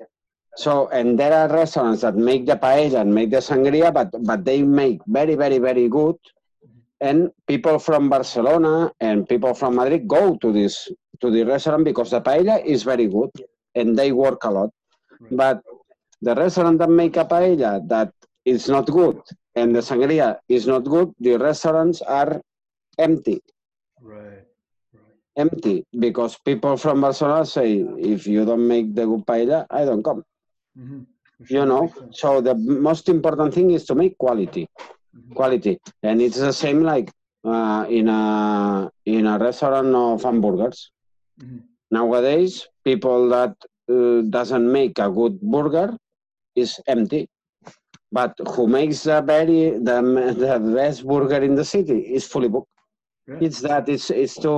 So 0.56 0.88
and 0.88 1.18
there 1.18 1.32
are 1.32 1.48
restaurants 1.48 2.02
that 2.02 2.16
make 2.16 2.46
the 2.46 2.56
paella 2.56 3.00
and 3.02 3.14
make 3.14 3.30
the 3.30 3.38
sangría, 3.38 3.92
but 3.92 4.10
but 4.24 4.44
they 4.44 4.62
make 4.62 5.00
very 5.06 5.34
very 5.36 5.58
very 5.58 5.88
good, 5.88 6.16
and 7.00 7.30
people 7.46 7.78
from 7.78 8.08
Barcelona 8.08 8.92
and 9.00 9.28
people 9.28 9.54
from 9.54 9.76
Madrid 9.76 10.06
go 10.06 10.36
to 10.36 10.52
this 10.52 10.88
to 11.20 11.30
the 11.30 11.42
restaurant 11.44 11.84
because 11.84 12.10
the 12.10 12.20
paella 12.20 12.64
is 12.64 12.82
very 12.82 13.06
good, 13.06 13.30
and 13.74 13.98
they 13.98 14.12
work 14.12 14.44
a 14.44 14.50
lot. 14.50 14.70
Right. 15.20 15.36
But 15.36 15.62
the 16.22 16.34
restaurant 16.34 16.78
that 16.78 16.90
make 16.90 17.16
a 17.16 17.24
paella 17.24 17.86
that 17.88 18.12
is 18.44 18.68
not 18.68 18.86
good 18.86 19.20
and 19.54 19.74
the 19.74 19.80
sangria 19.80 20.38
is 20.48 20.66
not 20.66 20.84
good, 20.84 21.12
the 21.20 21.36
restaurants 21.36 22.00
are 22.02 22.40
empty 22.98 23.40
Right. 24.00 24.44
Right. 24.92 25.16
empty 25.36 25.84
because 25.98 26.36
people 26.38 26.76
from 26.76 27.00
Barcelona 27.00 27.44
say 27.44 27.84
if 27.98 28.26
you 28.26 28.44
don't 28.44 28.66
make 28.66 28.94
the 28.94 29.06
good 29.06 29.24
paella, 29.26 29.66
I 29.70 29.84
don't 29.84 30.02
come. 30.02 30.24
Mhm. 30.78 31.06
For 31.46 31.54
You 31.54 31.64
know, 31.66 31.92
so 32.12 32.40
the 32.40 32.54
most 32.54 33.08
important 33.08 33.54
thing 33.54 33.70
is 33.70 33.84
to 33.86 33.94
make 33.94 34.16
quality. 34.18 34.68
Quality, 35.34 35.78
and 36.02 36.20
it's 36.22 36.38
the 36.38 36.52
same 36.52 36.82
like 36.82 37.10
uh, 37.44 37.86
in 37.88 38.08
a 38.08 38.90
in 39.06 39.26
a 39.26 39.38
restaurant 39.38 39.94
of 39.94 40.22
hamburgers. 40.22 40.90
Mhm. 41.40 41.60
Nowadays, 41.90 42.68
people 42.84 43.28
that 43.30 43.54
uh, 43.90 44.22
doesn't 44.36 44.70
make 44.70 44.98
a 44.98 45.10
good 45.10 45.40
burger 45.40 45.96
is 46.54 46.80
empty. 46.86 47.28
But 48.12 48.34
who 48.54 48.66
makes 48.66 49.04
the 49.04 49.22
very 49.22 49.78
the, 49.78 49.96
the 50.44 50.58
best 50.74 51.06
burger 51.06 51.40
in 51.42 51.54
the 51.54 51.64
city 51.64 51.98
is 52.14 52.26
fully 52.26 52.48
booked. 52.48 52.68
Yeah. 53.28 53.38
it's 53.46 53.60
that 53.60 53.88
it's 53.88 54.10
it's 54.10 54.34
to 54.44 54.52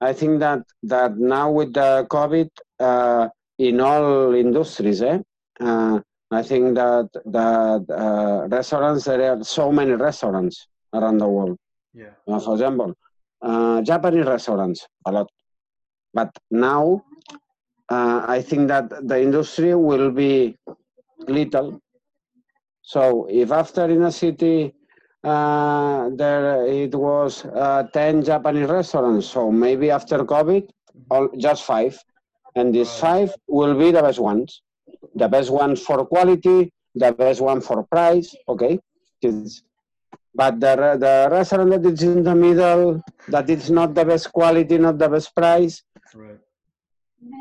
i 0.00 0.12
think 0.12 0.40
that 0.40 0.60
that 0.82 1.16
now 1.16 1.50
with 1.58 1.72
the 1.74 1.90
covid 2.10 2.48
uh, 2.80 3.28
in 3.58 3.80
all 3.80 4.34
industries 4.34 5.02
eh, 5.02 5.18
uh, 5.60 6.00
i 6.40 6.42
think 6.42 6.74
that 6.80 7.08
that 7.38 7.82
uh, 8.04 8.48
restaurants 8.56 9.04
there 9.04 9.22
are 9.32 9.44
so 9.44 9.64
many 9.78 9.92
restaurants 10.08 10.56
around 10.98 11.18
the 11.24 11.30
world 11.36 11.56
Yeah. 12.02 12.14
uh, 12.28 12.40
for 12.44 12.52
example 12.56 12.90
uh, 13.48 13.76
japanese 13.90 14.26
restaurants 14.34 14.80
a 15.08 15.12
lot 15.16 15.28
but 16.18 16.30
now 16.68 16.82
uh, 17.94 18.20
i 18.36 18.38
think 18.48 18.62
that 18.72 18.86
the 19.10 19.18
industry 19.26 19.74
will 19.88 20.10
be 20.10 20.32
little 21.38 21.68
so 22.92 23.02
if 23.42 23.50
after 23.62 23.84
in 23.96 24.02
a 24.02 24.12
city 24.12 24.56
uh, 25.24 26.10
there 26.14 26.66
it 26.66 26.94
was 26.94 27.44
uh, 27.44 27.84
10 27.92 28.24
Japanese 28.24 28.68
restaurants. 28.68 29.26
So 29.28 29.52
maybe 29.52 29.90
after 29.90 30.18
COVID, 30.18 30.68
all, 31.10 31.28
just 31.38 31.62
five. 31.64 31.96
And 32.56 32.74
these 32.74 32.90
five 32.98 33.32
will 33.46 33.78
be 33.78 33.92
the 33.92 34.02
best 34.02 34.18
ones. 34.18 34.62
The 35.14 35.28
best 35.28 35.50
one 35.50 35.76
for 35.76 36.06
quality, 36.06 36.72
the 36.94 37.12
best 37.12 37.40
one 37.40 37.60
for 37.60 37.84
price, 37.84 38.34
okay? 38.48 38.78
It's- 39.22 39.62
but 40.34 40.60
the, 40.60 40.74
the 41.04 41.28
restaurant 41.30 41.70
that 41.70 41.86
is 41.92 42.02
in 42.02 42.22
the 42.22 42.34
middle, 42.34 43.02
that 43.28 43.48
it's 43.50 43.68
not 43.70 43.94
the 43.94 44.04
best 44.04 44.32
quality, 44.32 44.78
not 44.78 44.98
the 44.98 45.08
best 45.08 45.34
price, 45.34 45.82
Right. 46.14 46.38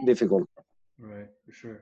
difficult. 0.05 0.47
Right, 0.99 1.27
for 1.45 1.51
sure. 1.51 1.79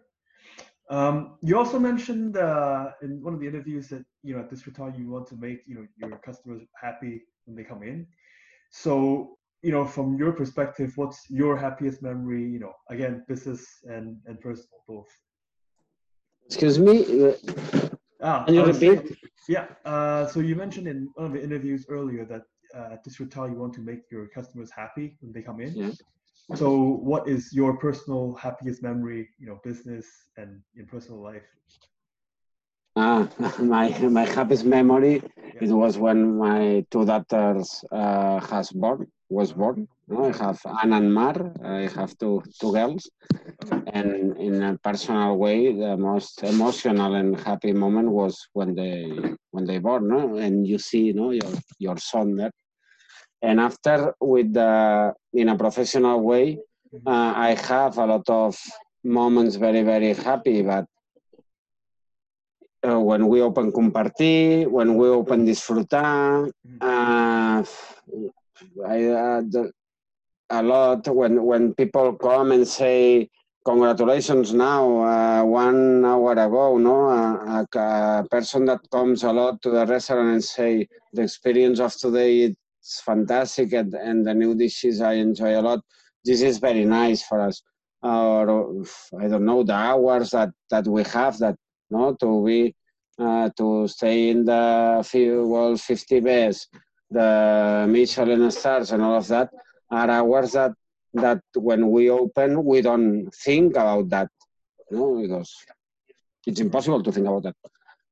Um, 0.89 1.37
you 1.41 1.57
also 1.57 1.79
mentioned 1.79 2.37
uh, 2.37 2.91
in 3.01 3.21
one 3.23 3.33
of 3.33 3.39
the 3.39 3.47
interviews 3.47 3.89
that 3.89 4.03
you 4.23 4.33
know 4.35 4.41
at 4.41 4.49
Disfrutar 4.49 4.97
you 4.97 5.09
want 5.09 5.27
to 5.27 5.35
make 5.35 5.61
you 5.67 5.75
know 5.75 5.85
your 5.97 6.17
customers 6.19 6.61
happy 6.81 7.21
when 7.45 7.55
they 7.55 7.63
come 7.63 7.83
in. 7.83 8.07
So 8.71 9.37
you 9.61 9.71
know 9.71 9.85
from 9.85 10.17
your 10.17 10.31
perspective, 10.33 10.93
what's 10.95 11.29
your 11.29 11.57
happiest 11.57 12.01
memory? 12.01 12.43
You 12.43 12.59
know, 12.59 12.73
again, 12.89 13.23
business 13.27 13.65
and 13.83 14.17
and 14.25 14.39
personal 14.41 14.81
both. 14.87 15.09
Excuse 16.49 16.79
me, 16.79 16.95
uh, 17.25 17.33
Ah, 18.21 18.43
Can 18.45 18.55
you 18.55 18.63
repeat? 18.65 18.79
saying- 18.79 19.17
yeah. 19.47 19.67
Uh, 19.85 20.25
so 20.27 20.39
you 20.39 20.55
mentioned 20.55 20.87
in 20.87 21.07
one 21.13 21.27
of 21.27 21.33
the 21.33 21.41
interviews 21.41 21.85
earlier 21.89 22.25
that 22.25 22.41
uh, 22.75 22.93
at 22.95 23.03
this 23.03 23.15
hotel 23.17 23.47
you 23.47 23.53
want 23.55 23.73
to 23.75 23.81
make 23.81 24.01
your 24.11 24.27
customers 24.27 24.69
happy 24.71 25.15
when 25.21 25.31
they 25.31 25.41
come 25.43 25.59
in. 25.61 25.73
Yeah. 25.75 25.91
So 26.55 26.67
what 27.11 27.27
is 27.27 27.53
your 27.53 27.77
personal 27.77 28.33
happiest 28.33 28.81
memory, 28.81 29.29
you 29.37 29.45
know, 29.47 29.59
business 29.63 30.05
and 30.37 30.59
in 30.75 30.87
personal 30.87 31.21
life? 31.21 31.47
Ah, 32.99 33.21
my 33.73 33.87
my 34.17 34.25
happiest 34.35 34.65
memory 34.77 35.15
Yeah. 35.21 35.65
it 35.65 35.71
was 35.81 35.93
when 36.05 36.19
my 36.45 36.61
two 36.91 37.03
daughters 37.11 37.67
uh, 38.01 38.37
has 38.51 38.67
born 38.81 38.99
was 39.37 39.49
born. 39.61 39.77
No, 40.11 40.19
I 40.31 40.33
have 40.43 40.59
Anna 40.81 40.97
and 41.01 41.09
Mar. 41.19 41.35
I 41.79 41.81
have 41.97 42.11
two 42.21 42.35
two 42.59 42.71
girls, 42.77 43.03
and 43.97 44.09
in 44.47 44.55
a 44.69 44.71
personal 44.87 45.31
way, 45.43 45.59
the 45.83 45.93
most 46.09 46.33
emotional 46.53 47.11
and 47.21 47.29
happy 47.47 47.73
moment 47.85 48.09
was 48.19 48.33
when 48.57 48.69
they 48.79 48.97
when 49.53 49.65
they 49.69 49.79
born. 49.87 50.03
No? 50.15 50.21
and 50.45 50.55
you 50.71 50.77
see, 50.89 51.05
no, 51.21 51.27
your 51.39 51.53
your 51.85 51.97
son 52.11 52.27
there. 52.39 52.53
And 53.41 53.59
after, 53.69 54.13
with 54.33 54.53
the 54.53 54.71
in 55.33 55.47
a 55.49 55.57
professional 55.65 56.19
way, 56.31 56.45
uh, 57.05 57.31
I 57.47 57.51
have 57.69 57.97
a 57.97 58.05
lot 58.13 58.27
of 58.29 58.57
moments 59.03 59.55
very 59.55 59.83
very 59.83 60.13
happy, 60.13 60.61
but 60.61 60.85
uh, 62.87 62.99
when 62.99 63.27
we 63.27 63.41
open 63.41 63.71
compartir, 63.71 64.67
when 64.67 64.95
we 64.95 65.07
open 65.07 65.45
disfrutar, 65.45 66.49
uh, 66.81 67.63
I, 68.85 69.05
uh, 69.05 69.41
a 70.49 70.63
lot 70.63 71.07
when 71.07 71.43
when 71.43 71.73
people 71.75 72.13
come 72.13 72.51
and 72.51 72.67
say 72.67 73.29
congratulations 73.65 74.53
now 74.53 75.03
uh, 75.03 75.43
one 75.43 76.03
hour 76.03 76.31
ago 76.31 76.77
no? 76.77 77.09
A, 77.09 77.67
a, 77.75 78.21
a 78.21 78.27
person 78.29 78.65
that 78.65 78.79
comes 78.91 79.23
a 79.23 79.31
lot 79.31 79.61
to 79.61 79.69
the 79.69 79.85
restaurant 79.85 80.33
and 80.33 80.43
say 80.43 80.87
the 81.13 81.21
experience 81.21 81.79
of 81.79 81.95
today 81.95 82.55
it's 82.81 83.01
fantastic 83.01 83.73
and, 83.73 83.93
and 83.93 84.25
the 84.25 84.33
new 84.33 84.55
dishes 84.55 85.01
i 85.01 85.13
enjoy 85.13 85.59
a 85.59 85.61
lot. 85.61 85.79
This 86.25 86.41
is 86.41 86.57
very 86.57 86.85
nice 86.85 87.21
for 87.23 87.41
us. 87.41 87.61
Or 88.01 88.83
i 89.19 89.27
don't 89.27 89.45
know 89.45 89.63
the 89.63 89.73
hours 89.73 90.31
that 90.31 90.49
that 90.71 90.87
we 90.87 91.03
have 91.03 91.37
that 91.39 91.55
no? 91.89 92.15
To 92.15 92.45
be 92.45 92.75
uh, 93.19 93.49
to 93.57 93.87
stay 93.87 94.29
in 94.29 94.45
the 94.45 95.05
few 95.07 95.47
world 95.47 95.81
50 95.81 96.19
best 96.21 96.69
the 97.11 97.85
michelin 97.89 98.49
stars 98.51 98.91
and 98.91 99.01
all 99.01 99.17
of 99.17 99.27
that 99.27 99.49
are 99.91 100.09
hours 100.09 100.51
that 100.51 100.71
that 101.13 101.41
when 101.55 101.89
we 101.89 102.09
open 102.09 102.63
we 102.63 102.81
don't 102.81 103.29
think 103.43 103.71
about 103.71 104.09
that 104.09 104.29
no? 104.91 105.19
Because 105.21 105.53
it's 106.47 106.59
impossible 106.59 107.03
to 107.03 107.11
think 107.11 107.27
about 107.27 107.43
that. 107.43 107.55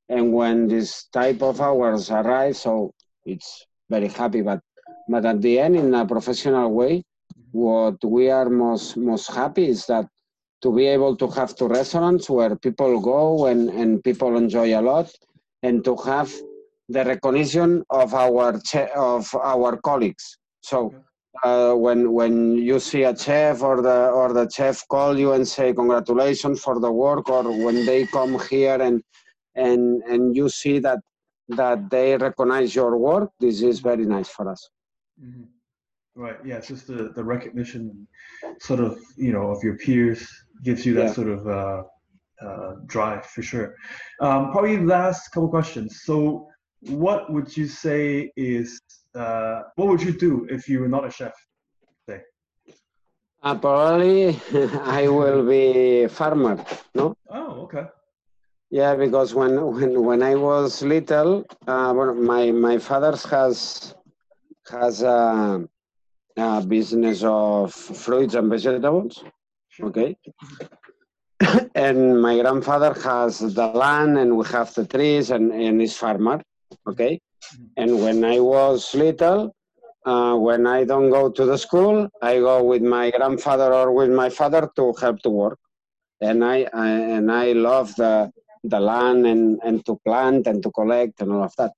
And 0.08 0.32
when 0.32 0.68
this 0.68 1.06
type 1.12 1.42
of 1.42 1.60
hours 1.60 2.10
arrive 2.10 2.56
so 2.56 2.92
it's 3.24 3.66
very 3.88 4.08
happy 4.08 4.42
but 4.42 4.60
but 5.08 5.24
at 5.24 5.40
the 5.40 5.58
end 5.58 5.76
in 5.76 5.94
a 5.94 6.04
professional 6.06 6.70
way 6.72 7.02
what 7.52 7.96
we 8.04 8.30
are 8.30 8.50
most 8.50 8.96
most 8.96 9.30
happy 9.30 9.68
is 9.68 9.86
that 9.86 10.06
to 10.62 10.74
be 10.74 10.86
able 10.86 11.16
to 11.16 11.28
have 11.28 11.54
two 11.54 11.68
restaurants 11.68 12.28
where 12.28 12.56
people 12.56 13.00
go 13.00 13.46
and, 13.46 13.70
and 13.70 14.02
people 14.02 14.36
enjoy 14.36 14.78
a 14.78 14.82
lot 14.82 15.10
and 15.62 15.84
to 15.84 15.96
have 15.96 16.32
the 16.88 17.04
recognition 17.04 17.84
of 17.90 18.14
our 18.14 18.60
of 18.96 19.34
our 19.34 19.76
colleagues 19.88 20.38
so 20.62 20.94
uh, 21.44 21.72
when 21.74 22.12
when 22.12 22.56
you 22.56 22.80
see 22.80 23.02
a 23.02 23.16
chef 23.16 23.62
or 23.62 23.82
the 23.82 24.08
or 24.10 24.32
the 24.32 24.48
chef 24.50 24.82
call 24.88 25.18
you 25.18 25.32
and 25.32 25.46
say 25.46 25.72
congratulations 25.74 26.60
for 26.60 26.80
the 26.80 26.90
work 26.90 27.28
or 27.28 27.44
when 27.64 27.84
they 27.84 28.06
come 28.06 28.38
here 28.48 28.80
and 28.80 29.02
and 29.54 30.02
and 30.04 30.34
you 30.34 30.48
see 30.48 30.78
that 30.78 31.00
that 31.48 31.90
they 31.90 32.16
recognize 32.16 32.74
your 32.74 32.96
work 32.96 33.30
this 33.38 33.62
is 33.62 33.80
very 33.80 34.06
nice 34.06 34.28
for 34.28 34.50
us 34.50 34.70
hmm 35.20 35.44
Right. 36.18 36.36
Yeah. 36.44 36.56
It's 36.56 36.66
just 36.66 36.88
the, 36.88 37.12
the 37.14 37.22
recognition, 37.22 38.08
sort 38.60 38.80
of, 38.80 38.98
you 39.16 39.32
know, 39.32 39.52
of 39.52 39.62
your 39.62 39.76
peers 39.76 40.28
gives 40.62 40.84
you 40.86 40.94
that 40.94 41.08
Yeah. 41.08 41.12
sort 41.12 41.28
of 41.28 41.46
uh, 41.46 41.82
uh, 42.46 42.72
drive 42.86 43.24
for 43.26 43.42
sure. 43.42 43.74
Um, 44.20 44.50
probably 44.52 44.78
last 44.78 45.28
couple 45.32 45.48
questions. 45.48 46.02
So, 46.04 46.48
what 46.80 47.32
would 47.32 47.56
you 47.56 47.66
say 47.66 48.30
is 48.36 48.80
uh, 49.14 49.62
what 49.76 49.88
would 49.88 50.02
you 50.02 50.12
do 50.12 50.46
if 50.50 50.68
you 50.68 50.80
were 50.80 50.88
not 50.88 51.04
a 51.04 51.10
chef? 51.10 51.34
Say. 52.08 52.22
uh, 53.42 53.54
probably 53.58 54.38
i 55.00 55.08
will 55.08 55.42
be 55.46 56.06
farmer 56.08 56.54
no 56.94 57.14
Oh, 57.30 57.50
okay. 57.64 57.84
Yeah, 58.70 58.94
because 58.96 59.34
when 59.34 59.52
when 59.76 59.92
when 60.08 60.22
I 60.22 60.34
was 60.34 60.82
little, 60.82 61.44
uh, 61.66 61.92
my 62.30 62.50
my 62.52 62.76
father's 62.78 63.24
has 63.24 63.94
has 64.70 65.00
a, 65.02 65.66
a 66.36 66.62
business 66.66 67.22
of 67.24 67.72
fruits 67.72 68.34
and 68.34 68.50
vegetables. 68.50 69.24
Okay, 69.80 70.16
and 71.74 72.20
my 72.20 72.38
grandfather 72.40 72.94
has 73.00 73.38
the 73.38 73.66
land, 73.68 74.18
and 74.18 74.36
we 74.36 74.44
have 74.46 74.74
the 74.74 74.86
trees, 74.86 75.30
and 75.30 75.52
and 75.52 75.80
is 75.80 75.96
farmer. 75.96 76.42
Okay, 76.86 77.20
and 77.76 78.02
when 78.02 78.24
I 78.24 78.40
was 78.40 78.94
little. 78.94 79.54
Uh, 80.06 80.34
when 80.36 80.66
I 80.66 80.84
don't 80.84 81.10
go 81.10 81.28
to 81.28 81.44
the 81.44 81.58
school, 81.58 82.08
I 82.22 82.38
go 82.38 82.62
with 82.62 82.80
my 82.80 83.10
grandfather 83.10 83.74
or 83.74 83.92
with 83.92 84.10
my 84.10 84.30
father 84.30 84.70
to 84.76 84.94
help 84.98 85.18
to 85.20 85.28
work, 85.28 85.58
and 86.22 86.42
I, 86.42 86.66
I 86.72 86.88
and 86.88 87.30
I 87.30 87.52
love 87.52 87.94
the 87.96 88.32
the 88.64 88.80
land 88.80 89.26
and, 89.26 89.60
and 89.64 89.84
to 89.86 89.98
plant 90.04 90.46
and 90.46 90.62
to 90.62 90.70
collect 90.70 91.20
and 91.20 91.32
all 91.32 91.44
of 91.44 91.54
that. 91.56 91.72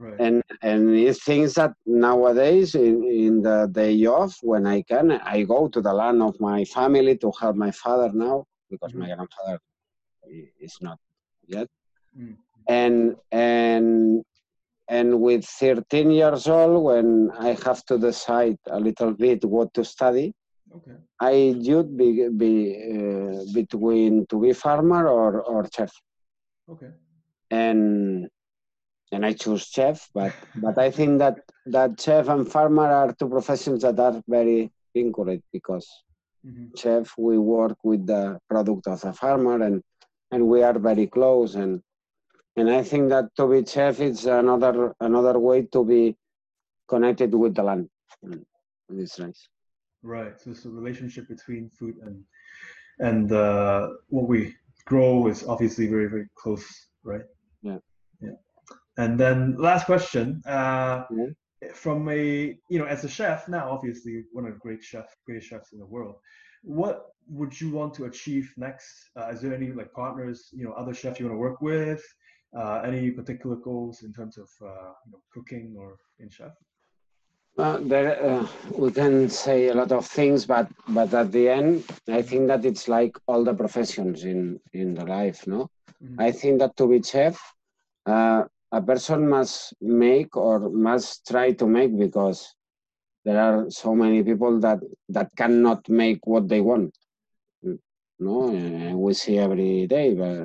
Right. 0.00 0.18
And 0.18 0.42
and 0.62 0.82
it's 0.96 1.22
things 1.22 1.54
that 1.54 1.72
nowadays 1.84 2.74
in, 2.74 3.04
in 3.04 3.42
the 3.42 3.68
day 3.70 3.94
off 4.06 4.34
when 4.42 4.66
I 4.66 4.80
can 4.82 5.12
I 5.12 5.42
go 5.42 5.68
to 5.68 5.80
the 5.80 5.92
land 5.92 6.22
of 6.22 6.40
my 6.40 6.64
family 6.64 7.18
to 7.18 7.30
help 7.38 7.56
my 7.56 7.70
father 7.70 8.10
now 8.14 8.46
because 8.70 8.94
my 8.94 9.06
grandfather 9.06 9.58
is 10.66 10.74
not 10.80 10.98
yet. 11.46 11.68
Mm. 12.18 12.36
And 12.66 13.16
and 13.30 14.24
and 14.88 15.20
with 15.20 15.44
13 15.44 16.10
years 16.10 16.48
old 16.48 16.82
when 16.82 17.30
I 17.38 17.50
have 17.66 17.84
to 17.84 17.98
decide 17.98 18.58
a 18.68 18.80
little 18.80 19.12
bit 19.12 19.44
what 19.44 19.74
to 19.74 19.84
study, 19.84 20.32
Okay. 20.76 20.96
I 21.20 21.54
would 21.58 21.96
be, 21.96 22.28
be 22.28 22.54
uh, 22.94 23.44
between 23.52 24.26
to 24.26 24.40
be 24.40 24.52
farmer 24.52 25.08
or, 25.08 25.42
or 25.42 25.68
chef. 25.74 25.92
Okay. 26.68 26.90
and 27.50 28.28
and 29.12 29.26
I 29.26 29.32
choose 29.32 29.66
chef, 29.66 30.08
but 30.14 30.34
but 30.54 30.78
I 30.78 30.90
think 30.90 31.18
that 31.18 31.38
that 31.66 32.00
chef 32.00 32.28
and 32.28 32.50
farmer 32.50 32.88
are 32.88 33.12
two 33.12 33.28
professions 33.28 33.82
that 33.82 33.98
are 33.98 34.22
very 34.28 34.72
vinculate 34.96 35.42
because 35.52 35.86
hmm 36.44 36.66
chef 36.76 37.14
we 37.18 37.36
work 37.36 37.76
with 37.82 38.06
the 38.06 38.38
product 38.48 38.86
of 38.86 39.00
the 39.00 39.12
farmer 39.12 39.60
and 39.62 39.82
and 40.30 40.46
we 40.46 40.62
are 40.62 40.78
very 40.78 41.06
close 41.06 41.56
and 41.56 41.82
and 42.56 42.70
I 42.70 42.82
think 42.82 43.08
that 43.10 43.26
to 43.36 43.46
be 43.48 43.64
chef 43.64 44.00
is 44.00 44.26
another 44.26 44.94
another 45.00 45.38
way 45.38 45.62
to 45.74 45.84
be 45.84 46.16
connected 46.88 47.34
with 47.34 47.54
the 47.54 47.62
land. 47.62 47.88
It's 48.90 49.18
nice. 49.18 49.48
Right. 50.02 50.38
So 50.40 50.50
it's 50.50 50.64
a 50.64 50.70
relationship 50.70 51.28
between 51.28 51.70
food 51.70 51.96
and 52.02 52.24
and 52.98 53.32
uh, 53.32 53.88
what 54.08 54.28
we 54.28 54.54
grow 54.84 55.28
is 55.28 55.44
obviously 55.46 55.86
very 55.86 56.06
very 56.06 56.28
close, 56.34 56.66
right? 57.02 57.26
And 58.96 59.18
then 59.18 59.56
last 59.56 59.86
question. 59.86 60.42
Uh, 60.46 61.04
Yeah. 61.10 61.26
From 61.74 62.08
a 62.08 62.56
you 62.70 62.78
know 62.78 62.86
as 62.86 63.04
a 63.04 63.08
chef 63.08 63.46
now, 63.46 63.70
obviously 63.70 64.24
one 64.32 64.46
of 64.46 64.52
the 64.54 64.58
great 64.66 64.82
chef 64.82 65.08
greatest 65.26 65.48
chefs 65.50 65.72
in 65.74 65.78
the 65.78 65.90
world. 65.94 66.16
What 66.62 66.96
would 67.28 67.52
you 67.60 67.70
want 67.70 67.92
to 67.94 68.06
achieve 68.06 68.46
next? 68.56 69.10
Uh, 69.16 69.28
is 69.28 69.42
there 69.42 69.52
any 69.54 69.70
like 69.80 69.92
partners, 69.92 70.48
you 70.52 70.64
know, 70.64 70.72
other 70.72 70.94
chefs 70.94 71.20
you 71.20 71.26
want 71.26 71.34
to 71.36 71.44
work 71.48 71.60
with? 71.60 72.02
Uh, 72.56 72.80
any 72.90 73.10
particular 73.10 73.56
goals 73.56 74.02
in 74.06 74.10
terms 74.18 74.38
of 74.38 74.48
uh, 74.62 74.92
you 75.04 75.12
know 75.12 75.22
cooking 75.34 75.76
or 75.78 75.98
in 76.18 76.30
chef? 76.30 76.54
Well, 77.56 77.78
there, 77.84 78.10
uh, 78.24 78.46
we 78.78 78.90
can 78.90 79.28
say 79.28 79.68
a 79.68 79.74
lot 79.74 79.92
of 79.92 80.06
things, 80.06 80.46
but 80.46 80.66
but 80.88 81.12
at 81.12 81.30
the 81.30 81.48
end, 81.50 81.84
I 82.08 82.22
think 82.22 82.48
that 82.48 82.64
it's 82.64 82.88
like 82.88 83.18
all 83.28 83.44
the 83.44 83.54
professions 83.54 84.24
in 84.24 84.58
in 84.72 84.94
the 84.94 85.04
life, 85.04 85.46
no. 85.46 85.68
Mhm. 86.02 86.16
I 86.18 86.32
think 86.32 86.58
that 86.60 86.74
to 86.78 86.88
be 86.88 87.02
chef, 87.02 87.36
uh, 88.06 88.44
a 88.72 88.80
person 88.82 89.28
must 89.28 89.74
make 89.80 90.36
or 90.36 90.70
must 90.70 91.26
try 91.28 91.52
to 91.52 91.66
make 91.66 91.96
because 91.98 92.54
there 93.24 93.38
are 93.40 93.70
so 93.70 93.94
many 93.94 94.22
people 94.22 94.58
that 94.60 94.80
that 95.08 95.28
cannot 95.36 95.88
make 95.88 96.26
what 96.26 96.48
they 96.48 96.60
want. 96.60 96.92
Mm, 97.64 97.78
No, 98.20 98.34
and 98.48 98.98
we 99.00 99.12
see 99.14 99.38
every 99.38 99.86
day, 99.86 100.14
but 100.14 100.36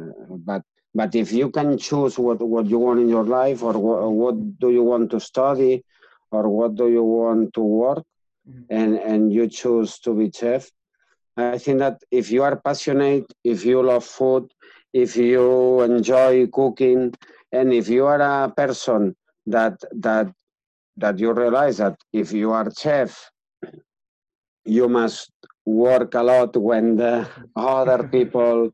but 0.47 0.61
but 0.93 1.15
if 1.15 1.31
you 1.31 1.49
can 1.57 1.77
choose 1.77 2.17
what 2.19 2.39
what 2.53 2.65
you 2.67 2.79
want 2.79 2.99
in 2.99 3.09
your 3.09 3.25
life 3.39 3.61
or 3.63 3.73
what, 3.87 4.01
what 4.21 4.35
do 4.59 4.69
you 4.71 4.83
want 4.83 5.09
to 5.11 5.19
study 5.19 5.83
or 6.31 6.49
what 6.49 6.75
do 6.75 6.87
you 6.89 7.03
want 7.03 7.53
to 7.53 7.61
work 7.61 8.03
Mhm. 8.47 8.65
and 8.69 8.91
and 9.11 9.33
you 9.33 9.45
choose 9.61 9.91
to 10.05 10.11
be 10.19 10.29
chef 10.39 10.63
i 11.37 11.47
think 11.51 11.69
that 11.73 11.89
if 12.11 12.31
you 12.31 12.41
are 12.47 12.55
passionate 12.67 13.25
if 13.43 13.65
you 13.65 13.77
love 13.81 14.03
food 14.03 14.43
if 14.95 15.17
you 15.17 15.81
enjoy 15.83 16.47
cooking, 16.47 17.13
and 17.51 17.73
if 17.73 17.89
you 17.89 18.05
are 18.07 18.21
a 18.21 18.51
person 18.61 19.15
that 19.47 19.75
that 19.93 20.27
that 20.97 21.19
you 21.19 21.33
realize 21.33 21.77
that 21.77 21.97
if 22.13 22.33
you 22.33 22.51
are 22.51 22.69
chef, 22.71 23.31
you 24.65 24.87
must 24.89 25.31
work 25.65 26.13
a 26.15 26.23
lot 26.23 26.55
when 26.57 26.95
the 26.97 27.27
other 27.55 28.07
people 28.15 28.71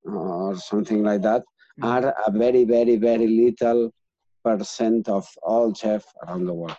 or 0.07 0.55
something 0.55 1.03
like 1.03 1.21
that 1.21 1.43
Mhm. 1.79 1.85
are 1.91 2.15
a 2.27 2.31
very 2.31 2.63
very 2.65 2.95
very 2.95 3.27
little 3.27 3.91
percent 4.43 5.09
of 5.09 5.27
all 5.43 5.73
chefs 5.73 6.07
around 6.23 6.45
the 6.45 6.53
world. 6.53 6.77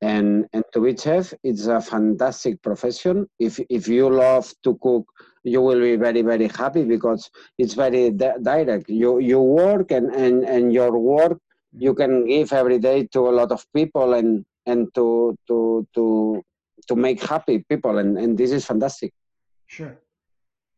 And 0.00 0.46
and 0.52 0.64
to 0.72 0.80
be 0.80 0.94
chef, 0.96 1.32
it's 1.42 1.66
a 1.66 1.80
fantastic 1.80 2.60
profession. 2.62 3.26
If 3.38 3.58
if 3.70 3.88
you 3.88 4.10
love 4.10 4.52
to 4.64 4.76
cook, 4.82 5.06
you 5.44 5.62
will 5.62 5.80
be 5.80 5.96
very 5.96 6.22
very 6.22 6.48
happy 6.48 6.84
because 6.84 7.30
it's 7.58 7.74
very 7.74 8.10
di- 8.10 8.38
direct. 8.42 8.88
You 8.88 9.18
you 9.18 9.40
work 9.40 9.90
and 9.92 10.14
and 10.14 10.44
and 10.44 10.72
your 10.72 10.98
work 10.98 11.38
you 11.72 11.94
can 11.94 12.26
give 12.26 12.52
every 12.52 12.78
day 12.78 13.06
to 13.14 13.20
a 13.28 13.34
lot 13.40 13.50
of 13.50 13.64
people 13.74 14.14
and 14.14 14.44
and 14.66 14.92
to 14.94 15.34
to 15.48 15.86
to 15.94 16.42
to 16.88 16.94
make 16.96 17.22
happy 17.22 17.64
people 17.68 17.98
and 17.98 18.18
and 18.18 18.36
this 18.38 18.52
is 18.52 18.64
fantastic 18.66 19.12
Sure. 19.66 19.98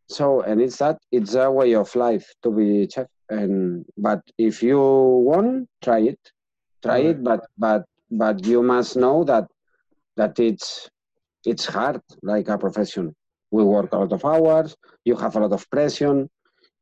So 0.08 0.42
and 0.42 0.60
it's 0.60 0.78
that 0.78 0.98
it's 1.10 1.34
a 1.34 1.50
way 1.50 1.74
of 1.74 1.94
life 1.94 2.26
to 2.42 2.50
be 2.50 2.88
chef 2.88 3.06
and 3.28 3.84
but 3.96 4.20
if 4.38 4.62
you 4.62 4.78
want 4.78 5.68
try 5.82 6.00
it. 6.00 6.20
Try 6.82 6.98
it 6.98 7.24
but 7.24 7.46
but 7.58 7.84
but 8.10 8.44
you 8.46 8.62
must 8.62 8.96
know 8.96 9.24
that 9.24 9.46
that 10.16 10.38
it's 10.38 10.88
it's 11.44 11.66
hard 11.66 12.00
like 12.22 12.48
a 12.48 12.58
profession. 12.58 13.14
We 13.50 13.64
work 13.64 13.92
a 13.92 13.98
lot 13.98 14.12
of 14.12 14.24
hours. 14.24 14.76
You 15.04 15.16
have 15.16 15.36
a 15.36 15.40
lot 15.40 15.52
of 15.52 15.68
pressure. 15.70 16.28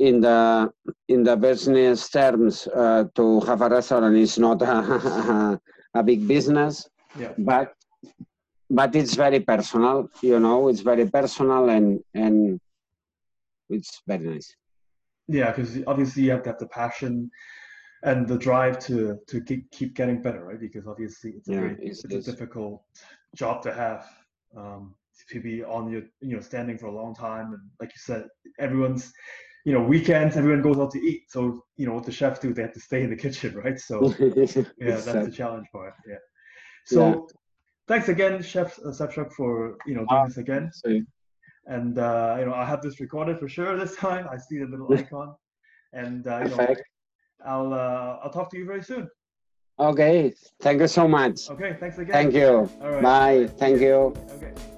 In 0.01 0.21
the 0.21 0.73
in 1.09 1.23
the 1.23 1.37
business 1.37 2.11
terms 2.11 2.67
uh, 2.67 3.05
to 3.15 3.41
have 3.41 3.63
a 3.63 3.69
restaurant 3.69 4.17
is 4.17 4.39
not 4.39 4.61
a, 4.61 5.61
a 5.95 6.03
big 6.03 6.27
business. 6.27 6.89
Yeah. 7.17 7.33
but 7.39 7.73
but 8.69 8.97
it's 8.97 9.15
very 9.15 9.39
personal 9.39 10.09
you 10.21 10.41
know 10.41 10.67
it's 10.69 10.81
very 10.81 11.07
personal 11.07 11.69
and 11.69 12.01
and 12.13 12.59
it's 13.71 14.03
very 14.07 14.25
nice 14.25 14.55
Yeah, 15.29 15.51
because 15.51 15.79
obviously 15.87 16.25
you 16.25 16.31
have 16.33 16.43
to 16.45 16.51
have 16.51 16.59
the 16.59 16.69
passion 16.69 17.31
and 18.03 18.29
the 18.29 18.39
drive 18.39 18.79
to 18.87 19.19
to 19.29 19.41
keep 19.41 19.71
keep 19.71 19.95
getting 19.95 20.21
better, 20.21 20.45
right? 20.45 20.61
Because 20.61 20.87
obviously 20.87 21.31
it's 21.37 21.49
a 21.49 21.53
Yeah, 21.53 21.61
very 21.61 21.73
it's- 21.75 22.05
it's, 22.05 22.29
a 22.29 22.33
difficult 22.33 22.83
job 23.35 23.63
to 23.63 23.73
have. 23.73 24.07
Um, 24.57 24.95
to 25.31 25.41
be 25.41 25.63
on 25.63 25.89
your 25.91 26.03
you 26.21 26.35
know 26.37 26.41
standing 26.41 26.79
for 26.79 26.87
a 26.87 26.93
long 27.01 27.15
time 27.15 27.53
and 27.55 27.63
like 27.81 27.91
you 27.91 28.01
said, 28.11 28.27
everyone's 28.59 29.13
you 29.65 29.73
know 29.73 29.83
weekends 29.83 30.37
everyone 30.37 30.63
goes 30.63 30.79
out 30.79 30.91
to 30.91 31.01
eat. 31.01 31.23
So 31.29 31.65
you 31.77 31.87
know 31.87 31.95
what 31.95 32.05
the 32.05 32.13
chefs 32.13 32.41
do, 32.41 32.53
they 32.53 32.63
have 32.63 32.75
to 32.75 32.81
stay 32.81 33.03
in 33.03 33.11
the 33.11 33.17
kitchen, 33.25 33.55
right? 33.55 33.79
So 33.79 34.13
yeah, 34.19 34.67
that's 34.79 35.07
uh, 35.09 35.25
the 35.25 35.31
challenge 35.31 35.69
part. 35.73 35.95
Yeah. 36.07 36.17
So 36.87 37.29
thanks 37.89 38.09
again, 38.09 38.43
Chef 38.43 38.79
uh, 38.81 38.89
Xatruch, 38.91 39.33
for 39.33 39.77
you 39.87 39.95
know 39.95 40.05
doing 40.09 40.27
this 40.27 40.37
again. 40.37 40.71
so, 40.73 41.01
And 41.67 41.99
uh, 41.99 42.37
you 42.39 42.47
know 42.47 42.55
I 42.55 42.65
have 42.65 42.83
this 42.83 43.01
recorded 43.01 43.39
for 43.39 43.49
sure 43.49 43.77
this 43.77 43.97
time. 44.07 44.29
I 44.31 44.37
see 44.37 44.59
the 44.59 44.67
little 44.67 44.93
icon, 44.93 45.35
and 45.93 46.27
uh, 46.27 46.41
you 46.45 46.51
know 46.51 46.67
I'll 47.45 47.73
uh, 47.73 48.19
I'll 48.23 48.31
talk 48.31 48.51
to 48.51 48.59
you 48.59 48.67
very 48.67 48.83
soon. 48.83 49.09
okay 49.91 50.33
thank 50.61 50.81
you 50.81 50.87
so 50.87 51.09
much 51.09 51.51
Okay, 51.51 51.77
thanks 51.81 51.99
again. 51.99 52.13
thank 52.17 52.35
you 52.35 52.71
All 52.81 52.91
right. 52.95 53.03
bye 53.03 53.49
thank 53.59 53.81
you 53.81 54.15
Okay. 54.37 54.74